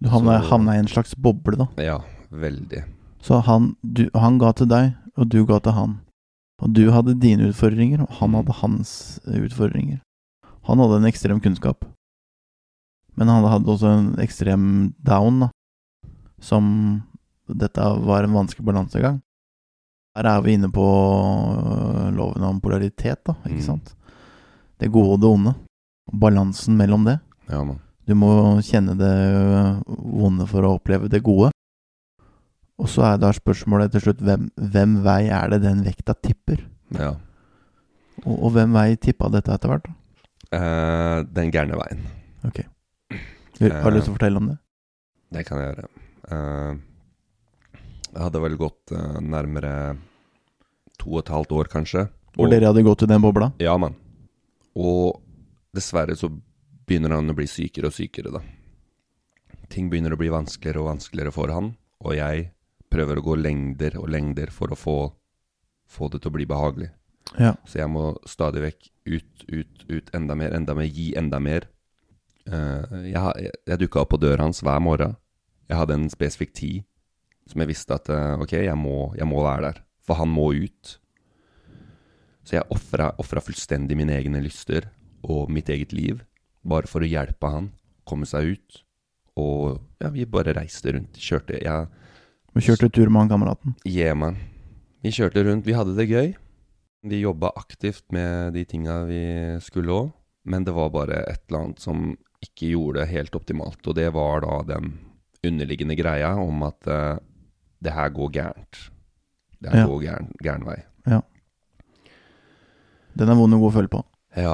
Du 0.02 0.10
havna, 0.10 0.40
Så- 0.42 0.50
havna 0.50 0.76
i 0.76 0.80
en 0.82 0.88
slags 0.88 1.14
boble, 1.16 1.58
da. 1.58 1.68
Ja, 1.78 2.00
veldig. 2.32 2.84
Så 3.22 3.40
han, 3.46 3.76
du, 3.84 4.10
han 4.16 4.40
ga 4.42 4.52
til 4.58 4.68
deg, 4.68 4.96
og 5.18 5.30
du 5.30 5.46
ga 5.46 5.60
til 5.60 5.72
han. 5.78 6.00
Og 6.62 6.74
du 6.74 6.92
hadde 6.92 7.20
dine 7.20 7.49
utfordringer, 7.52 8.02
og 8.02 8.10
han 8.20 8.34
hadde 8.34 8.54
hans 8.62 9.20
eh, 9.28 9.41
utfordringer. 9.45 9.99
Han 10.70 10.78
hadde 10.82 10.97
en 11.02 11.06
ekstrem 11.10 11.39
kunnskap. 11.41 11.86
Men 13.18 13.28
han 13.28 13.43
hadde 13.45 13.70
også 13.70 13.89
en 13.97 14.12
ekstrem 14.24 14.93
down, 15.04 15.39
da. 15.45 15.49
Som 16.41 17.04
Dette 17.52 17.84
var 18.06 18.24
en 18.24 18.34
vanskelig 18.34 18.64
balansegang. 18.66 19.18
Her 20.16 20.26
er 20.38 20.41
vi 20.45 20.54
inne 20.56 20.70
på 20.72 20.84
øh, 20.86 22.12
loven 22.16 22.43
om 22.47 22.62
polaritet, 22.62 23.20
da, 23.28 23.34
ikke 23.45 23.60
Mm. 23.60 23.66
sant? 23.66 23.93
Det 24.80 24.89
gode 24.91 25.14
og 25.14 25.20
det 25.22 25.30
onde. 25.30 25.54
Balansen 26.14 26.78
mellom 26.78 27.04
det. 27.06 27.20
Ja, 27.49 27.64
mann. 27.64 27.80
Du 28.12 28.16
må 28.20 28.59
kjenne 28.68 28.97
det 28.99 29.12
vonde 29.88 30.43
for 30.49 30.68
å 30.68 30.74
oppleve 30.76 31.07
det 31.12 31.22
gode. 31.24 31.51
Og 32.82 32.89
så 32.91 33.05
er 33.07 33.22
da 33.22 33.30
spørsmålet 33.32 33.93
til 33.93 34.03
slutt 34.03 34.24
hvem, 34.26 34.49
hvem 34.74 34.97
vei 35.05 35.30
er 35.32 35.53
det 35.53 35.62
den 35.64 35.84
vekta 35.86 36.18
tipper? 36.18 36.66
Ja. 36.97 37.14
Og, 38.26 38.34
og 38.34 38.49
hvem 38.57 38.76
vei 38.76 38.89
tippa 38.99 39.30
dette 39.32 39.53
etter 39.55 39.72
hvert? 39.72 39.88
Eh, 40.51 41.22
den 41.32 41.53
gærne 41.55 41.80
veien. 41.80 42.03
Ok. 42.49 42.59
Har 43.62 43.93
du 43.93 43.95
lyst 43.95 44.09
til 44.09 44.16
å 44.16 44.18
fortelle 44.18 44.41
om 44.41 44.51
det? 44.51 44.57
Det 45.32 45.47
kan 45.47 45.62
jeg 45.62 45.70
gjøre. 45.70 45.89
Uh, 46.32 46.74
jeg 48.09 48.22
hadde 48.26 48.43
vel 48.43 48.59
gått 48.59 48.91
uh, 48.97 49.20
nærmere 49.24 49.74
to 50.99 51.14
og 51.14 51.22
et 51.24 51.32
halvt 51.32 51.59
år, 51.62 51.72
kanskje, 51.72 52.09
Hvor 52.36 52.47
Og- 52.47 52.51
dere 52.51 52.68
hadde 52.74 52.84
gått 52.84 53.03
i 53.03 53.12
den 53.12 53.24
bobla? 53.24 53.53
Ja, 53.59 53.78
mann. 53.80 53.95
Og 54.76 55.22
dessverre 55.76 56.16
så 56.20 56.28
begynner 56.92 57.16
han 57.16 57.32
å 57.32 57.38
bli 57.38 57.48
sykere 57.48 57.88
og 57.88 57.96
sykere, 57.96 58.34
da. 58.36 58.42
Ting 59.72 59.88
begynner 59.92 60.12
å 60.12 60.20
bli 60.20 60.32
vanskeligere 60.32 60.82
og 60.84 60.89
vanskeligere 60.89 61.32
for 61.32 61.52
han, 61.54 61.72
og 62.04 62.16
jeg 62.18 62.50
prøver 62.92 63.20
å 63.20 63.24
gå 63.24 63.38
lengder 63.39 63.96
og 64.02 64.10
lengder 64.12 64.52
for 64.52 64.74
å 64.74 64.78
få, 64.80 64.96
få 65.88 66.10
det 66.12 66.20
til 66.20 66.34
å 66.34 66.36
bli 66.36 66.48
behagelig. 66.50 66.89
Ja. 67.39 67.54
Så 67.64 67.80
jeg 67.80 67.88
må 67.94 68.10
stadig 68.28 68.66
vekk 68.66 68.89
ut, 69.08 69.46
ut, 69.48 69.86
ut, 69.88 70.10
enda 70.18 70.36
mer, 70.36 70.52
enda 70.58 70.76
mer, 70.76 70.89
gi 70.92 71.14
enda 71.16 71.39
mer. 71.39 71.70
Uh, 72.44 72.84
jeg 73.06 73.16
jeg, 73.16 73.54
jeg 73.70 73.82
dukka 73.86 74.02
opp 74.04 74.12
på 74.12 74.20
døra 74.20 74.44
hans 74.44 74.60
hver 74.66 74.82
morgen. 74.84 75.16
Jeg 75.72 75.80
hadde 75.80 75.96
en 75.96 76.10
spesifikk 76.12 76.52
tid 76.58 76.82
som 77.48 77.64
jeg 77.64 77.72
visste 77.72 77.96
at 77.96 78.12
uh, 78.12 78.42
ok, 78.44 78.58
jeg 78.66 78.76
må, 78.80 79.14
jeg 79.16 79.30
må 79.30 79.46
være 79.46 79.70
der. 79.70 79.80
For 80.04 80.20
han 80.20 80.34
må 80.34 80.50
ut. 80.52 80.98
Så 82.44 82.58
jeg 82.58 82.68
ofra 82.68 83.46
fullstendig 83.46 83.96
mine 83.96 84.18
egne 84.18 84.44
lyster 84.44 84.89
og 85.22 85.48
mitt 85.54 85.70
eget 85.72 85.96
liv 85.96 86.20
bare 86.64 86.88
for 86.89 87.01
å 87.01 87.09
hjelpe 87.09 87.49
han 87.49 87.72
komme 88.07 88.26
seg 88.30 88.55
ut. 88.57 88.82
Og 89.39 89.80
ja, 90.01 90.09
vi 90.14 90.26
bare 90.30 90.53
reiste 90.57 90.91
rundt. 90.93 91.16
Kjørte 91.18 91.62
jeg 91.62 91.88
Vi 92.53 92.62
kjørte 92.66 92.89
tur 92.91 93.09
med 93.09 93.22
han 93.24 93.30
kameraten. 93.32 93.76
Yeah, 93.88 94.16
man. 94.18 94.36
Vi 95.01 95.09
kjørte 95.16 95.43
rundt, 95.47 95.66
vi 95.66 95.74
hadde 95.78 95.95
det 95.95 96.09
gøy. 96.09 96.34
Vi 97.07 97.22
jobba 97.24 97.49
aktivt 97.57 98.03
med 98.14 98.53
de 98.53 98.66
tinga 98.70 98.99
vi 99.07 99.22
skulle 99.64 99.89
òg, 99.95 100.12
men 100.45 100.66
det 100.68 100.74
var 100.76 100.91
bare 100.93 101.24
et 101.32 101.41
eller 101.49 101.64
annet 101.64 101.80
som 101.82 102.12
ikke 102.43 102.74
gjorde 102.76 102.99
det 103.01 103.09
helt 103.14 103.36
optimalt. 103.39 103.82
Og 103.88 103.95
det 103.97 104.12
var 104.14 104.43
da 104.45 104.59
den 104.76 104.91
underliggende 105.47 105.95
greia 105.97 106.36
om 106.38 106.62
at 106.68 106.86
uh, 106.91 107.18
det 107.82 107.95
her 107.95 108.09
går 108.14 108.30
gærent. 108.36 108.84
Det 109.62 109.72
her 109.74 109.80
Ja. 109.86 109.88
går 109.88 110.01
gæren, 110.03 110.30
gæren 110.43 110.66
vei. 110.68 110.80
Den 113.18 113.28
er 113.30 113.36
vond 113.36 113.53
å 113.53 113.59
gå 113.59 113.68
og 113.68 113.74
følge 113.76 113.91
på. 113.91 113.99
Ja, 114.39 114.53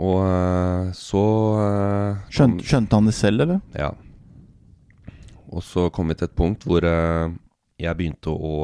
og 0.00 0.20
eh, 0.24 0.92
så 0.96 1.24
eh, 1.60 2.22
Skjønte, 2.32 2.64
skjønte 2.66 2.96
han 2.96 3.10
det 3.10 3.16
selv, 3.16 3.44
eller? 3.44 3.60
Ja. 3.76 3.90
Og 5.50 5.64
så 5.66 5.88
kom 5.92 6.12
vi 6.12 6.16
til 6.16 6.30
et 6.30 6.38
punkt 6.38 6.64
hvor 6.68 6.86
eh, 6.86 7.32
jeg 7.80 7.98
begynte 7.98 8.32
å 8.32 8.54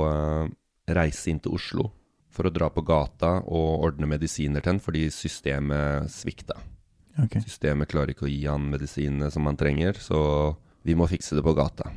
reise 0.87 1.33
inn 1.33 1.41
til 1.43 1.57
Oslo 1.57 1.91
for 2.37 2.49
å 2.49 2.53
dra 2.53 2.69
på 2.73 2.85
gata 2.85 3.39
og 3.49 3.87
ordne 3.89 4.09
medisiner 4.11 4.63
til 4.63 4.75
han 4.75 4.83
fordi 4.83 5.07
systemet 5.13 6.13
svikta. 6.13 6.59
Ok. 7.25 7.39
Systemet 7.47 7.89
klarer 7.89 8.13
ikke 8.13 8.27
å 8.29 8.31
gi 8.31 8.43
han 8.45 8.69
medisinene 8.69 9.31
som 9.33 9.49
han 9.49 9.57
trenger, 9.57 9.97
så 9.97 10.19
vi 10.85 10.97
må 10.99 11.09
fikse 11.09 11.39
det 11.39 11.45
på 11.47 11.57
gata. 11.57 11.89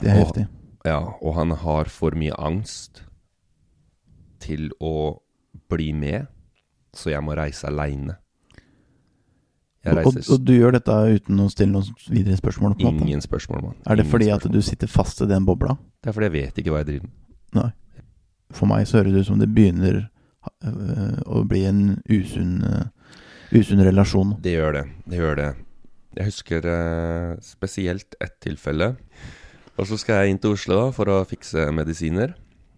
Det 0.00 0.08
er 0.08 0.16
og, 0.16 0.24
heftig. 0.24 0.46
Ja, 0.88 1.00
og 1.20 1.36
han 1.36 1.52
har 1.60 1.92
for 1.92 2.16
mye 2.18 2.34
angst 2.40 3.04
til 4.42 4.72
å 4.82 5.20
bli 5.70 5.92
med, 5.94 6.26
så 6.96 7.12
jeg 7.12 7.22
må 7.24 7.36
reise 7.38 7.68
aleine. 7.68 8.16
Og, 9.82 10.14
og, 10.14 10.36
du 10.46 10.52
gjør 10.54 10.76
dette 10.76 10.94
uten 10.94 11.40
å 11.42 11.48
stille 11.50 11.72
noen 11.72 11.88
videre 12.06 12.36
spørsmål? 12.38 12.76
på 12.78 12.86
Ingen 12.86 13.16
måte? 13.16 13.26
spørsmål, 13.26 13.62
mann. 13.64 13.78
Er 13.82 13.98
det 13.98 14.04
Ingen 14.04 14.12
fordi 14.12 14.28
spørsmål. 14.30 14.52
at 14.52 14.54
du 14.54 14.62
sitter 14.62 14.90
fast 14.90 15.22
i 15.24 15.26
den 15.26 15.46
bobla? 15.48 15.74
Det 16.02 16.12
er 16.12 16.14
fordi 16.14 16.28
jeg 16.28 16.34
vet 16.36 16.60
ikke 16.62 16.70
hva 16.70 16.82
jeg 16.84 16.88
driver 16.92 17.08
med. 17.58 17.72
For 18.54 18.70
meg 18.70 18.86
så 18.86 19.00
høres 19.00 19.16
det 19.16 19.24
ut 19.24 19.30
som 19.32 19.40
det 19.40 19.50
begynner 19.50 19.98
øh, 20.04 21.18
å 21.26 21.42
bli 21.48 21.64
en 21.66 21.82
usunn, 22.06 22.62
øh, 22.62 23.18
usunn 23.58 23.82
relasjon. 23.82 24.36
Det 24.44 24.54
gjør 24.54 24.78
det. 24.78 24.84
Det 25.10 25.18
gjør 25.18 25.38
det. 25.40 25.50
Jeg 26.12 26.28
husker 26.28 26.68
eh, 26.68 27.34
spesielt 27.42 28.14
ett 28.20 28.38
tilfelle. 28.44 28.92
Og 29.80 29.88
så 29.88 29.98
skal 29.98 30.22
jeg 30.22 30.34
inn 30.34 30.42
til 30.42 30.54
Oslo 30.54 30.78
da, 30.78 30.88
for 30.94 31.10
å 31.10 31.22
fikse 31.26 31.70
medisiner. 31.74 32.36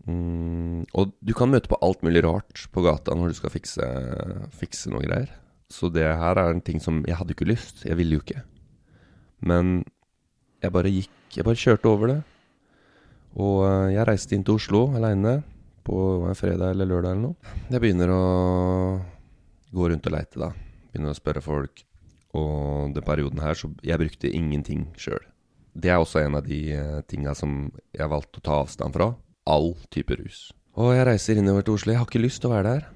Mm, 0.08 0.84
og 0.94 1.14
du 1.24 1.32
kan 1.36 1.50
møte 1.50 1.68
på 1.68 1.80
alt 1.84 2.04
mulig 2.06 2.22
rart 2.24 2.66
på 2.72 2.84
gata 2.84 3.16
når 3.16 3.32
du 3.32 3.38
skal 3.40 3.52
fikse, 3.52 3.88
fikse 4.56 4.92
noe 4.92 5.04
greier. 5.04 5.32
Så 5.74 5.90
det 5.90 6.04
her 6.06 6.38
er 6.38 6.52
en 6.52 6.62
ting 6.62 6.78
som 6.82 7.02
Jeg 7.08 7.18
hadde 7.18 7.34
ikke 7.34 7.48
lyst. 7.50 7.82
Jeg 7.86 7.98
ville 7.98 8.18
jo 8.18 8.22
ikke. 8.22 8.44
Men 9.42 9.82
jeg 10.62 10.72
bare 10.72 10.92
gikk 10.92 11.10
Jeg 11.34 11.44
bare 11.44 11.58
kjørte 11.58 11.90
over 11.90 12.12
det. 12.12 12.20
Og 13.34 13.64
eh, 13.66 13.94
jeg 13.96 14.06
reiste 14.06 14.36
inn 14.36 14.44
til 14.46 14.60
Oslo 14.60 14.86
aleine 14.94 15.40
på 15.84 15.96
en 16.28 16.38
fredag 16.38 16.70
eller 16.72 16.86
lørdag 16.88 17.16
eller 17.16 17.24
noe. 17.26 17.56
Jeg 17.68 17.82
begynner 17.82 18.12
å 18.14 18.22
gå 19.74 19.88
rundt 19.90 20.06
og 20.06 20.14
leite, 20.14 20.38
da. 20.40 20.52
Begynner 20.92 21.12
å 21.12 21.18
spørre 21.18 21.42
folk. 21.44 21.82
Og 22.38 22.94
den 22.94 23.04
perioden 23.06 23.42
her, 23.42 23.58
så 23.58 23.68
jeg 23.82 23.98
brukte 24.00 24.30
ingenting 24.30 24.86
sjøl. 24.98 25.22
Det 25.74 25.90
er 25.90 25.98
også 25.98 26.22
en 26.22 26.38
av 26.38 26.46
de 26.46 26.60
eh, 26.78 27.00
tinga 27.10 27.34
som 27.34 27.66
jeg 27.90 28.10
valgte 28.10 28.38
å 28.38 28.46
ta 28.46 28.60
avstand 28.62 28.94
fra. 28.94 29.10
All 29.50 29.74
type 29.90 30.14
rus. 30.22 30.52
Og 30.78 30.94
jeg 30.94 31.06
reiser 31.10 31.38
innover 31.42 31.66
til 31.66 31.76
Oslo. 31.76 31.92
Jeg 31.92 32.00
har 32.00 32.08
ikke 32.08 32.22
lyst 32.22 32.42
til 32.42 32.52
å 32.52 32.54
være 32.54 32.70
der. 32.70 32.86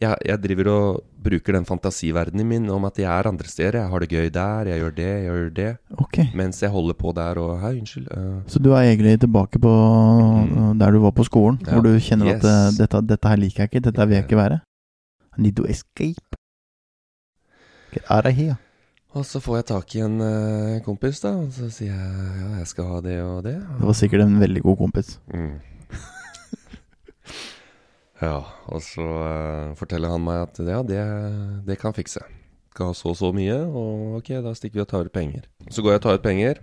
Jeg, 0.00 0.16
jeg 0.24 0.40
driver 0.40 0.68
og 0.72 1.00
bruker 1.20 1.52
den 1.52 1.66
fantasiverdenen 1.68 2.46
min 2.48 2.70
om 2.72 2.86
at 2.88 2.96
jeg 2.98 3.04
er 3.12 3.26
andre 3.28 3.44
steder. 3.44 3.76
Jeg 3.82 3.90
har 3.92 4.00
det 4.00 4.08
gøy 4.08 4.30
der, 4.32 4.70
jeg 4.72 4.80
gjør 4.80 4.94
det, 4.96 5.08
jeg 5.10 5.26
gjør 5.26 5.50
det. 5.58 5.66
Ok. 6.00 6.16
Mens 6.40 6.62
jeg 6.64 6.70
holder 6.72 6.96
på 6.96 7.12
der 7.18 7.36
og 7.42 7.58
Hei, 7.60 7.74
unnskyld. 7.82 8.06
Uh. 8.16 8.38
Så 8.48 8.58
du 8.64 8.70
er 8.72 8.86
egentlig 8.88 9.18
tilbake 9.20 9.60
på 9.60 9.74
Mm. 10.40 10.78
der 10.80 10.90
du 10.90 11.00
var 11.04 11.10
på 11.12 11.24
skolen, 11.24 11.58
Ja. 11.66 11.72
hvor 11.74 11.82
du 11.84 11.98
kjenner 12.00 12.32
at 12.36 12.44
øh, 12.44 12.72
dette, 12.78 13.00
dette 13.08 13.28
her 13.28 13.36
liker 13.36 13.62
jeg 13.62 13.68
ikke, 13.72 13.84
dette 13.90 14.06
vil 14.08 14.14
jeg 14.16 14.24
ikke 14.24 14.36
være. 14.40 14.60
I 15.38 15.42
need 15.42 15.56
to 15.56 15.64
escape. 15.68 16.36
Get 17.92 18.02
out 18.08 18.24
of 18.26 18.32
here. 18.34 18.56
og 19.12 19.24
så 19.26 19.40
får 19.40 19.56
jeg 19.56 19.64
tak 19.66 19.94
i 19.96 20.00
en 20.00 20.20
uh, 20.20 20.80
kompis, 20.86 21.20
da. 21.20 21.28
Og 21.34 21.52
så 21.52 21.68
sier 21.70 21.92
jeg 21.92 22.40
ja, 22.40 22.58
jeg 22.58 22.66
skal 22.66 22.84
ha 22.84 23.00
det 23.04 23.20
og 23.22 23.44
det. 23.44 23.54
Det 23.58 23.86
var 23.86 23.92
sikkert 23.92 24.20
en 24.22 24.40
veldig 24.40 24.62
god 24.62 24.76
kompis. 24.76 25.18
Mm. 25.34 25.58
ja, 28.20 28.40
og 28.68 28.82
så 28.84 29.04
uh, 29.04 29.76
forteller 29.78 30.12
han 30.12 30.22
meg 30.24 30.42
at 30.44 30.60
ja, 30.60 30.82
det, 30.84 31.00
det 31.66 31.78
kan 31.80 31.96
fikse. 31.96 32.22
Skal 32.70 32.90
ha 32.90 32.96
så 32.96 33.10
og 33.12 33.18
så 33.18 33.30
mye, 33.34 33.56
og 33.66 34.20
ok, 34.20 34.34
da 34.44 34.52
stikker 34.56 34.80
vi 34.80 34.84
og 34.84 34.90
tar 34.90 35.08
ut 35.08 35.14
penger. 35.14 35.48
Så 35.72 35.82
går 35.82 35.96
jeg 35.96 36.02
og 36.02 36.04
tar 36.06 36.20
ut 36.20 36.26
penger. 36.26 36.60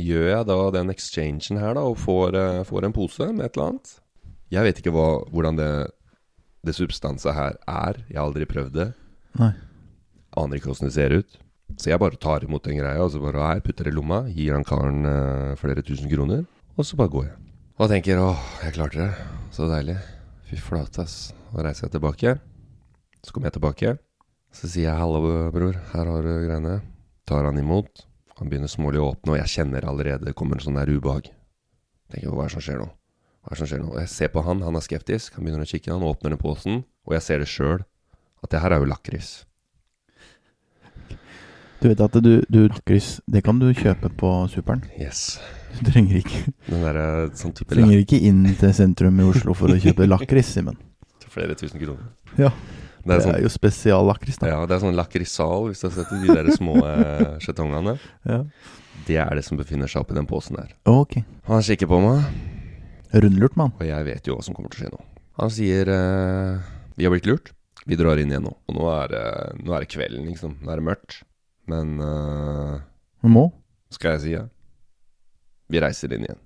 Gjør 0.00 0.26
jeg 0.28 0.48
da 0.48 0.56
den 0.74 0.92
exchangen 0.92 1.60
her, 1.60 1.76
da, 1.76 1.84
og 1.84 2.00
får, 2.00 2.36
uh, 2.36 2.64
får 2.68 2.88
en 2.88 2.96
pose 2.96 3.30
med 3.32 3.46
et 3.46 3.56
eller 3.56 3.70
annet? 3.70 3.94
Jeg 4.52 4.66
vet 4.66 4.80
ikke 4.80 4.94
hva, 4.94 5.08
hvordan 5.34 5.60
det, 5.60 5.70
det 6.66 6.76
substanset 6.76 7.36
her 7.36 7.56
er. 7.60 8.02
Jeg 8.08 8.18
har 8.20 8.28
aldri 8.28 8.48
prøvd 8.48 8.76
det. 8.76 8.90
Nei. 9.40 9.52
Aner 10.36 10.60
ikke 10.60 10.72
åssen 10.72 10.88
det 10.88 10.96
ser 10.96 11.16
ut. 11.16 11.38
Så 11.76 11.90
jeg 11.90 12.00
bare 12.00 12.16
tar 12.20 12.44
imot 12.46 12.64
den 12.64 12.78
greia, 12.78 13.02
og 13.02 13.10
så 13.12 13.20
bare 13.20 13.50
her, 13.50 13.64
putter 13.64 13.88
det 13.88 13.92
i 13.92 13.96
lomma, 13.96 14.24
gir 14.30 14.54
han 14.56 14.64
karen 14.66 15.04
uh, 15.04 15.56
flere 15.60 15.84
tusen 15.84 16.08
kroner, 16.12 16.46
og 16.76 16.86
så 16.86 16.96
bare 16.96 17.12
går 17.12 17.30
jeg. 17.30 17.38
Og 17.76 17.90
tenker 17.92 18.22
åh, 18.22 18.44
jeg 18.64 18.78
klarte 18.78 19.02
det. 19.02 19.32
Så 19.52 19.68
deilig. 19.68 19.98
Fy 20.46 20.56
flate, 20.62 21.02
ass. 21.02 21.32
Da 21.50 21.64
reiser 21.66 21.88
jeg 21.88 21.96
tilbake. 21.96 22.36
Så 23.24 23.32
kommer 23.34 23.50
jeg 23.50 23.56
tilbake. 23.56 23.96
Så 24.54 24.68
sier 24.70 24.92
jeg 24.92 25.00
hallo, 25.00 25.20
bror, 25.50 25.74
her 25.92 26.10
har 26.12 26.22
du 26.22 26.34
greiene. 26.44 26.76
Tar 27.26 27.48
han 27.48 27.58
imot. 27.58 28.04
Han 28.38 28.52
begynner 28.52 28.70
smålig 28.70 29.00
å 29.02 29.08
åpne, 29.10 29.34
og 29.34 29.40
jeg 29.40 29.52
kjenner 29.56 29.88
allerede 29.88 30.28
det 30.28 30.36
kommer 30.38 30.60
en 30.60 30.66
sånn 30.68 30.78
der 30.78 30.92
ubehag. 30.92 31.32
Tenker 32.12 32.30
hva 32.30 32.44
er 32.44 32.52
det 32.52 32.54
som 32.54 32.64
skjer 32.68 32.78
nå? 32.78 32.86
Hva 33.42 33.50
er 33.50 33.56
det 33.56 33.60
som 33.62 33.70
skjer 33.72 33.82
nå? 33.82 33.90
Og 33.90 34.00
jeg 34.02 34.12
ser 34.12 34.30
på 34.30 34.44
han, 34.46 34.62
han 34.62 34.78
er 34.78 34.86
skeptisk. 34.86 35.34
Han 35.34 35.48
begynner 35.48 35.66
å 35.66 35.70
kikke, 35.72 35.92
han 35.96 36.06
åpner 36.06 36.34
den 36.36 36.42
posen, 36.42 36.80
og 37.08 37.16
jeg 37.16 37.26
ser 37.26 37.42
det 37.42 37.50
sjøl. 37.50 37.82
At 38.44 38.52
det 38.52 38.62
her 38.62 38.76
er 38.76 38.84
jo 38.84 38.90
lakris. 38.92 39.32
Du 41.80 41.88
vet 41.90 42.00
at 42.06 42.20
du, 42.22 42.32
du 42.46 42.60
lakris, 42.68 43.16
det 43.26 43.42
kan 43.44 43.58
du 43.58 43.72
kjøpe 43.74 44.12
på 44.20 44.32
superen. 44.52 44.86
Yes. 44.94 45.40
Du 45.76 45.84
trenger 45.90 46.16
ikke, 46.22 46.42
Den 46.70 46.82
der, 46.86 46.98
sånn 47.38 47.52
type 47.56 47.74
trenger 47.74 48.00
ikke 48.02 48.18
inn 48.28 48.42
til 48.58 48.72
sentrum 48.76 49.20
i 49.20 49.26
Oslo 49.28 49.54
for 49.58 49.72
å 49.74 49.78
kjøpe 49.80 50.06
lakris, 50.08 50.54
Simen. 50.56 50.78
Til 51.22 51.32
flere 51.34 51.56
tusen 51.58 51.80
kroner. 51.82 52.08
Ja. 52.40 52.50
Det 53.06 53.12
er, 53.14 53.18
Det 53.20 53.22
sånn, 53.28 53.34
er 53.36 53.42
jo 53.44 53.50
spesiallakris, 53.54 54.38
da. 54.42 54.48
ja, 54.50 54.62
det 54.66 54.74
er 54.74 54.80
sånn 54.82 54.96
lakrisal, 54.98 55.68
hvis 55.68 55.78
du 55.78 55.86
har 55.86 55.92
sett 55.94 56.10
de 56.10 56.34
der 56.34 56.48
små 56.56 56.72
eh, 56.90 57.36
skjetongene. 57.44 57.92
Ja. 58.26 58.40
Det 59.06 59.18
er 59.22 59.36
det 59.38 59.44
som 59.46 59.58
befinner 59.60 59.86
seg 59.86 60.02
oppi 60.02 60.16
den 60.16 60.26
posen 60.26 60.56
der. 60.58 60.72
Ok. 60.90 61.20
Han 61.46 61.62
kikker 61.62 61.86
på 61.92 62.00
meg, 62.02 62.24
Rundlurt, 63.14 63.54
mann. 63.56 63.70
og 63.78 63.84
jeg 63.86 64.08
vet 64.08 64.26
jo 64.26 64.34
hva 64.34 64.42
som 64.42 64.56
kommer 64.56 64.72
til 64.74 64.80
å 64.80 64.84
skje 64.88 64.90
nå. 64.96 65.04
Han 65.38 65.52
sier 65.54 65.86
uh, 65.92 66.58
'Vi 66.96 67.04
har 67.06 67.12
blitt 67.14 67.28
lurt. 67.30 67.52
Vi 67.86 67.94
drar 67.94 68.18
inn 68.18 68.32
igjen 68.32 68.42
nå.' 68.48 68.56
Og 68.66 68.74
nå 68.74 68.88
er, 68.90 69.08
det- 69.14 69.62
nå 69.62 69.76
er 69.76 69.84
det 69.84 69.92
kvelden, 69.92 70.26
liksom. 70.26 70.56
Nå 70.64 70.72
er 70.72 70.80
det 70.80 70.86
mørkt. 70.88 71.20
Men 71.70 72.00
uh, 72.02 72.80
må. 73.22 73.52
skal 73.94 74.16
jeg 74.16 74.20
si 74.24 74.32
ja? 74.34 74.42
Vi 75.68 75.80
reiser 75.82 76.12
inn 76.14 76.24
igjen. 76.28 76.42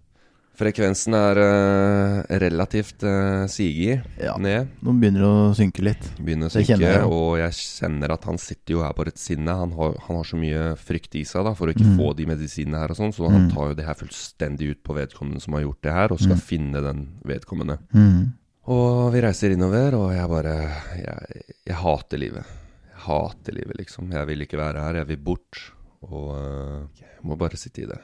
Frekvensen 0.60 1.14
er 1.16 1.38
uh, 1.40 2.38
relativt 2.42 3.00
uh, 3.06 3.46
sigig 3.48 3.94
Ja. 4.20 4.34
ned. 4.36 4.68
Nå 4.84 4.92
begynner 5.00 5.22
det 5.24 5.28
å 5.30 5.54
synke 5.56 5.80
litt. 5.86 6.04
Begynner 6.20 6.50
å 6.50 6.52
synke, 6.52 6.76
jeg 6.82 7.04
og 7.06 7.38
jeg 7.40 7.54
kjenner 7.56 8.12
at 8.12 8.26
han 8.28 8.36
sitter 8.36 8.74
jo 8.74 8.82
her 8.84 8.92
på 8.92 9.06
rett 9.08 9.16
sinne. 9.22 9.54
Han 9.56 9.72
har, 9.78 9.94
han 10.08 10.18
har 10.18 10.26
så 10.28 10.36
mye 10.36 10.74
frykt 10.76 11.16
i 11.16 11.22
seg 11.24 11.46
da, 11.48 11.54
for 11.56 11.70
å 11.70 11.72
ikke 11.72 11.86
Mm. 11.86 11.96
få 11.96 12.10
de 12.18 12.26
medisinene 12.28 12.76
her 12.82 12.92
og 12.92 12.96
sånn, 12.98 13.12
så 13.16 13.30
han 13.30 13.46
Mm. 13.48 13.54
tar 13.54 13.68
jo 13.70 13.74
det 13.78 13.86
her 13.86 13.94
fullstendig 14.02 14.70
ut 14.74 14.82
på 14.84 14.94
vedkommende 14.98 15.40
som 15.40 15.54
har 15.56 15.62
gjort 15.64 15.80
det 15.82 15.92
her, 15.96 16.12
og 16.12 16.20
skal 16.20 16.36
Mm. 16.36 16.44
finne 16.44 16.82
den 16.82 17.08
vedkommende. 17.24 17.78
Mm. 17.94 18.32
Og 18.68 19.12
vi 19.14 19.20
reiser 19.22 19.52
innover, 19.56 19.94
og 19.94 20.12
jeg 20.12 20.28
bare 20.28 20.56
Jeg, 21.00 21.44
jeg 21.66 21.76
hater 21.76 22.18
livet. 22.18 22.44
Jeg 22.44 23.00
hater 23.06 23.52
livet, 23.54 23.76
liksom. 23.78 24.10
Jeg 24.12 24.26
vil 24.26 24.40
ikke 24.44 24.58
være 24.60 24.76
her, 24.84 24.94
jeg 25.00 25.06
vil 25.06 25.16
bort. 25.16 25.72
Og 26.02 26.34
uh, 26.36 26.86
jeg 27.00 27.24
må 27.24 27.36
bare 27.38 27.56
sitte 27.56 27.82
i 27.82 27.86
det. 27.86 27.98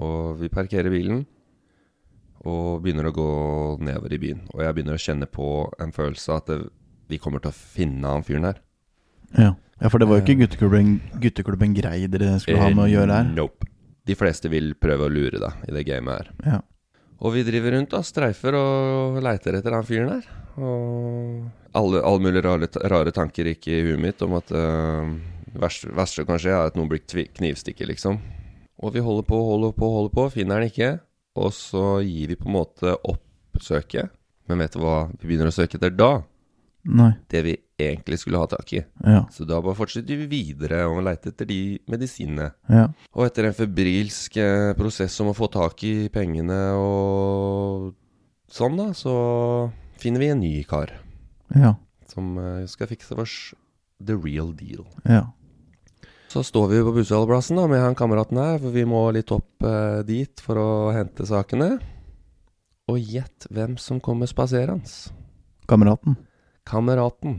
Og 0.00 0.38
vi 0.40 0.48
parkerer 0.52 0.92
bilen, 0.92 1.24
og 2.48 2.82
begynner 2.82 3.06
å 3.10 3.14
gå 3.14 3.26
nedover 3.84 4.14
i 4.16 4.20
byen. 4.22 4.40
Og 4.54 4.62
jeg 4.64 4.76
begynner 4.76 4.98
å 4.98 5.02
kjenne 5.02 5.28
på 5.30 5.48
en 5.82 5.92
følelse 5.94 6.32
av 6.32 6.40
at 6.42 6.50
det, 6.50 6.58
vi 7.12 7.20
kommer 7.22 7.42
til 7.42 7.52
å 7.52 7.56
finne 7.56 8.14
han 8.14 8.24
fyren 8.26 8.48
her. 8.48 8.58
Ja. 9.36 9.52
ja, 9.78 9.90
for 9.92 10.02
det 10.02 10.08
var 10.10 10.18
jo 10.18 10.24
ikke 10.26 10.40
gutteklubben, 10.42 10.96
gutteklubben 11.22 11.76
grei 11.76 12.08
dere 12.10 12.34
skulle 12.42 12.64
ha 12.64 12.72
med 12.72 12.86
å 12.88 12.90
gjøre 12.90 13.20
her. 13.20 13.30
Eh, 13.30 13.36
Nope. 13.38 13.68
De 14.02 14.16
fleste 14.18 14.50
vil 14.50 14.72
prøve 14.74 15.06
å 15.06 15.12
lure 15.12 15.38
deg 15.38 15.66
i 15.68 15.74
det 15.76 15.84
gamet 15.86 16.16
her. 16.18 16.30
Ja. 16.42 16.60
Og 17.22 17.36
vi 17.36 17.44
driver 17.46 17.76
rundt 17.76 17.92
og 17.94 18.02
streifer 18.02 18.56
og 18.58 19.20
leiter 19.22 19.54
etter 19.54 19.76
han 19.76 19.86
fyren 19.86 20.16
her. 20.16 20.24
Og 20.58 21.76
alle, 21.78 22.00
alle 22.02 22.24
mulige 22.24 22.42
rare, 22.44 22.66
rare 22.90 23.12
tanker 23.14 23.52
gikk 23.52 23.68
i 23.70 23.78
huet 23.86 24.02
mitt 24.02 24.24
om 24.26 24.34
at 24.40 24.50
uh, 24.50 25.06
verste, 25.54 25.92
verste 25.94 26.26
kan 26.26 26.40
skje, 26.42 26.50
er 26.50 26.72
at 26.72 26.78
noen 26.78 26.90
blir 26.90 27.04
knivstikket, 27.06 27.86
liksom. 27.92 28.18
Og 28.82 28.92
vi 28.96 29.02
holder 29.04 29.26
på, 29.28 29.38
holder 29.46 29.72
på, 29.76 29.88
holder 29.96 30.14
på, 30.16 30.26
finner 30.34 30.60
den 30.62 30.70
ikke. 30.72 30.90
Og 31.38 31.52
så 31.54 32.00
gir 32.04 32.32
vi 32.32 32.36
på 32.40 32.48
en 32.50 32.56
måte 32.58 32.96
opp 33.08 33.60
søket. 33.62 34.10
Men 34.50 34.58
vet 34.64 34.74
du 34.74 34.80
hva 34.82 34.96
vi 35.14 35.28
begynner 35.30 35.52
å 35.52 35.54
søke 35.54 35.78
etter 35.78 35.94
da? 35.94 36.12
Nei. 36.82 37.12
Det 37.30 37.44
vi 37.46 37.52
egentlig 37.78 38.18
skulle 38.18 38.40
ha 38.42 38.48
tak 38.50 38.72
i. 38.74 38.80
Ja. 39.06 39.20
Så 39.30 39.46
da 39.46 39.60
bare 39.62 39.78
fortsetter 39.78 40.18
vi 40.18 40.26
videre 40.32 40.80
og 40.90 40.98
leter 41.06 41.30
etter 41.30 41.46
de 41.46 41.60
medisinene. 41.90 42.48
Ja. 42.66 42.88
Og 43.14 43.28
etter 43.28 43.46
en 43.46 43.54
febrilsk 43.54 44.36
eh, 44.42 44.72
prosess 44.78 45.14
om 45.22 45.30
å 45.30 45.36
få 45.38 45.46
tak 45.54 45.84
i 45.86 46.08
pengene 46.12 46.58
og 46.78 47.92
sånn, 48.52 48.76
da, 48.82 48.88
så 48.98 49.14
finner 50.02 50.24
vi 50.24 50.32
en 50.34 50.42
ny 50.42 50.56
kar 50.68 50.90
Ja. 51.54 51.76
som 52.10 52.34
eh, 52.42 52.66
skal 52.66 52.90
fikse 52.90 53.14
oss 53.14 53.36
the 54.02 54.16
real 54.18 54.50
deal. 54.52 54.82
Ja. 55.06 55.28
Så 56.32 56.40
står 56.42 56.68
vi 56.68 56.78
på 56.80 56.92
bussholdeplassen 56.96 57.58
da 57.60 57.66
med 57.68 57.82
han 57.82 57.94
kameraten 57.98 58.38
her, 58.40 58.54
for 58.56 58.72
vi 58.72 58.86
må 58.88 59.02
litt 59.12 59.28
opp 59.34 59.64
eh, 59.68 59.98
dit 60.08 60.40
for 60.40 60.56
å 60.56 60.68
hente 60.96 61.26
sakene. 61.28 61.74
Og 62.88 62.96
gjett 62.96 63.44
hvem 63.52 63.74
som 63.76 63.98
kommer 64.00 64.30
spaserende. 64.30 64.88
Kameraten. 65.68 66.16
Kameraten. 66.64 67.34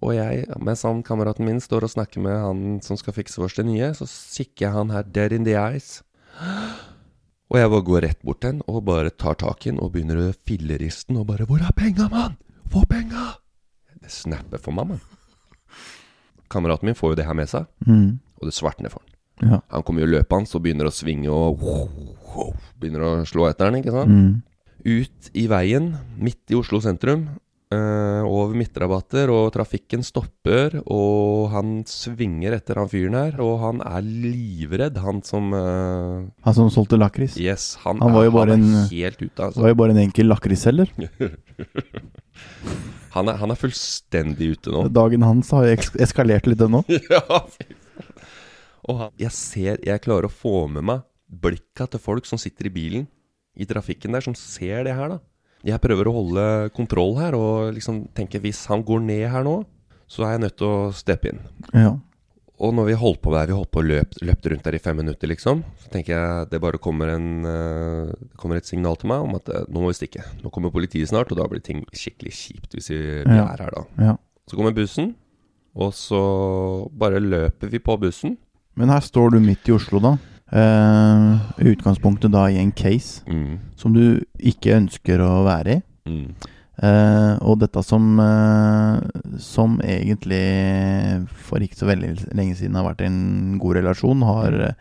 Og 0.00 0.14
jeg, 0.16 0.46
mens 0.64 0.86
han 0.88 1.02
kameraten 1.04 1.44
min 1.44 1.60
står 1.60 1.84
og 1.84 1.92
snakker 1.92 2.24
med 2.24 2.38
han 2.40 2.62
som 2.86 2.96
skal 2.96 3.18
fikse 3.18 3.42
oss 3.44 3.58
det 3.58 3.66
nye, 3.68 3.90
så 3.98 4.08
kikker 4.08 4.64
jeg 4.64 4.74
han 4.78 4.94
her 4.96 5.04
dead 5.04 5.36
in 5.36 5.44
the 5.44 5.58
eyes. 5.60 5.98
Og 7.52 7.60
jeg 7.60 7.72
bare 7.74 7.88
går 7.90 8.04
rett 8.06 8.24
bort 8.24 8.40
til 8.40 8.54
han 8.54 8.64
og 8.64 8.80
bare 8.88 9.12
tar 9.12 9.36
tak 9.44 9.68
i 9.68 9.74
han 9.74 9.82
og 9.84 9.92
begynner 9.92 10.22
å 10.24 10.32
filleriste 10.48 11.12
han 11.12 11.20
og 11.20 11.28
bare 11.34 11.44
'Hvor 11.44 11.60
er 11.60 11.76
penga, 11.76 12.08
mann? 12.08 12.40
Få 12.72 12.88
penga!' 12.88 13.36
Det 14.00 14.08
snapper 14.08 14.56
for 14.56 14.72
meg, 14.72 14.88
mann. 14.94 15.15
Kameraten 16.48 16.86
min 16.90 16.94
får 16.98 17.12
jo 17.12 17.16
det 17.20 17.26
her 17.26 17.34
med 17.34 17.48
seg, 17.48 17.66
Mm. 17.86 18.18
og 18.40 18.44
det 18.48 18.54
svartner 18.54 18.90
for 18.90 19.00
han. 19.02 19.50
Ja. 19.50 19.60
Han 19.70 19.82
kommer 19.82 20.00
jo 20.06 20.12
løpende 20.18 20.54
og 20.54 20.62
begynner 20.62 20.86
å 20.88 20.94
svinge 20.94 21.28
og 21.28 21.58
begynner 22.80 23.00
å 23.04 23.10
slå 23.28 23.48
etter 23.50 23.66
han, 23.70 23.74
ikke 23.82 23.92
sant? 23.92 24.08
Mm. 24.08 24.42
ut 24.86 25.30
i 25.34 25.46
veien, 25.50 25.96
midt 26.16 26.52
i 26.52 26.54
Oslo 26.54 26.78
sentrum, 26.80 27.24
eh, 27.72 28.22
over 28.22 28.54
midtrabatter, 28.54 29.28
og 29.34 29.52
trafikken 29.52 30.04
stopper, 30.06 30.76
og 30.86 31.50
han 31.50 31.82
svinger 31.84 32.54
etter 32.54 32.76
han 32.78 32.86
fyren 32.88 33.14
her, 33.18 33.40
og 33.42 33.58
han 33.64 33.80
er 33.82 34.00
livredd, 34.06 34.96
han 35.02 35.20
som 35.26 35.52
eh, 35.52 36.30
Han 36.46 36.54
som 36.54 36.70
solgte 36.70 36.96
lakris. 36.96 37.36
Yes, 37.36 37.74
han, 37.82 37.98
Han 38.00 38.12
var 38.14 38.22
er, 38.22 38.30
jo 38.30 38.38
han 38.38 38.48
er 38.48 38.52
en- 38.54 38.88
helt 38.90 39.20
ute, 39.20 39.42
altså. 39.42 39.60
var 39.60 39.68
jo 39.68 39.74
bare 39.74 39.90
en 39.90 40.04
enkel 40.06 40.28
lakrisselger. 40.30 40.88
Han 43.16 43.30
er, 43.32 43.38
han 43.40 43.52
er 43.52 43.58
fullstendig 43.58 44.52
ute 44.56 44.72
nå. 44.74 44.86
Dagen 44.92 45.24
hans 45.24 45.50
har 45.56 45.68
eskalert 45.72 46.48
litt 46.50 46.62
ennå. 46.62 46.82
ja. 47.12 47.22
Og 48.86 48.98
han, 49.00 49.14
jeg 49.20 49.32
ser, 49.34 49.80
jeg 49.84 50.02
klarer 50.04 50.28
å 50.28 50.32
få 50.32 50.66
med 50.70 50.84
meg 50.86 51.06
blikka 51.26 51.88
til 51.90 52.02
folk 52.02 52.28
som 52.28 52.38
sitter 52.38 52.68
i 52.68 52.74
bilen 52.74 53.06
i 53.56 53.66
trafikken 53.66 54.12
der, 54.14 54.24
som 54.24 54.36
ser 54.36 54.84
det 54.86 54.94
her, 54.94 55.16
da. 55.16 55.22
Jeg 55.66 55.82
prøver 55.82 56.06
å 56.06 56.14
holde 56.18 56.44
kontroll 56.76 57.16
her, 57.18 57.34
og 57.34 57.72
liksom 57.74 58.04
tenker 58.14 58.42
hvis 58.44 58.66
han 58.70 58.84
går 58.86 59.00
ned 59.02 59.24
her 59.32 59.46
nå, 59.46 59.56
så 60.06 60.26
er 60.26 60.36
jeg 60.36 60.44
nødt 60.44 60.58
til 60.60 60.68
å 60.68 60.92
steppe 60.94 61.32
inn. 61.32 61.40
Ja. 61.72 61.96
Og 62.58 62.72
når 62.72 62.86
vi 62.88 62.94
holdt 62.96 63.20
på 63.20 63.32
der, 63.34 63.50
vi 63.50 63.52
holdt 63.52 63.70
på 63.74 63.82
og 63.82 63.88
løpt, 63.90 64.14
løpt 64.24 64.46
rundt 64.48 64.64
der 64.64 64.76
i 64.78 64.80
fem 64.80 64.96
minutter, 64.96 65.28
liksom, 65.28 65.58
så 65.82 65.90
tenker 65.92 66.14
jeg 66.16 66.46
det 66.54 66.60
bare 66.62 66.78
kommer, 66.80 67.10
en, 67.12 67.26
eh, 67.44 68.14
kommer 68.40 68.56
et 68.56 68.64
signal 68.68 68.96
til 68.96 69.10
meg 69.12 69.26
om 69.26 69.34
at 69.36 69.50
eh, 69.52 69.66
nå 69.68 69.82
må 69.82 69.90
vi 69.92 69.98
stikke. 69.98 70.24
Nå 70.40 70.48
kommer 70.54 70.72
politiet 70.72 71.10
snart, 71.10 71.28
og 71.34 71.36
da 71.36 71.44
blir 71.52 71.60
ting 71.60 71.82
skikkelig 71.92 72.32
kjipt 72.32 72.72
hvis 72.78 72.88
vi, 72.94 73.00
vi 73.28 73.36
er 73.36 73.60
her 73.60 73.74
da. 73.76 73.84
ja. 74.08 74.16
Så 74.48 74.56
kommer 74.56 74.72
bussen, 74.72 75.14
og 75.76 75.92
så 75.92 76.22
bare 76.96 77.20
løper 77.20 77.68
vi 77.68 77.78
på 77.82 77.98
bussen. 78.00 78.38
Men 78.78 78.88
her 78.94 79.00
står 79.04 79.34
du 79.34 79.40
midt 79.42 79.68
i 79.68 79.74
Oslo, 79.76 80.00
da. 80.00 80.14
I 80.54 81.66
utgangspunktet 81.72 82.30
da 82.32 82.44
i 82.48 82.60
en 82.62 82.70
case 82.72 83.24
Mm. 83.26 83.58
som 83.76 83.92
du 83.92 84.22
ikke 84.38 84.76
ønsker 84.78 85.18
å 85.20 85.42
være 85.44 85.74
i. 85.76 85.82
Mm. 86.08 86.28
Eh, 86.76 87.34
og 87.40 87.56
dette 87.62 87.80
som 87.80 88.18
uh, 88.20 88.98
Som 89.40 89.78
egentlig 89.80 90.42
for 91.46 91.62
ikke 91.64 91.78
så 91.78 91.86
veldig 91.88 92.10
lenge 92.36 92.56
siden 92.58 92.76
har 92.76 92.84
vært 92.90 93.00
en 93.06 93.56
god 93.62 93.78
relasjon, 93.78 94.20
har 94.28 94.56
uh, 94.60 94.74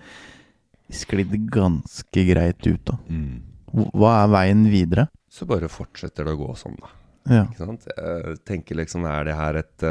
sklidd 0.91 1.37
ganske 1.53 2.25
greit 2.27 2.67
ut. 2.67 2.83
da 2.91 2.97
Mm. 3.07 3.41
Hva- 3.95 4.23
er 4.23 4.29
veien 4.31 4.65
videre? 4.71 5.07
Så 5.31 5.47
bare 5.47 5.67
fortsetter 5.71 6.23
det 6.27 6.35
å 6.35 6.39
gå 6.39 6.51
sånn, 6.55 6.75
da. 6.79 6.91
Ja. 7.27 7.41
Ikke 7.47 7.65
sant? 7.65 7.87
Jeg 7.97 8.37
tenker 8.47 8.77
liksom, 8.79 9.03
er 9.09 9.23
det 9.27 9.33
her 9.35 9.57
et 9.59 9.83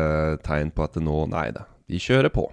tegn 0.47 0.71
på 0.73 0.85
at 0.87 0.95
det 0.95 1.03
nå 1.05 1.27
Nei 1.29 1.51
da, 1.53 1.65
de 1.91 1.99
kjører 2.01 2.31
på. 2.33 2.47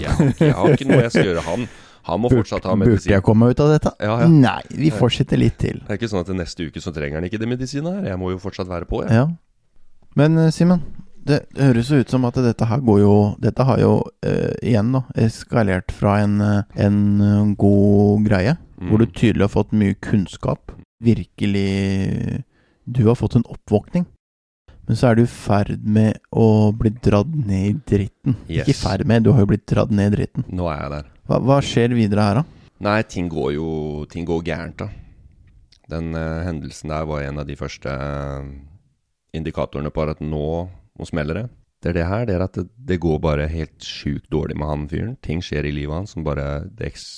Jeg 0.00 0.10
jeg 0.40 0.54
har 0.56 0.72
ikke 0.74 0.88
noe 0.88 1.02
jeg 1.04 1.12
skal 1.12 1.28
gjøre. 1.28 1.44
Han, 1.46 1.68
han 2.10 2.20
må 2.24 2.30
fortsatt 2.32 2.66
ha 2.68 2.74
Burde 2.78 3.10
jeg 3.12 3.22
komme 3.26 3.50
ut 3.50 3.60
av 3.62 3.70
dette? 3.74 3.92
Ja, 4.02 4.16
ja. 4.24 4.28
Nei, 4.30 4.60
vi 4.70 4.90
fortsetter 4.94 5.38
litt 5.40 5.58
til. 5.62 5.80
Det 5.86 5.94
er 5.94 6.00
ikke 6.00 6.10
sånn 6.12 6.24
at 6.24 6.32
neste 6.36 6.66
uke 6.68 6.82
så 6.82 6.92
trenger 6.94 7.20
han 7.20 7.28
ikke 7.28 7.40
det 7.40 7.48
medisinet 7.50 8.00
her. 8.00 8.10
Jeg 8.12 8.20
må 8.20 8.32
jo 8.34 8.40
fortsatt 8.42 8.68
være 8.70 8.88
på, 8.90 9.04
jeg. 9.06 9.14
Ja. 9.22 9.28
Men 10.18 10.38
eh, 10.42 10.50
Simen, 10.54 10.82
det, 11.26 11.44
høres 11.58 11.90
jo 11.92 12.00
ut 12.02 12.10
som 12.10 12.24
at 12.26 12.38
dette 12.42 12.66
her 12.66 12.80
går 12.82 13.00
jo 13.02 13.12
Dette 13.38 13.62
har 13.68 13.78
jo 13.78 13.92
eh, 14.26 14.54
igjen 14.66 14.90
da 14.96 15.02
eskalert 15.20 15.92
fra 15.94 16.16
en, 16.24 16.40
eh, 16.40 16.62
en 16.86 16.98
eh, 17.20 17.54
god 17.60 18.26
greie, 18.26 18.56
Mm. 18.80 18.88
hvor 18.88 18.98
du 19.02 19.10
tydelig 19.12 19.44
har 19.44 19.50
fått 19.52 19.74
mye 19.76 19.92
kunnskap. 20.00 20.70
Virkelig 21.04 22.42
Du 22.88 23.02
har 23.06 23.14
fått 23.14 23.36
en 23.36 23.44
oppvåkning. 23.44 24.06
Men 24.90 24.98
så 24.98 25.06
er 25.06 25.20
du 25.20 25.22
i 25.22 25.30
ferd 25.30 25.84
med 25.86 26.16
å 26.34 26.72
bli 26.74 26.90
dratt 26.90 27.28
ned 27.30 27.66
i 27.68 27.74
dritten. 27.92 28.34
Yes. 28.48 28.64
Ikke 28.64 28.72
i 28.72 28.78
ferd 28.80 29.04
med, 29.06 29.22
du 29.22 29.28
har 29.30 29.44
jo 29.44 29.50
blitt 29.52 29.68
dratt 29.70 29.92
ned 29.94 30.10
i 30.10 30.16
dritten. 30.16 30.48
Nå 30.50 30.66
er 30.66 30.80
jeg 30.80 30.90
der. 30.96 31.12
Hva, 31.30 31.38
hva 31.46 31.58
skjer 31.62 31.94
videre 31.94 32.24
her, 32.26 32.40
da? 32.40 32.72
Nei, 32.82 32.96
ting 33.06 33.28
går 33.30 33.52
jo 33.54 33.68
Ting 34.10 34.26
går 34.26 34.42
gærent, 34.48 34.82
da. 34.82 34.90
Den 35.94 36.10
uh, 36.18 36.42
hendelsen 36.42 36.90
der 36.90 37.06
var 37.06 37.22
en 37.22 37.38
av 37.38 37.46
de 37.46 37.54
første 37.60 37.86
uh, 37.86 38.50
indikatorene 39.30 39.94
på 39.94 40.10
at 40.10 40.26
nå, 40.26 40.44
nå 40.98 41.06
smeller 41.06 41.38
det. 41.38 41.46
Det 41.78 41.92
er 41.92 42.00
det 42.00 42.10
her, 42.10 42.26
det 42.26 42.34
er 42.40 42.48
at 42.50 42.58
det, 42.58 42.68
det 42.90 42.98
går 43.06 43.22
bare 43.22 43.46
helt 43.54 43.86
sjukt 43.86 44.26
dårlig 44.34 44.58
med 44.58 44.74
han 44.74 44.90
fyren. 44.90 45.16
Ting 45.22 45.38
skjer 45.38 45.70
i 45.70 45.76
livet 45.76 46.00
hans 46.00 46.18
som 46.18 46.26
bare 46.26 46.64
det 46.66 46.90
eks, 46.90 47.10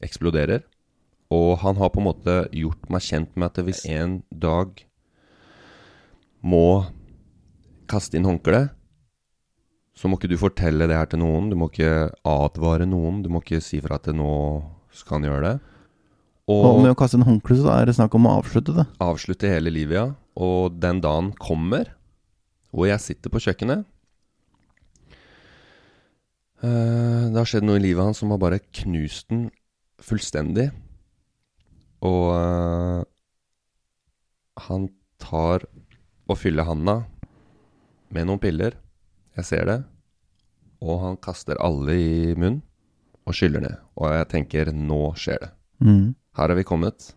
eksploderer. 0.00 0.64
Og 1.28 1.58
han 1.60 1.76
har 1.76 1.92
på 1.92 2.00
en 2.00 2.08
måte 2.08 2.42
gjort 2.56 2.88
meg 2.88 3.04
kjent 3.04 3.36
med 3.36 3.52
at 3.52 3.66
hvis 3.68 3.84
en 3.84 4.22
dag 4.32 4.80
må 6.40 6.88
kaste 7.90 8.18
inn 8.18 8.28
håndkleet, 8.28 8.74
så 9.98 10.06
må 10.06 10.18
ikke 10.18 10.30
du 10.30 10.38
fortelle 10.38 10.86
det 10.86 10.94
her 10.94 11.08
til 11.10 11.18
noen. 11.24 11.48
Du 11.50 11.56
må 11.58 11.66
ikke 11.72 12.12
advare 12.28 12.86
noen. 12.86 13.18
Du 13.24 13.32
må 13.34 13.40
ikke 13.42 13.58
si 13.64 13.80
fra 13.82 13.98
at 13.98 14.06
nå 14.14 14.30
skal 14.94 15.18
han 15.18 15.26
gjøre 15.26 15.48
det. 15.48 15.56
Og 16.48 16.78
med 16.80 16.94
å 16.94 16.96
kaste 16.96 17.18
inn 17.18 17.26
håndkle, 17.26 17.58
så 17.60 17.72
er 17.74 17.88
det 17.88 17.96
snakk 17.98 18.14
om 18.16 18.28
å 18.30 18.38
avslutte 18.38 18.72
det. 18.76 18.86
avslutte 19.04 19.50
hele 19.50 19.72
livet, 19.74 19.98
ja. 19.98 20.06
Og 20.38 20.78
den 20.80 21.02
dagen 21.04 21.32
kommer, 21.42 21.90
hvor 22.70 22.86
jeg 22.88 23.02
sitter 23.02 23.32
på 23.32 23.40
kjøkkenet 23.42 23.80
uh, 26.62 27.24
Det 27.32 27.38
har 27.40 27.48
skjedd 27.48 27.64
noe 27.66 27.80
i 27.80 27.82
livet 27.82 28.04
hans 28.04 28.20
som 28.22 28.30
har 28.30 28.40
bare 28.40 28.60
knust 28.62 29.32
den 29.32 29.48
fullstendig. 30.04 30.68
Og 32.06 32.24
uh, 32.38 33.02
han 34.68 34.88
tar 35.18 35.66
og 36.28 36.38
fyller 36.38 36.68
handa 36.68 37.00
med 38.14 38.28
noen 38.28 38.40
piller. 38.42 38.76
Jeg 39.38 39.48
ser 39.48 39.68
det. 39.68 39.78
Og 40.84 41.00
han 41.02 41.18
kaster 41.22 41.58
alle 41.62 41.94
i 41.98 42.34
munnen 42.34 42.62
og 43.28 43.36
skyller 43.36 43.62
ned. 43.64 43.76
Og 43.98 44.12
jeg 44.14 44.28
tenker 44.32 44.72
nå 44.72 45.02
skjer 45.18 45.40
det. 45.42 45.50
Mm. 45.84 46.14
Her 46.38 46.48
har 46.48 46.56
vi 46.58 46.66
kommet. 46.66 47.12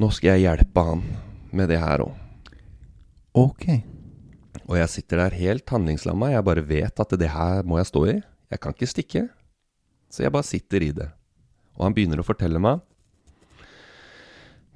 Nå 0.00 0.10
skal 0.14 0.36
jeg 0.36 0.46
hjelpe 0.46 0.84
han 0.86 1.04
med 1.54 1.70
det 1.70 1.80
her 1.82 2.04
òg. 2.06 2.14
Ok. 3.36 3.66
Og 4.70 4.76
jeg 4.78 4.90
sitter 4.90 5.24
der 5.24 5.36
helt 5.38 5.70
handlingslamma. 5.70 6.32
Jeg 6.32 6.46
bare 6.46 6.66
vet 6.66 7.02
at 7.02 7.16
det 7.18 7.30
her 7.34 7.66
må 7.66 7.78
jeg 7.80 7.90
stå 7.90 8.04
i. 8.12 8.16
Jeg 8.50 8.62
kan 8.62 8.74
ikke 8.74 8.90
stikke. 8.90 9.24
Så 10.10 10.24
jeg 10.24 10.34
bare 10.34 10.46
sitter 10.46 10.86
i 10.86 10.92
det. 10.94 11.10
Og 11.78 11.86
han 11.86 11.94
begynner 11.94 12.22
å 12.22 12.26
fortelle 12.26 12.62
meg 12.62 12.80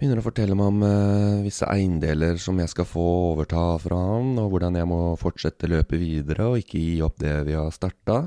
Begynner 0.04 0.20
å 0.20 0.24
fortelle 0.26 0.52
meg 0.52 0.66
om 0.68 0.82
eh, 0.84 1.42
visse 1.46 1.64
eiendeler 1.64 2.36
som 2.36 2.58
jeg 2.60 2.68
skal 2.68 2.84
få 2.84 3.02
overta 3.30 3.62
fra 3.80 3.96
han, 3.96 4.34
og 4.36 4.50
hvordan 4.52 4.74
jeg 4.76 4.84
må 4.90 4.98
fortsette 5.16 5.70
løpet 5.72 5.96
videre 5.96 6.50
og 6.50 6.58
ikke 6.60 6.76
gi 6.76 6.98
opp 7.06 7.16
det 7.22 7.32
vi 7.46 7.54
har 7.56 7.70
starta. 7.72 8.18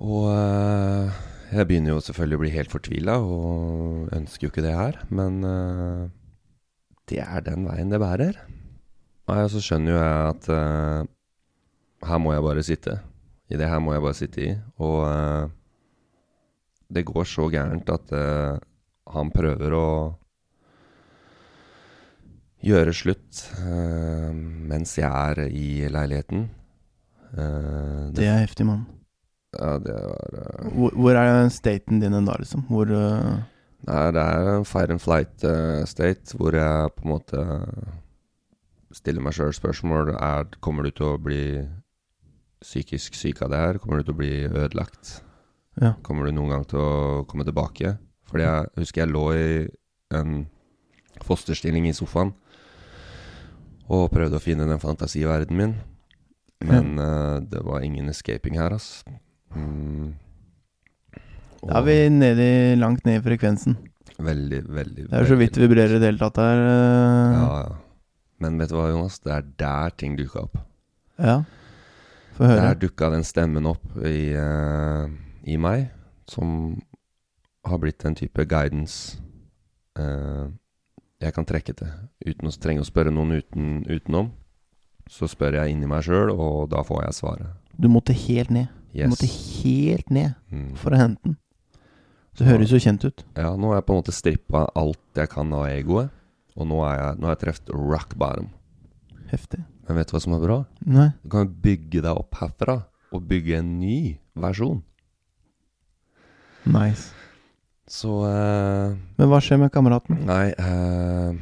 Og 0.00 0.30
eh, 0.32 1.18
jeg 1.58 1.68
begynner 1.68 1.92
jo 1.92 2.06
selvfølgelig 2.06 2.38
å 2.38 2.44
bli 2.46 2.54
helt 2.54 2.72
fortvila 2.72 3.18
og 3.20 4.16
ønsker 4.16 4.48
jo 4.48 4.54
ikke 4.54 4.64
det 4.64 4.74
her, 4.78 4.96
men 5.12 5.38
eh, 5.44 6.08
det 7.12 7.20
er 7.26 7.44
den 7.50 7.68
veien 7.68 7.92
det 7.92 8.00
bærer. 8.00 8.40
Nei, 9.28 9.42
og 9.42 9.52
så 9.52 9.60
skjønner 9.60 9.92
jo 9.92 10.00
jeg 10.00 10.32
at 10.32 10.50
eh, 10.56 11.12
her 12.14 12.24
må 12.24 12.32
jeg 12.32 12.48
bare 12.48 12.64
sitte. 12.72 12.96
I 13.52 13.60
det 13.60 13.68
her 13.68 13.84
må 13.84 13.92
jeg 13.92 14.08
bare 14.08 14.22
sitte 14.24 14.46
i. 14.46 14.50
Og 14.80 15.02
eh, 15.04 15.56
det 16.88 17.04
går 17.04 17.26
så 17.28 17.48
gærent 17.52 17.90
at 17.92 18.12
uh, 18.16 18.56
han 19.12 19.32
prøver 19.32 19.74
å 19.76 19.88
gjøre 22.64 22.94
slutt 22.96 23.42
uh, 23.60 24.32
mens 24.32 24.96
jeg 24.98 25.08
er 25.08 25.44
i 25.48 25.88
leiligheten. 25.92 26.48
Uh, 27.34 28.08
Det 28.16 28.24
er 28.26 28.40
heftig, 28.40 28.66
mann. 28.66 28.86
Ja, 29.58 29.76
det 29.80 29.94
var 29.94 30.72
Hvor, 30.74 30.92
hvor 30.96 31.16
er 31.16 31.48
staten 31.52 32.00
din 32.02 32.12
da, 32.12 32.34
liksom? 32.36 32.66
Hvor 32.68 32.90
Nei, 32.92 34.02
det 34.12 34.20
er 34.20 34.48
en 34.58 34.66
fire 34.66 34.92
and 34.92 35.00
flight 35.00 35.44
state 35.88 36.36
hvor 36.36 36.52
jeg 36.52 36.90
på 36.96 37.06
en 37.06 37.12
måte 37.14 37.44
stiller 38.92 39.24
meg 39.24 39.36
sjøl 39.36 39.54
spørsmål 39.56 40.12
er, 40.16 40.50
Kommer 40.60 40.84
du 40.84 40.90
til 40.90 41.06
å 41.14 41.20
bli 41.22 41.62
psykisk 42.60 43.16
syk 43.16 43.40
av 43.46 43.54
det 43.54 43.62
her? 43.62 43.80
Kommer 43.80 44.02
du 44.02 44.08
til 44.08 44.16
å 44.16 44.20
bli 44.20 44.32
ødelagt? 44.48 45.22
Ja. 45.82 45.94
Kommer 46.02 46.26
du 46.26 46.34
noen 46.34 46.52
gang 46.52 46.64
til 46.68 46.80
å 46.82 47.24
komme 47.30 47.46
tilbake? 47.46 47.96
Fordi 48.28 48.44
jeg 48.44 48.70
husker 48.82 49.04
jeg 49.04 49.12
lå 49.12 49.24
i 49.34 49.48
en 50.18 50.42
fosterstilling 51.24 51.88
i 51.88 51.96
sofaen 51.96 52.34
og 53.88 54.10
prøvde 54.12 54.36
å 54.36 54.42
finne 54.42 54.68
den 54.68 54.80
fantasiverdenen 54.82 55.58
min. 55.58 55.76
Men 56.68 56.98
eh, 57.00 57.36
det 57.48 57.62
var 57.64 57.84
ingen 57.86 58.10
escaping 58.12 58.58
her, 58.58 58.74
ass. 58.76 59.04
Mm. 59.54 60.16
Da 61.62 61.78
er 61.80 61.86
vi 61.86 61.98
nedi, 62.12 62.48
langt 62.78 63.06
ned 63.08 63.20
i 63.20 63.24
frekvensen. 63.24 63.78
Veldig, 64.18 64.64
veldig 64.74 65.04
Det 65.06 65.14
er 65.14 65.28
så 65.30 65.38
vidt 65.38 65.58
vibrerer 65.60 65.96
i 65.96 66.00
det 66.02 66.10
hele 66.10 66.20
tatt 66.20 66.40
her. 66.42 66.64
Uh... 66.66 67.36
Ja, 67.36 67.52
ja. 67.62 67.76
Men 68.42 68.58
vet 68.60 68.70
du 68.70 68.76
hva, 68.78 68.90
Jonas? 68.90 69.18
Det 69.22 69.32
er 69.34 69.46
der 69.58 69.94
ting 69.98 70.18
dukka 70.18 70.44
opp. 70.46 70.58
ja. 71.18 71.40
Få 72.38 72.46
høre. 72.46 72.68
Der 72.68 72.76
dukka 72.78 73.08
den 73.10 73.24
stemmen 73.26 73.66
opp 73.66 73.96
i, 74.06 74.30
eh, 74.38 75.08
i 75.48 75.56
meg, 75.60 75.88
som 76.28 76.76
har 77.68 77.80
blitt 77.82 78.04
en 78.08 78.16
type 78.18 78.44
guidance 78.48 79.16
eh, 79.98 80.48
jeg 81.18 81.34
kan 81.34 81.46
trekke 81.48 81.74
til, 81.74 81.88
uten 82.28 82.46
å 82.48 82.52
trenge 82.62 82.84
å 82.84 82.86
spørre 82.86 83.10
noen 83.10 83.40
uten, 83.40 83.80
utenom. 83.90 84.28
Så 85.10 85.26
spør 85.30 85.56
jeg 85.58 85.72
inni 85.72 85.88
meg 85.90 86.04
sjøl, 86.06 86.30
og 86.30 86.68
da 86.70 86.82
får 86.86 87.06
jeg 87.06 87.16
svaret. 87.16 87.54
Du 87.80 87.88
måtte 87.90 88.14
helt 88.14 88.52
ned. 88.54 88.68
Du 88.92 89.02
måtte 89.10 89.26
helt 89.28 90.10
ned 90.14 90.34
Mm. 90.52 90.76
for 90.76 90.90
å 90.94 91.00
hente 91.00 91.22
den. 91.24 91.36
Det 92.38 92.46
høres 92.46 92.70
jo 92.70 92.78
kjent 92.78 93.04
ut. 93.04 93.24
Ja, 93.34 93.56
nå 93.56 93.72
har 93.72 93.80
jeg 93.80 93.86
på 93.88 93.94
en 93.96 93.98
måte 94.02 94.14
strippa 94.14 94.66
alt 94.78 95.00
jeg 95.18 95.28
kan 95.32 95.52
av 95.52 95.66
egoet, 95.66 96.10
og 96.54 96.68
nå, 96.70 96.78
er 96.86 96.94
jeg, 97.00 97.18
nå 97.18 97.26
har 97.26 97.34
jeg 97.34 97.42
truffet 97.46 97.72
rock 97.74 98.14
bottom. 98.20 98.50
Heftig. 99.32 99.64
Men 99.88 99.96
vet 99.98 100.06
du 100.08 100.14
hva 100.14 100.20
som 100.22 100.36
er 100.36 100.44
bra? 100.44 100.58
Nei. 100.86 101.08
Du 101.24 101.28
kan 101.34 101.48
bygge 101.48 102.02
deg 102.04 102.12
opp 102.14 102.38
herfra, 102.38 102.78
og 103.10 103.26
bygge 103.26 103.58
en 103.58 103.72
ny 103.80 104.18
versjon. 104.36 104.84
Nice. 106.68 107.14
Så 107.88 108.10
uh, 108.28 108.92
Men 109.16 109.30
hva 109.30 109.40
skjer 109.40 109.60
med 109.62 109.72
kameraten? 109.72 110.20
Nei 110.28 110.52
uh, 110.60 111.32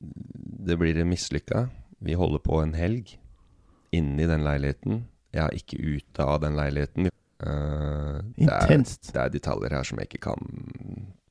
Det 0.00 0.76
blir 0.80 1.02
mislykka. 1.04 1.66
Vi 2.00 2.16
holder 2.16 2.40
på 2.44 2.62
en 2.62 2.72
helg 2.76 3.16
inni 3.92 4.24
den 4.28 4.44
leiligheten. 4.46 5.02
Jeg 5.34 5.42
er 5.44 5.56
ikke 5.58 5.80
ute 5.82 6.24
av 6.24 6.40
den 6.44 6.56
leiligheten. 6.56 7.10
Eh, 7.10 8.16
det, 8.36 8.46
er, 8.46 8.70
Intenst. 8.70 9.10
det 9.12 9.20
er 9.20 9.32
detaljer 9.34 9.74
her 9.74 9.86
som 9.86 9.98
jeg 10.00 10.08
ikke 10.08 10.22
kan 10.28 10.40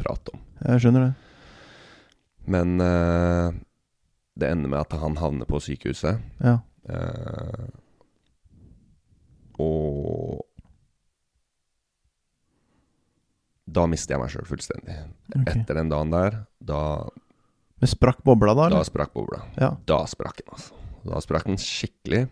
prate 0.02 0.34
om. 0.36 0.44
Jeg 0.66 0.84
skjønner 0.84 1.06
det. 1.08 1.14
Men 2.52 2.76
det 2.80 4.50
ender 4.52 4.74
med 4.74 4.80
at 4.82 4.98
han 5.00 5.18
havner 5.22 5.48
på 5.50 5.62
sykehuset. 5.64 6.20
Ja. 6.44 6.58
Og 9.60 10.29
da 13.76 13.86
mister 13.90 14.16
jeg 14.16 14.22
meg 14.24 14.34
sjøl 14.34 14.48
fullstendig. 14.50 14.98
Okay. 15.34 15.54
Etter 15.54 15.80
den 15.80 15.92
dagen 15.92 16.14
der, 16.14 16.42
da, 16.60 16.82
Men 17.80 17.92
sprakk 17.92 18.24
bobla 18.28 18.56
da, 18.58 18.68
da 18.74 18.82
sprakk 18.88 19.14
bobla. 19.16 19.44
Ja. 19.60 19.74
Da 19.88 20.02
sprakk 20.10 20.42
den, 20.42 20.50
altså. 20.56 20.76
Da 21.06 21.22
sprakk 21.24 21.48
den 21.48 21.60
skikkelig. 21.62 22.26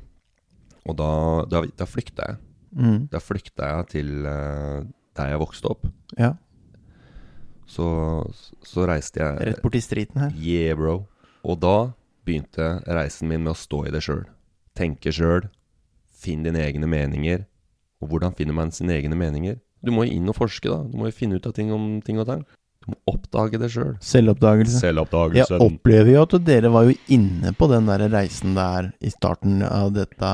Og 0.87 0.97
da, 0.99 1.11
da, 1.51 1.61
da 1.77 1.87
flykta 1.87 2.31
jeg. 2.31 2.41
Mm. 2.77 2.99
Da 3.11 3.21
flykta 3.23 3.69
jeg 3.71 3.87
til 3.93 4.27
uh, 4.27 4.83
der 5.17 5.31
jeg 5.33 5.41
vokste 5.43 5.71
opp. 5.73 5.87
ja. 6.17 6.33
Så, 7.67 7.83
så 8.63 8.85
reiste 8.87 9.19
jeg 9.19 9.47
Rett 9.49 9.57
borti 9.59 9.81
striden 9.83 10.21
her. 10.21 10.35
Yeah, 10.39 10.77
bro. 10.79 11.01
Og 11.43 11.57
da 11.59 11.91
begynte 12.23 12.77
reisen 12.87 13.27
min 13.27 13.43
med 13.43 13.51
å 13.51 13.59
stå 13.59 13.81
i 13.89 13.91
det 13.91 13.99
sjøl. 14.05 14.21
Tenke 14.77 15.11
sjøl. 15.11 15.49
Finn 16.15 16.45
dine 16.47 16.63
egne 16.63 16.87
meninger. 16.87 17.43
Og 17.99 18.13
hvordan 18.13 18.35
finner 18.37 18.55
man 18.55 18.71
sine 18.71 18.95
egne 18.95 19.19
meninger? 19.19 19.59
Du 19.87 19.91
må 19.95 20.03
jo 20.05 20.15
inn 20.19 20.27
og 20.31 20.35
forske, 20.37 20.67
da. 20.69 20.81
Du 20.91 20.97
må 20.99 21.07
jo 21.09 21.15
finne 21.15 21.39
ut 21.39 21.47
av 21.47 21.53
ting 21.57 21.71
om 21.73 21.85
ting 22.05 22.19
og 22.19 22.27
tang. 22.29 22.41
Du 22.83 22.91
må 22.93 22.97
oppdage 23.15 23.59
det 23.59 23.69
sjøl. 23.73 23.93
Selvoppdagelse. 24.03 24.81
Jeg 25.35 25.59
opplever 25.63 26.13
jo 26.13 26.21
at 26.27 26.35
dere 26.47 26.71
var 26.71 26.87
jo 26.87 26.95
inne 27.15 27.51
på 27.57 27.67
den 27.71 27.87
der 27.89 28.05
reisen 28.11 28.53
der 28.55 28.91
i 29.03 29.11
starten 29.11 29.61
av 29.65 29.91
dette, 29.95 30.29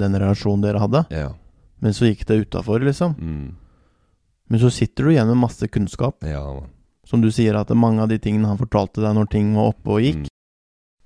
den 0.00 0.16
relasjonen 0.20 0.64
dere 0.64 0.80
hadde. 0.84 1.02
Ja. 1.12 1.30
Men 1.80 1.94
så 1.94 2.08
gikk 2.08 2.24
det 2.28 2.40
utafor, 2.46 2.80
liksom. 2.84 3.12
Mm. 3.20 3.54
Men 4.48 4.60
så 4.62 4.70
sitter 4.72 5.04
du 5.04 5.12
igjen 5.12 5.28
med 5.28 5.36
masse 5.42 5.68
kunnskap. 5.68 6.24
Ja. 6.24 6.42
Som 7.08 7.20
du 7.24 7.28
sier, 7.32 7.56
at 7.60 7.68
mange 7.76 8.02
av 8.04 8.08
de 8.10 8.18
tingene 8.20 8.48
han 8.48 8.58
fortalte 8.60 9.00
deg 9.04 9.14
når 9.16 9.28
ting 9.32 9.52
var 9.56 9.74
oppe 9.74 9.96
og 9.98 10.00
gikk, 10.04 10.24
Mm. 10.24 10.34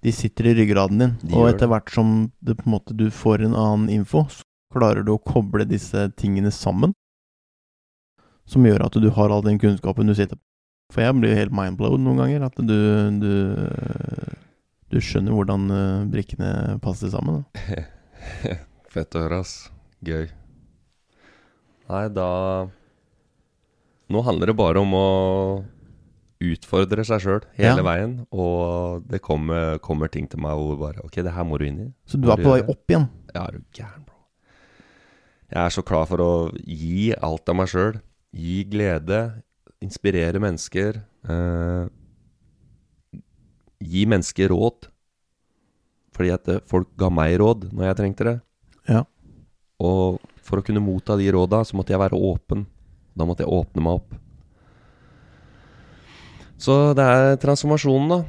de 0.02 0.12
sitter 0.12 0.46
i 0.50 0.54
ryggraden 0.58 0.98
din. 0.98 1.12
De 1.22 1.34
og 1.38 1.48
etter 1.50 1.68
hvert 1.70 1.90
som 1.94 2.32
det 2.42 2.56
på 2.58 2.66
en 2.66 2.72
måte 2.74 2.96
du 2.96 3.08
får 3.10 3.44
en 3.44 3.54
annen 3.54 3.88
info, 3.90 4.24
så 4.30 4.42
klarer 4.74 5.04
du 5.04 5.12
å 5.14 5.20
koble 5.22 5.66
disse 5.68 6.08
tingene 6.16 6.50
sammen. 6.50 6.92
Som 8.52 8.66
gjør 8.68 8.84
at 8.86 8.96
du 9.00 9.08
har 9.16 9.32
all 9.32 9.44
den 9.46 9.58
kunnskapen 9.62 10.10
du 10.10 10.14
sitter 10.18 10.36
på. 10.36 10.44
For 10.92 11.00
jeg 11.06 11.16
blir 11.16 11.32
jo 11.32 11.38
helt 11.40 11.54
mindblown 11.56 12.02
noen 12.04 12.18
ganger. 12.20 12.42
At 12.50 12.58
du, 12.60 12.76
du, 13.22 13.32
du 14.92 14.98
skjønner 15.00 15.32
hvordan 15.32 15.62
eh, 15.72 16.02
brikkene 16.12 16.50
passer 16.84 17.08
sammen. 17.14 17.46
Fett 18.92 19.16
å 19.16 19.22
høre, 19.24 19.38
ass. 19.40 19.54
Gøy. 20.04 20.26
Nei, 21.88 22.04
da 22.12 22.28
Nå 24.12 24.20
handler 24.26 24.50
det 24.52 24.56
bare 24.58 24.80
om 24.82 24.92
å 24.98 25.06
utfordre 26.42 27.04
seg 27.06 27.22
sjøl 27.24 27.44
hele 27.56 27.78
Ja. 27.80 27.86
veien. 27.86 28.14
Og 28.34 29.04
det 29.08 29.22
kommer, 29.24 29.78
kommer 29.80 30.10
ting 30.12 30.26
til 30.28 30.42
meg 30.44 30.58
hvor 30.58 30.76
bare 30.80 31.00
Ok, 31.06 31.20
det 31.24 31.32
her 31.32 31.46
må 31.48 31.56
du 31.60 31.64
inn 31.70 31.80
i. 31.86 31.90
Så 32.04 32.20
du 32.20 32.28
er 32.32 32.36
på 32.42 32.52
vei 32.52 32.60
opp 32.66 32.84
igjen. 32.92 33.08
Ja, 33.32 33.46
er 33.46 33.56
du 33.56 33.62
gæren, 33.72 34.04
bro. 34.04 34.18
Jeg 35.52 35.60
er 35.64 35.72
så 35.72 35.84
klar 35.86 36.04
for 36.10 36.20
å 36.24 36.32
gi 36.66 37.12
alt 37.16 37.48
av 37.48 37.56
meg 37.62 37.70
sjøl. 37.72 38.00
Gi 38.32 38.62
glede. 38.68 39.20
Inspirere 39.82 40.40
mennesker. 40.42 41.00
Eh, 41.28 41.84
gi 43.82 44.04
mennesker 44.08 44.52
råd. 44.52 44.88
Fordi 46.16 46.32
at 46.34 46.48
eh, 46.52 46.62
folk 46.68 46.92
ga 47.00 47.10
meg 47.12 47.38
råd 47.42 47.70
når 47.72 47.88
jeg 47.90 47.98
trengte 48.00 48.28
det. 48.28 48.36
Ja. 48.88 49.04
Og 49.82 50.20
for 50.42 50.60
å 50.60 50.66
kunne 50.66 50.82
motta 50.82 51.16
de 51.18 51.30
råda, 51.34 51.62
så 51.66 51.78
måtte 51.78 51.94
jeg 51.94 52.02
være 52.02 52.18
åpen. 52.18 52.66
Da 53.18 53.26
måtte 53.28 53.44
jeg 53.44 53.52
åpne 53.52 53.84
meg 53.84 54.00
opp. 54.00 54.14
Så 56.62 56.92
det 56.94 57.04
er 57.04 57.40
transformasjonen, 57.42 58.12
da. 58.12 58.20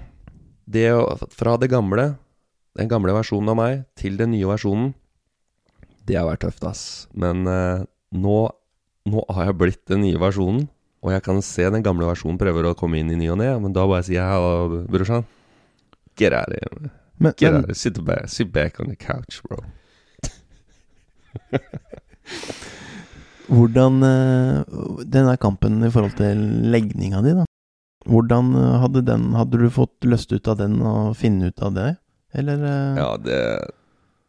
Det 0.73 0.87
fra 1.35 1.55
det 1.59 1.69
gamle, 1.69 2.13
den 2.79 2.89
gamle 2.89 3.13
versjonen 3.13 3.51
av 3.51 3.57
meg, 3.59 3.83
til 3.99 4.17
den 4.17 4.31
nye 4.33 4.47
versjonen. 4.49 4.93
Det 6.03 6.17
har 6.17 6.27
vært 6.27 6.45
tøft, 6.47 6.63
ass. 6.65 6.83
Men 7.13 7.45
eh, 7.47 7.85
nå, 8.17 8.37
nå 9.09 9.23
har 9.35 9.49
jeg 9.49 9.57
blitt 9.59 9.81
den 9.91 10.03
nye 10.05 10.19
versjonen. 10.21 10.67
Og 11.03 11.11
jeg 11.11 11.23
kan 11.25 11.41
se 11.43 11.65
den 11.67 11.83
gamle 11.83 12.07
versjonen 12.07 12.37
prøver 12.39 12.69
å 12.69 12.75
komme 12.79 13.01
inn 13.01 13.11
i 13.11 13.17
ny 13.19 13.27
og 13.33 13.41
ne, 13.41 13.49
men 13.59 13.73
da 13.75 13.83
bare 13.89 14.05
sier 14.07 14.21
jeg 14.21 14.29
halla, 14.29 14.83
brorsan. 14.87 15.25
Get 16.15 16.31
out 16.37 16.47
of 16.53 16.59
here. 16.61 16.91
Men, 17.19 17.33
Get 17.37 17.53
out 17.57 17.69
of. 17.69 17.75
Sit 17.75 17.99
back, 18.05 18.29
sit 18.31 18.53
back 18.55 18.79
on 18.79 18.87
the 18.87 18.95
couch, 18.95 19.41
bro. 19.43 19.59
hvordan 23.49 24.03
eh, 24.05 24.77
Denne 25.09 25.35
kampen 25.41 25.81
i 25.83 25.91
forhold 25.91 26.15
til 26.19 26.39
legninga 26.71 27.19
di, 27.25 27.33
da. 27.41 27.45
Hvordan 28.07 28.53
eh, 28.59 28.75
hadde 28.83 29.03
den 29.07 29.31
Hadde 29.35 29.59
du 29.59 29.67
fått 29.73 30.07
løst 30.07 30.31
ut 30.31 30.47
av 30.51 30.59
den 30.61 30.79
og 30.85 31.15
finne 31.19 31.51
ut 31.51 31.63
av 31.65 31.75
det? 31.75 31.89
Eller 32.37 32.63
eh, 32.69 33.01
Ja, 33.01 33.09
det, 33.19 33.39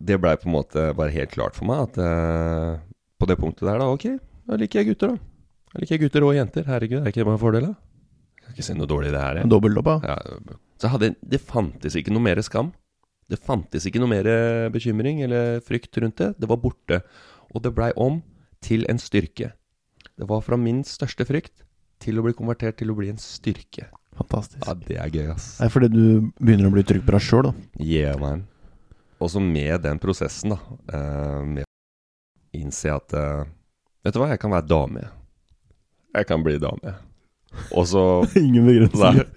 det 0.03 0.19
blei 0.23 0.35
på 0.41 0.49
en 0.51 0.57
måte 0.57 0.89
bare 0.97 1.15
helt 1.15 1.37
klart 1.37 1.55
for 1.59 1.69
meg 1.71 1.87
at 1.87 2.81
på 3.15 3.29
det 3.31 3.39
punktet 3.39 3.69
der, 3.69 3.79
da, 3.79 3.87
ok, 3.95 4.19
da 4.49 4.59
liker 4.61 4.83
jeg 4.83 4.93
gutter, 4.93 5.15
da. 5.15 5.19
Jeg 5.75 5.85
liker 5.85 6.03
gutter 6.05 6.27
og 6.27 6.37
jenter. 6.37 6.67
Herregud, 6.69 7.01
er 7.03 7.11
ikke 7.11 7.23
det 7.23 7.27
bare 7.29 7.39
en 7.39 7.43
fordel, 7.43 7.67
da? 7.71 7.75
Jeg 8.39 8.45
skal 8.45 8.55
ikke 8.55 8.67
se 8.69 8.77
noe 8.79 8.91
dårlig 8.91 9.11
i 9.11 9.15
det 9.15 9.23
her. 9.25 9.41
jeg. 9.41 9.51
Dobbeldobba? 9.51 9.95
Ja, 10.05 10.17
så 10.83 10.91
hadde, 10.93 11.15
det 11.25 11.41
fantes 11.41 11.97
ikke 11.99 12.13
noe 12.15 12.25
mer 12.27 12.41
skam. 12.45 12.73
Det 13.31 13.39
fantes 13.41 13.87
ikke 13.89 14.03
noe 14.03 14.13
mer 14.13 14.29
bekymring 14.75 15.23
eller 15.25 15.63
frykt 15.65 15.97
rundt 16.03 16.21
det. 16.21 16.35
Det 16.39 16.51
var 16.51 16.61
borte. 16.61 17.01
Og 17.55 17.65
det 17.65 17.73
blei 17.75 17.91
om 17.97 18.21
til 18.65 18.85
en 18.91 19.01
styrke. 19.01 19.55
Det 20.15 20.29
var 20.29 20.45
fra 20.45 20.59
min 20.61 20.83
største 20.87 21.25
frykt 21.27 21.65
til 22.05 22.21
å 22.21 22.25
bli 22.27 22.35
konvertert 22.37 22.77
til 22.79 22.93
å 22.93 22.99
bli 22.99 23.09
en 23.13 23.21
styrke. 23.21 23.89
Fantastisk. 24.19 24.63
Ja, 24.67 24.75
det 24.79 24.99
er 25.01 25.11
gøy, 25.11 25.29
ass. 25.33 25.47
Det 25.59 25.67
er 25.67 25.73
fordi 25.75 25.89
du 25.91 26.05
begynner 26.39 26.69
å 26.69 26.75
bli 26.77 26.85
trygg 26.87 27.03
på 27.07 27.15
deg 27.17 27.25
sjøl, 27.25 27.49
da. 27.49 27.55
Yeah, 27.83 28.19
man. 28.21 28.45
Og 29.23 29.33
så 29.33 29.43
med 29.43 29.83
den 29.87 29.99
prosessen, 30.03 30.55
da, 30.55 30.59
eh, 30.93 31.41
med 31.57 31.65
å 31.67 32.61
innse 32.61 32.93
at 32.95 33.15
eh, 33.19 33.47
Vet 34.05 34.15
du 34.15 34.21
hva, 34.21 34.31
jeg 34.35 34.41
kan 34.43 34.53
være 34.53 34.69
dame. 34.69 35.05
Jeg 36.15 36.27
kan 36.29 36.43
bli 36.45 36.59
dame. 36.63 36.95
Og 37.75 37.87
så 37.87 38.03
Ingen 38.41 38.67
begrensninger. 38.67 39.29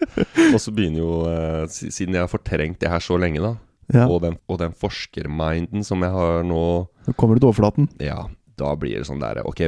Og 0.54 0.60
så 0.62 0.72
begynner 0.74 1.00
jo 1.04 1.12
eh, 1.30 1.68
Siden 1.70 2.16
jeg 2.18 2.24
har 2.24 2.32
fortrengt 2.32 2.80
det 2.82 2.90
her 2.90 3.04
så 3.04 3.18
lenge, 3.22 3.42
da, 3.44 3.54
Ja. 3.94 4.08
og, 4.10 4.20
den, 4.26 4.36
og 4.52 4.58
den 4.60 4.74
forskerminden 4.76 5.86
som 5.88 6.02
jeg 6.04 6.12
har 6.12 6.42
nå 6.44 6.62
Nå 7.08 7.14
kommer 7.16 7.38
du 7.38 7.44
til 7.46 7.52
overflaten. 7.52 7.86
Ja, 8.04 8.26
da 8.60 8.74
blir 8.76 8.98
det 9.00 9.08
sånn 9.08 9.22
der 9.24 9.40
Ok, 9.48 9.62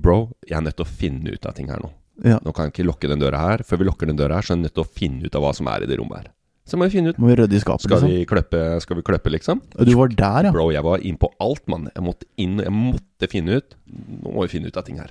bro, 0.00 0.30
jeg 0.48 0.56
er 0.58 0.64
nødt 0.66 0.78
til 0.80 0.86
å 0.88 0.90
finne 0.90 1.36
ut 1.36 1.46
av 1.46 1.54
ting 1.54 1.68
her 1.70 1.78
nå. 1.84 1.92
Ja. 2.24 2.40
Nå 2.44 2.52
kan 2.56 2.66
jeg 2.66 2.74
ikke 2.74 2.88
lukke 2.88 3.08
den 3.12 3.20
døra 3.22 3.38
her. 3.44 3.62
Før 3.64 3.80
vi 3.80 3.86
lukker 3.88 4.08
den 4.10 4.18
døra 4.18 4.40
her, 4.40 4.44
så 4.48 4.52
er 4.54 4.58
jeg 4.58 4.64
nødt 4.66 4.74
til 4.80 4.84
å 4.84 4.90
finne 4.96 5.24
ut 5.28 5.36
av 5.38 5.44
hva 5.44 5.52
som 5.56 5.68
er 5.72 5.84
i 5.84 5.88
det 5.88 5.96
rommet 6.00 6.18
her. 6.24 6.32
Så 6.70 6.78
må 6.78 6.86
vi 6.86 6.94
finne 6.94 7.10
ut 7.10 7.18
Må 7.18 7.32
vi 7.32 7.34
rydde 7.40 7.56
i 7.58 7.62
skapet, 7.62 7.82
Skal 7.88 7.98
liksom. 7.98 8.12
vi 8.12 8.26
kløppe, 8.30 8.60
skal 8.84 8.98
vi 9.00 9.02
kløppe 9.06 9.32
liksom? 9.34 9.58
Du 9.74 9.90
var 9.98 10.12
der, 10.14 10.46
ja. 10.46 10.52
Bro, 10.54 10.68
jeg 10.70 10.84
var 10.86 11.02
inn 11.02 11.18
på 11.18 11.32
alt, 11.42 11.64
mann. 11.70 11.88
Jeg 11.90 12.04
måtte 12.06 12.28
inn, 12.38 12.60
jeg 12.62 12.74
måtte 12.74 13.30
finne 13.32 13.58
ut. 13.58 13.74
Nå 13.90 14.34
må 14.36 14.46
vi 14.46 14.52
finne 14.54 14.70
ut 14.70 14.78
av 14.78 14.86
ting 14.86 15.00
her. 15.02 15.10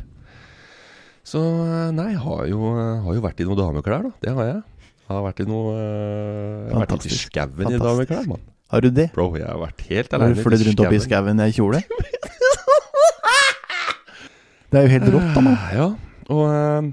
Så 1.28 1.41
eh, 1.43 1.89
nei, 1.95 2.14
jeg 2.14 2.22
har 2.24 2.45
jo, 2.47 2.72
har 3.03 3.18
jo 3.18 3.26
vært 3.26 3.43
i 3.43 3.47
noen 3.49 3.60
dameklær, 3.60 4.07
da. 4.07 4.14
Det 4.24 4.36
har 4.38 4.47
jeg. 4.47 4.62
Jeg 5.10 5.12
har 5.18 5.26
vært 5.26 5.41
i 5.43 5.47
noe 5.49 5.74
eh, 5.74 6.70
Jeg 6.70 6.78
har 6.78 6.84
vært 6.86 6.95
ute 6.95 7.10
i 7.10 7.18
skauen 7.18 7.76
i 7.76 7.82
dameklær, 7.84 8.32
mann. 8.32 8.47
Har 8.70 8.86
du 8.86 8.89
det? 8.93 9.07
Bro, 9.16 9.32
jeg 9.36 9.47
har 9.49 9.57
vært 9.57 9.80
helt 9.89 10.12
Har 10.14 10.30
du 10.30 10.41
flydd 10.45 10.64
rundt 10.68 10.82
opp 10.86 10.93
i 10.93 11.01
skauen 11.01 11.41
i 11.43 11.51
kjole? 11.55 11.82
Det 14.70 14.78
er 14.78 14.84
jo 14.86 14.91
helt 14.93 15.07
rått, 15.16 15.30
da, 15.34 15.41
mann. 15.41 15.55
Ja, 15.74 15.88
og 16.30 16.43
eh, 16.53 16.89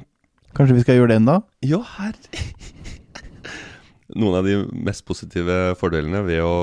Kanskje 0.56 0.78
vi 0.78 0.82
skal 0.86 0.96
gjøre 0.96 1.12
det 1.12 1.18
enda? 1.20 1.34
Ja, 1.68 1.82
herre 1.98 2.16
Noen 4.16 4.38
av 4.38 4.46
de 4.48 4.56
mest 4.86 5.04
positive 5.08 5.74
fordelene 5.80 6.22
ved 6.24 6.40
å 6.44 6.54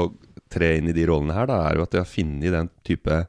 tre 0.54 0.76
inn 0.78 0.89
i 0.89 0.95
de 0.95 1.06
rollene 1.10 1.36
her, 1.36 1.47
da, 1.49 1.60
er 1.68 1.78
jo 1.78 1.86
at 1.86 1.95
jeg 1.95 2.04
har 2.04 2.10
funnet 2.10 2.54
den 2.54 2.70
type 2.86 3.20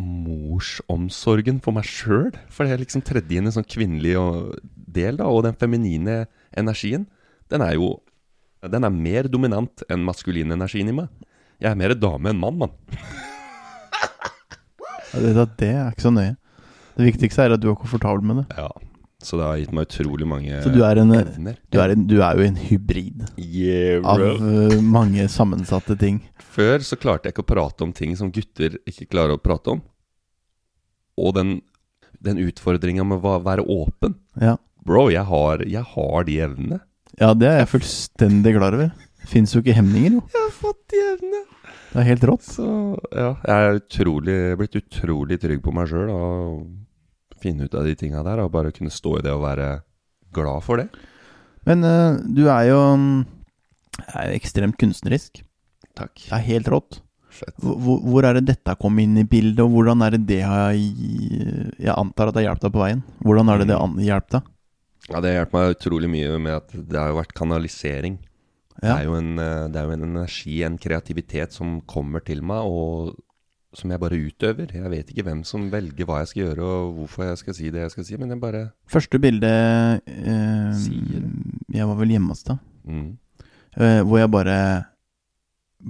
morsomsorgen 0.00 1.60
for 1.64 1.76
meg 1.76 1.88
sjøl. 1.88 2.30
For 2.52 2.64
det 2.64 2.76
er 2.76 2.82
liksom 2.84 3.04
tredje 3.04 3.40
inn 3.40 3.48
en 3.50 3.56
sånn 3.56 3.68
kvinnelig 3.68 4.14
del, 4.72 5.18
da. 5.20 5.28
Og 5.28 5.44
den 5.46 5.58
feminine 5.60 6.22
energien, 6.56 7.08
den 7.52 7.66
er 7.66 7.76
jo 7.78 7.98
Den 8.60 8.84
er 8.84 8.92
mer 8.92 9.24
dominant 9.24 9.80
enn 9.88 10.02
maskulin 10.04 10.52
energien 10.52 10.90
i 10.90 10.92
meg. 10.92 11.06
Jeg 11.64 11.70
er 11.70 11.78
mer 11.80 11.94
dame 11.96 12.28
enn 12.28 12.36
mann, 12.36 12.58
mann. 12.60 12.74
Det, 15.10 15.46
det 15.58 15.70
er 15.72 15.88
ikke 15.88 16.04
så 16.04 16.12
nøye. 16.12 16.34
Det 16.94 17.06
viktigste 17.06 17.42
er 17.42 17.54
at 17.56 17.62
du 17.62 17.70
er 17.70 17.78
komfortabel 17.80 18.20
med 18.22 18.42
det. 18.42 18.58
Ja. 18.60 18.68
Så 19.20 19.36
det 19.36 19.44
har 19.44 19.58
gitt 19.60 19.72
meg 19.76 19.84
utrolig 19.88 20.26
mange 20.28 20.62
Så 20.64 20.70
du 20.72 20.78
er, 20.86 20.96
en, 21.02 21.10
evner. 21.12 21.58
du 21.68 21.76
er, 21.82 21.92
en, 21.92 22.06
du 22.08 22.14
er 22.24 22.38
jo 22.40 22.46
en 22.46 22.56
hybrid 22.56 23.26
Yeah, 23.36 24.00
av 24.08 24.22
uh, 24.40 24.78
mange 24.80 25.26
sammensatte 25.28 25.96
ting. 26.00 26.22
Før 26.50 26.80
så 26.84 26.96
klarte 26.96 27.28
jeg 27.28 27.36
ikke 27.36 27.44
å 27.44 27.50
prate 27.52 27.84
om 27.84 27.92
ting 27.96 28.14
som 28.16 28.32
gutter 28.32 28.78
ikke 28.88 29.10
klarer 29.12 29.36
å 29.36 29.42
prate 29.42 29.74
om. 29.76 29.82
Og 31.20 31.34
den, 31.36 31.52
den 32.24 32.40
utfordringa 32.40 33.04
med 33.06 33.20
å 33.20 33.36
være 33.44 33.66
åpen. 33.68 34.16
Ja. 34.40 34.56
Bro, 34.88 35.10
jeg 35.12 35.26
har, 35.28 35.62
jeg 35.68 35.84
har 35.92 36.24
de 36.26 36.40
evnene. 36.48 36.80
ja, 37.20 37.34
det 37.36 37.48
er 37.50 37.58
jeg 37.60 37.72
fullstendig 37.76 38.56
klar 38.56 38.76
over. 38.78 38.90
Fins 39.28 39.52
jo 39.52 39.60
ikke 39.60 39.76
hemninger, 39.76 40.16
jo. 40.16 40.22
Jeg 40.32 40.40
har 40.46 40.54
fått 40.56 40.80
de 40.94 41.00
evnene. 41.12 41.42
Det 41.90 41.98
er 42.00 42.06
helt 42.08 42.24
rått. 42.30 42.46
Så 42.46 42.64
ja, 43.12 43.34
jeg 43.44 43.66
er 43.68 43.80
utrolig, 43.82 44.38
blitt 44.60 44.78
utrolig 44.80 45.36
trygg 45.42 45.60
på 45.64 45.74
meg 45.76 45.90
sjøl 45.90 46.08
finne 47.42 47.66
ut 47.66 47.76
av 47.76 47.86
de 47.88 47.96
tinga 47.98 48.24
der. 48.26 48.44
Og 48.44 48.52
bare 48.54 48.74
kunne 48.76 48.92
stå 48.92 49.18
i 49.18 49.24
det 49.26 49.34
og 49.34 49.44
være 49.44 49.70
glad 50.36 50.64
for 50.66 50.82
det. 50.82 50.88
Men 51.68 51.84
uh, 51.84 52.18
du 52.24 52.46
er 52.48 52.70
jo 52.70 52.80
um, 52.94 53.10
er 54.08 54.30
jo 54.30 54.40
ekstremt 54.40 54.78
kunstnerisk. 54.80 55.42
Takk. 55.98 56.14
Det 56.16 56.36
er 56.36 56.46
helt 56.46 56.70
rått. 56.72 57.00
Hvor, 57.62 58.00
hvor 58.02 58.26
er 58.26 58.36
det 58.36 58.48
dette 58.48 58.74
kom 58.80 58.98
inn 59.00 59.14
i 59.20 59.26
bildet, 59.28 59.62
og 59.62 59.72
hvordan 59.72 60.02
er 60.04 60.16
det 60.16 60.24
det 60.28 60.40
har 60.44 60.72
Jeg 60.74 61.94
antar 61.94 62.28
at 62.28 62.36
det 62.36 62.42
har 62.42 62.50
hjulpet 62.50 62.66
deg 62.66 62.74
på 62.74 62.82
veien. 62.82 63.04
Hvordan 63.24 63.52
er 63.52 63.62
det 63.62 63.68
det 63.70 63.78
hjulpet 63.78 64.08
hjelper 64.08 64.36
deg? 64.36 64.50
Ja, 65.10 65.20
det 65.20 65.30
har 65.30 65.38
hjulpet 65.38 65.56
meg 65.56 65.76
utrolig 65.76 66.10
mye 66.12 66.42
med 66.42 66.58
at 66.58 66.74
det 66.74 67.00
har 67.00 67.12
jo 67.12 67.20
vært 67.20 67.36
kanalisering. 67.38 68.18
Det, 68.80 68.88
er 68.88 69.10
en, 69.12 69.34
eh, 69.36 69.66
det 69.68 69.76
er 69.76 69.88
jo 69.88 69.96
en 69.96 70.06
energi, 70.06 70.54
en 70.64 70.78
kreativitet 70.80 71.52
som 71.52 71.80
kommer 71.90 72.22
til 72.24 72.40
meg, 72.46 72.64
og 72.64 73.18
som 73.74 73.90
jeg 73.92 74.00
bare 74.02 74.18
utøver. 74.18 74.72
Jeg 74.74 74.90
vet 74.90 75.10
ikke 75.12 75.22
hvem 75.28 75.44
som 75.46 75.68
velger 75.70 76.04
hva 76.08 76.18
jeg 76.20 76.28
skal 76.32 76.42
gjøre, 76.42 76.64
og 76.66 76.94
hvorfor 76.98 77.24
jeg 77.28 77.38
skal 77.38 77.54
si 77.54 77.70
det 77.70 77.84
jeg 77.84 77.90
skal 77.94 78.04
si, 78.08 78.16
men 78.18 78.30
jeg 78.34 78.40
bare 78.42 78.62
Første 78.90 79.20
bilde 79.22 79.50
eh, 80.10 80.72
Sier 80.74 81.22
Jeg 81.76 81.86
var 81.86 81.94
vel 82.00 82.08
hjemme 82.16 82.34
hos 82.34 82.42
deg. 82.48 82.58
mm. 82.88 83.10
Eh, 83.78 84.00
hvor 84.02 84.18
jeg 84.18 84.30
bare 84.34 84.56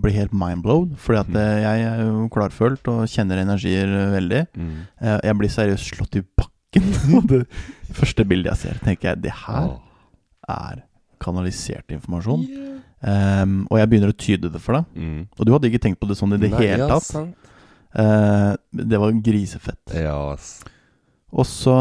blir 0.02 0.12
helt 0.12 0.32
mindblown. 0.36 0.96
Fordi 1.00 1.18
at 1.18 1.28
Mhm. 1.28 1.36
eh, 1.36 1.60
jeg 1.62 1.82
er 1.88 2.02
jo 2.04 2.28
klarfølt 2.28 2.88
og 2.92 3.06
kjenner 3.08 3.40
energier 3.40 3.86
veldig. 4.12 4.46
Mm. 4.54 4.76
Eh, 5.00 5.18
jeg 5.24 5.36
blir 5.38 5.48
seriøst 5.48 5.94
slått 5.96 6.16
i 6.16 6.22
bakken. 6.36 6.50
Det 7.30 7.96
første 7.96 8.24
bildet 8.28 8.52
jeg 8.52 8.56
ser, 8.58 8.78
tenker 8.84 9.08
jeg 9.08 9.22
det 9.22 9.32
her 9.46 9.80
er 10.48 10.82
kanalisert 11.20 11.88
informasjon. 11.90 12.44
Ehm, 13.02 13.66
og 13.70 13.78
jeg 13.80 13.88
begynner 13.90 14.12
å 14.12 14.16
tyde 14.16 14.52
det 14.52 14.60
for 14.60 14.74
deg. 14.76 14.84
Mm. 14.94 15.26
Og 15.38 15.46
du 15.46 15.52
hadde 15.52 15.70
ikke 15.72 15.80
tenkt 15.82 15.98
på 16.00 16.06
det 16.08 16.16
sånn 16.20 16.34
i 16.36 16.38
det 16.38 16.50
Nei, 16.52 16.60
hele 16.60 16.86
ja, 16.86 16.98
sant. 17.00 17.34
Eh, 17.94 18.52
det 18.70 19.00
var 19.02 19.16
grisefett. 19.24 19.94
Ja, 19.94 20.32
ass. 20.34 20.60
Og 21.30 21.46
så 21.46 21.74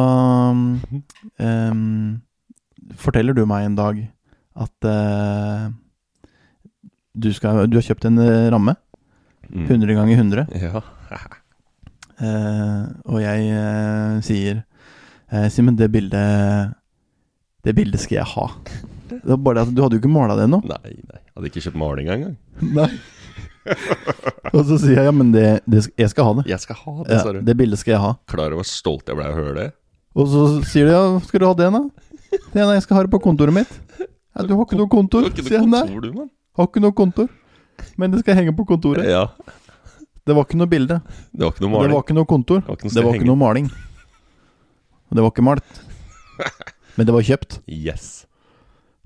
ehm, 1.41 2.22
forteller 3.01 3.34
du 3.38 3.45
meg 3.49 3.66
en 3.66 3.78
dag 3.78 4.01
at 4.60 4.89
eh, 4.89 5.70
du, 7.18 7.32
skal, 7.34 7.66
du 7.70 7.80
har 7.80 7.86
kjøpt 7.86 8.05
en 8.10 8.22
eh, 8.22 8.49
ramme. 8.53 8.76
Mm. 9.49 9.66
100 9.66 9.97
ganger 9.97 10.16
100. 10.18 10.47
Ja. 11.10 11.22
Eh, 12.20 12.82
og 13.10 13.22
jeg 13.24 13.45
eh, 13.55 14.18
sier 14.28 14.57
eh, 15.32 15.45
Simen, 15.49 15.78
det 15.80 15.88
bildet 15.89 16.74
Det 17.64 17.72
bildet 17.78 18.03
skal 18.03 18.20
jeg 18.20 18.28
ha. 18.36 18.43
Det 19.10 19.24
var 19.24 19.39
bare 19.41 19.55
det 19.55 19.64
at 19.64 19.72
Du 19.74 19.82
hadde 19.82 19.97
jo 19.97 20.01
ikke 20.03 20.12
måla 20.12 20.36
det 20.38 20.45
ennå. 20.45 20.60
Nei, 20.70 20.91
nei. 21.10 21.22
Hadde 21.34 21.49
ikke 21.49 21.64
kjøpt 21.66 21.80
maling 21.80 22.12
engang. 22.14 22.36
Nei. 22.76 22.89
og 24.55 24.62
så 24.66 24.78
sier 24.82 24.97
jeg 25.01 25.07
ja, 25.10 25.14
men 25.16 25.32
det, 25.34 25.45
det, 25.70 25.84
jeg 25.99 26.12
skal 26.12 26.30
ha 26.30 26.34
det. 26.39 26.45
Jeg 26.49 26.64
skal 26.64 26.78
ha 26.80 26.93
det, 27.03 27.12
Ja, 27.14 27.20
sa 27.26 27.34
du. 27.36 27.41
det 27.45 27.55
bildet 27.60 27.82
skal 27.82 27.95
jeg 27.95 28.01
ha. 28.03 28.14
Klar 28.32 28.47
over 28.53 28.62
hvor 28.64 28.70
stolt 28.70 29.10
jeg 29.12 29.20
ble 29.20 29.28
av 29.28 29.36
å 29.36 29.39
høre 29.43 29.55
det? 29.60 29.68
Og 30.20 30.30
så 30.32 30.45
sier 30.68 30.89
de 30.89 30.95
ja, 30.95 31.03
skal 31.28 31.43
du 31.43 31.47
ha 31.49 31.53
det, 31.60 31.70
da? 31.76 31.84
Ja, 32.55 32.66
nei, 32.66 32.76
jeg 32.78 32.86
skal 32.86 32.99
ha 32.99 33.05
det 33.05 33.14
på 33.14 33.22
kontoret 33.24 33.55
mitt. 33.55 33.72
Ja, 33.99 34.45
du 34.45 34.53
har 34.55 34.66
ikke 34.66 34.80
noe 34.80 34.89
kontor? 34.91 35.26
Du 35.26 35.30
har 35.30 35.36
ikke 35.36 35.45
Sier 35.47 35.60
jeg 35.60 35.70
noe 35.70 35.84
kontor, 35.86 36.01
du, 36.05 36.12
mann. 36.18 36.30
har 36.60 36.70
ikke 36.70 36.84
noe 36.84 36.95
kontor. 36.97 37.30
Men 37.99 38.14
det 38.14 38.22
skal 38.24 38.38
henge 38.39 38.53
på 38.57 38.66
kontoret. 38.70 39.07
Ja. 39.10 39.26
Det 40.28 40.36
var 40.38 40.45
ikke 40.45 40.60
noe 40.60 40.70
bilde. 40.70 40.99
Det 41.34 41.45
var 41.45 41.53
ikke 41.55 41.64
noe 41.66 41.74
maling. 41.74 41.89
Det 41.89 41.95
var 41.95 42.03
ikke 42.05 42.18
noe 42.18 42.30
kontor. 42.30 42.64
var 42.68 42.78
ikke 42.78 42.89
noe 42.89 42.95
Det 42.97 43.05
var 43.05 43.20
ikke 43.20 43.30
noe 43.30 43.39
maling. 43.39 43.70
Det 45.10 45.24
var 45.26 45.32
ikke 45.34 45.45
malt. 45.47 45.80
Men 46.99 47.07
det 47.10 47.16
var 47.16 47.26
kjøpt. 47.26 47.60
Yes. 47.66 48.10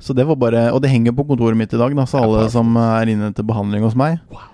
Så 0.04 0.14
det 0.18 0.26
var 0.28 0.36
bare 0.40 0.66
Og 0.76 0.82
det 0.84 0.92
henger 0.92 1.16
på 1.16 1.24
kontoret 1.28 1.58
mitt 1.58 1.74
i 1.74 1.80
dag, 1.80 1.94
da, 1.96 2.06
så 2.10 2.24
alle 2.26 2.48
som 2.52 2.76
er 2.80 3.14
inne 3.14 3.32
til 3.36 3.48
behandling 3.48 3.86
hos 3.86 3.96
meg 4.00 4.20
Wow. 4.34 4.50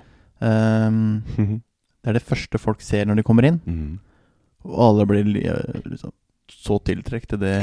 um, 0.45 0.99
Det 1.99 2.13
er 2.13 2.15
det 2.15 2.23
første 2.23 2.61
folk 2.61 2.79
ser 2.85 3.09
når 3.09 3.19
de 3.19 3.23
kommer 3.27 3.43
inn. 3.43 3.57
Mm. 3.67 3.97
Og 4.63 4.75
alle 4.85 5.05
blir 5.09 5.25
eh, 5.41 5.81
liksom, 5.83 6.13
så 6.47 6.77
tiltrukket 6.87 7.33
til 7.33 7.41
det, 7.41 7.57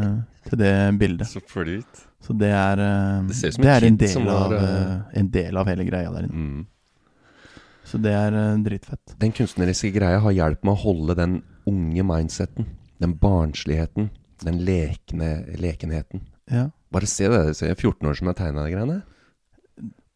til 0.46 0.60
det 0.60 0.74
bildet. 1.00 1.26
Så 1.26 1.42
flyt. 1.42 2.04
Så 2.22 2.36
det 2.38 2.52
er 2.54 2.78
um, 3.18 3.26
Det 3.26 3.34
ser 3.34 3.50
ut 3.50 3.56
som 3.56 3.66
det 3.66 3.72
en 3.72 3.74
er 3.74 3.88
en 3.88 3.98
del, 3.98 4.28
av, 4.30 4.54
eh, 4.54 4.94
en 5.18 5.32
del 5.34 5.58
av 5.58 5.72
hele 5.72 5.88
greia 5.88 6.12
der 6.14 6.28
inne. 6.28 6.44
Mm. 6.44 7.58
Så 7.90 7.98
det 7.98 8.14
er 8.14 8.38
dritfett. 8.62 9.16
Den 9.18 9.34
kunstneriske 9.34 9.90
greia 9.96 10.20
har 10.22 10.36
hjulpet 10.38 10.68
meg 10.68 10.76
å 10.78 10.82
holde 10.84 11.16
den 11.18 11.40
unge 11.66 12.04
mindseten. 12.06 12.68
Den 13.02 13.16
barnsligheten. 13.18 14.12
Den 14.46 14.62
lekne 14.64 15.32
lekenheten. 15.58 16.22
Ja. 16.46 16.68
Bare 16.92 17.06
se 17.06 17.28
det. 17.30 17.40
Se, 17.56 17.66
jeg 17.68 17.76
er 17.76 17.80
14 17.80 18.08
år 18.10 18.16
som 18.18 18.30
jeg 18.30 18.36
tegna 18.40 18.64
de 18.66 18.72
greiene. 18.74 18.98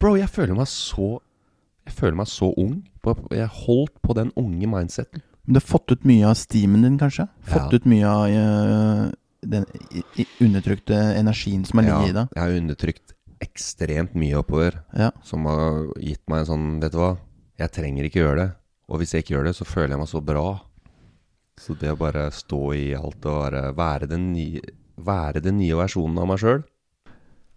Bro, 0.00 0.16
jeg 0.18 0.28
føler 0.28 0.56
meg 0.58 0.66
så 0.68 1.18
Jeg 1.84 1.92
føler 1.98 2.16
meg 2.16 2.28
så 2.32 2.48
ung. 2.56 2.78
Jeg 3.30 3.48
holdt 3.52 3.98
på 4.02 4.14
den 4.16 4.30
unge 4.40 4.66
mindseten. 4.72 5.20
Men 5.44 5.54
du 5.54 5.60
har 5.60 5.66
fått 5.68 5.92
ut 5.92 6.06
mye 6.08 6.24
av 6.30 6.38
steamen 6.40 6.80
din, 6.86 6.96
kanskje? 6.98 7.26
Fått 7.44 7.68
Ja. 7.72 7.76
ut 7.76 7.84
mye 7.84 8.08
av 8.08 8.22
uh, 8.32 9.10
den 9.44 9.66
undertrykte 10.40 10.96
energien 11.18 11.66
som 11.68 11.78
har 11.82 11.84
ligget 11.90 12.08
i 12.08 12.16
deg? 12.16 12.28
jeg 12.34 12.40
har 12.42 12.56
undertrykt 12.62 13.12
ekstremt 13.44 14.14
mye 14.16 14.38
oppover. 14.40 14.78
Ja. 14.96 15.10
Som 15.22 15.44
har 15.44 15.82
gitt 16.00 16.22
meg 16.32 16.38
en 16.40 16.48
sånn 16.48 16.80
Vet 16.80 16.92
du 16.94 16.98
hva, 17.02 17.18
jeg 17.60 17.70
trenger 17.76 18.08
ikke 18.08 18.22
gjøre 18.22 18.40
det. 18.40 18.50
Og 18.88 18.98
hvis 19.02 19.12
jeg 19.12 19.24
ikke 19.24 19.34
gjør 19.36 19.44
det, 19.50 19.54
så 19.60 19.64
føler 19.68 19.92
jeg 19.94 19.98
meg 20.00 20.08
så 20.08 20.22
bra. 20.24 20.46
Så 21.60 21.76
det 21.78 21.92
å 21.92 21.98
bare 22.00 22.30
stå 22.32 22.62
i 22.74 22.86
alt 22.96 23.28
og 23.28 23.42
være, 23.44 23.62
være 23.76 24.08
den 24.10 24.32
nye, 24.32 24.60
være 24.97 25.42
den 25.45 25.59
nye 25.59 25.76
versjonen 25.78 26.18
av 26.22 26.28
meg 26.30 26.38
sjøl 26.42 26.62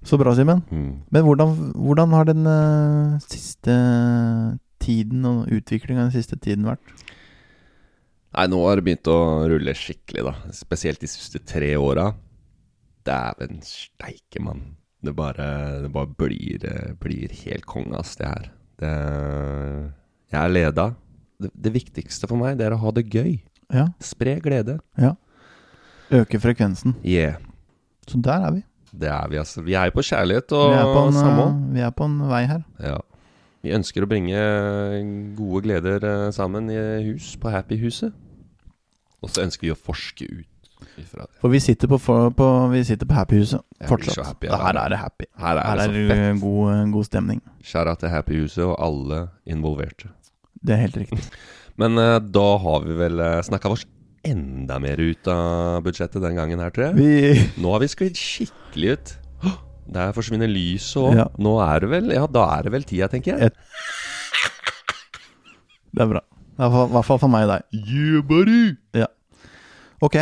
Så 0.08 0.18
bra, 0.18 0.34
Simen. 0.38 0.62
mm. 0.72 0.92
Men 1.12 1.24
hvordan, 1.26 1.54
hvordan 1.76 2.14
har 2.16 2.26
den 2.30 2.46
uh, 2.48 3.18
siste 3.26 3.74
tiden 4.84 5.26
og 5.26 5.50
utviklinga 5.52 6.06
den 6.08 6.14
siste 6.16 6.38
tiden 6.40 6.66
vært? 6.70 6.94
Nei, 8.38 8.46
nå 8.52 8.60
har 8.68 8.78
det 8.78 8.86
begynt 8.86 9.10
å 9.10 9.18
rulle 9.50 9.74
skikkelig, 9.76 10.24
da. 10.28 10.34
Spesielt 10.54 11.02
de 11.02 11.10
siste 11.10 11.42
tre 11.42 11.72
åra. 11.80 12.12
dæven 13.08 13.62
steike, 13.66 14.42
mann. 14.44 14.76
Det 15.02 15.14
bare, 15.16 15.48
det 15.86 15.92
bare 15.94 16.10
blir, 16.20 16.64
blir 17.02 17.34
helt 17.46 17.66
konge, 17.70 17.98
ass, 17.98 18.16
det 18.20 18.28
her. 18.28 18.50
Det, 18.82 18.92
jeg 20.34 20.40
er 20.44 20.52
leda. 20.54 20.88
Det, 21.42 21.52
det 21.54 21.74
viktigste 21.74 22.28
for 22.30 22.38
meg, 22.42 22.58
det 22.60 22.68
er 22.68 22.76
å 22.76 22.82
ha 22.82 22.92
det 22.94 23.08
gøy. 23.10 23.38
Ja. 23.74 23.88
Spre 24.04 24.38
glede. 24.44 24.78
Øke 26.12 26.40
frekvensen. 26.40 26.96
Yeah. 27.06 27.36
Så 28.08 28.20
der 28.24 28.46
er 28.48 28.52
vi. 28.52 28.64
Det 28.98 29.10
er 29.12 29.28
vi, 29.30 29.38
altså. 29.38 29.62
Vi 29.62 29.74
er 29.76 29.90
på 29.92 30.02
kjærlighet 30.02 30.52
og 30.56 30.72
Vi 30.72 30.84
på 30.94 31.02
en, 31.08 31.14
samhold. 31.14 31.50
eh, 31.54 31.74
vi 31.76 31.80
er 31.84 31.90
på 31.92 32.06
en 32.08 32.20
vei 32.30 32.44
her. 32.48 32.62
Ja. 32.80 32.98
Vi 33.66 33.74
ønsker 33.76 34.06
å 34.06 34.08
bringe 34.08 34.38
gode 35.36 35.64
gleder 35.66 36.06
eh, 36.08 36.30
sammen 36.32 36.70
i 36.72 36.78
hus, 37.10 37.34
på 37.42 37.52
Happy-huset. 37.52 38.14
Og 39.22 39.34
så 39.34 39.44
ønsker 39.44 39.68
vi 39.68 39.74
å 39.74 39.76
forske 39.76 40.24
ut 40.30 40.70
ifra 41.02 41.26
det. 41.26 41.34
For 41.42 41.52
vi 41.52 41.60
sitter 41.60 41.90
på, 41.92 41.98
på, 42.38 42.48
vi 42.72 42.84
sitter 42.88 43.10
på 43.10 43.18
Happy-huset 43.18 43.62
fortsatt. 43.90 44.24
happy, 44.30 44.48
Ja, 44.48 44.62
her 44.62 44.80
er 44.86 44.94
det 44.94 45.02
happy. 45.02 45.26
Her 45.42 45.58
er 45.60 45.68
Her 45.68 45.94
det 45.94 46.18
er 46.18 46.40
god, 46.40 46.92
god 46.94 47.10
stemning. 47.10 47.42
Skjæra 47.66 47.98
til 48.00 48.14
Happy-huset 48.14 48.64
og 48.64 48.78
alle 48.80 49.28
involverte. 49.46 50.14
Det 50.64 50.78
er 50.78 50.86
helt 50.88 50.98
riktig. 51.04 51.20
Men 51.82 51.98
eh, 52.02 52.20
da 52.24 52.48
har 52.64 52.86
vi 52.88 52.96
vel 52.98 53.20
snakka 53.46 53.74
oss 53.76 53.84
enda 54.26 54.80
mer 54.80 54.98
ut 55.02 55.28
av 55.28 55.84
budsjettet 55.86 56.22
den 56.24 56.36
gangen 56.38 56.60
her, 56.60 56.70
tror 56.74 56.90
jeg. 56.90 56.96
Vi 56.98 57.62
Nå 57.64 57.72
har 57.76 57.80
vi 57.84 57.88
sklidd 57.92 58.18
skikkelig 58.18 58.96
ut. 58.98 59.14
Der 59.88 60.12
forsvinner 60.16 60.50
lyset 60.52 60.98
òg. 61.00 61.14
Ja. 61.16 61.28
Nå 61.40 61.54
er 61.64 61.80
det 61.86 61.90
vel 61.94 62.10
Ja, 62.12 62.26
da 62.28 62.48
er 62.58 62.64
det 62.68 62.72
vel 62.74 62.84
tida, 62.84 63.08
tenker 63.08 63.38
jeg. 63.38 63.52
Det 65.94 66.04
er 66.04 66.10
bra. 66.12 66.22
I 66.58 66.68
hvert 66.68 67.06
fall- 67.06 67.20
for 67.22 67.28
meg 67.30 67.46
og 67.48 67.54
deg. 67.54 67.64
Yeah, 67.88 68.22
buddy! 68.26 68.76
Ok. 70.02 70.16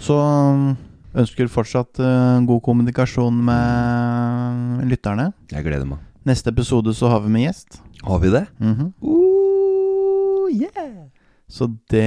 Så 0.00 0.14
um, 0.16 0.76
ønsker 1.14 1.48
fortsatt 1.52 1.98
uh, 2.00 2.40
god 2.46 2.62
kommunikasjon 2.64 3.34
med 3.44 4.84
lytterne. 4.88 5.32
Jeg 5.52 5.64
gleder 5.64 5.84
meg. 5.88 5.98
Neste 6.24 6.48
episode 6.52 6.94
så 6.96 7.08
har 7.12 7.20
vi 7.20 7.28
med 7.34 7.44
gjest. 7.48 7.80
Har 8.04 8.18
vi 8.22 8.30
det? 8.32 8.46
Mhm. 8.60 8.92
Ooh, 9.02 10.48
yeah. 10.52 11.08
Så 11.48 11.66
det 11.90 12.02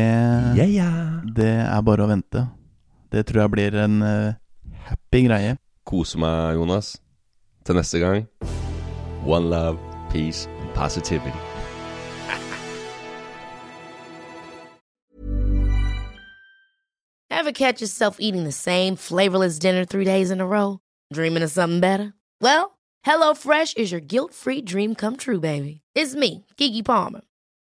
Yeah, 0.57 0.69
yeah. 0.69 1.21
Det 1.35 1.53
er 1.65 1.81
bare 1.81 2.03
å 2.03 2.09
vente. 2.09 2.47
Det 3.11 3.25
tror 3.27 3.45
jeg 3.45 3.51
blir 3.53 3.75
en 3.79 4.01
uh, 4.01 4.33
happy 4.89 5.25
greie. 5.27 5.57
Kose 5.87 6.19
meg, 6.19 6.57
Jonas. 6.57 6.97
Til 7.65 7.77
neste 7.77 7.99
gang. 7.99 8.27
One 9.25 9.49
love, 9.49 9.79
peace 10.11 10.47
and 10.61 10.73
positivity. 10.75 11.35
Ever 17.29 17.51
catch 17.51 17.81
yourself 17.81 18.17
eating 18.19 18.43
the 18.43 18.51
same 18.51 18.95
flavorless 18.95 19.59
dinner 19.59 19.85
three 19.85 20.03
days 20.03 20.31
in 20.31 20.41
a 20.41 20.47
row? 20.47 20.79
Dreaming 21.13 21.43
of 21.43 21.51
something 21.51 21.79
better? 21.79 22.13
Well, 22.41 22.77
HelloFresh 23.05 23.77
is 23.77 23.91
your 23.91 24.01
guilt 24.01 24.33
free 24.33 24.61
dream 24.61 24.95
come 24.95 25.15
true, 25.17 25.39
baby. 25.39 25.81
It's 25.95 26.15
me, 26.15 26.45
Gigi 26.57 26.83
Palmer. 26.83 27.21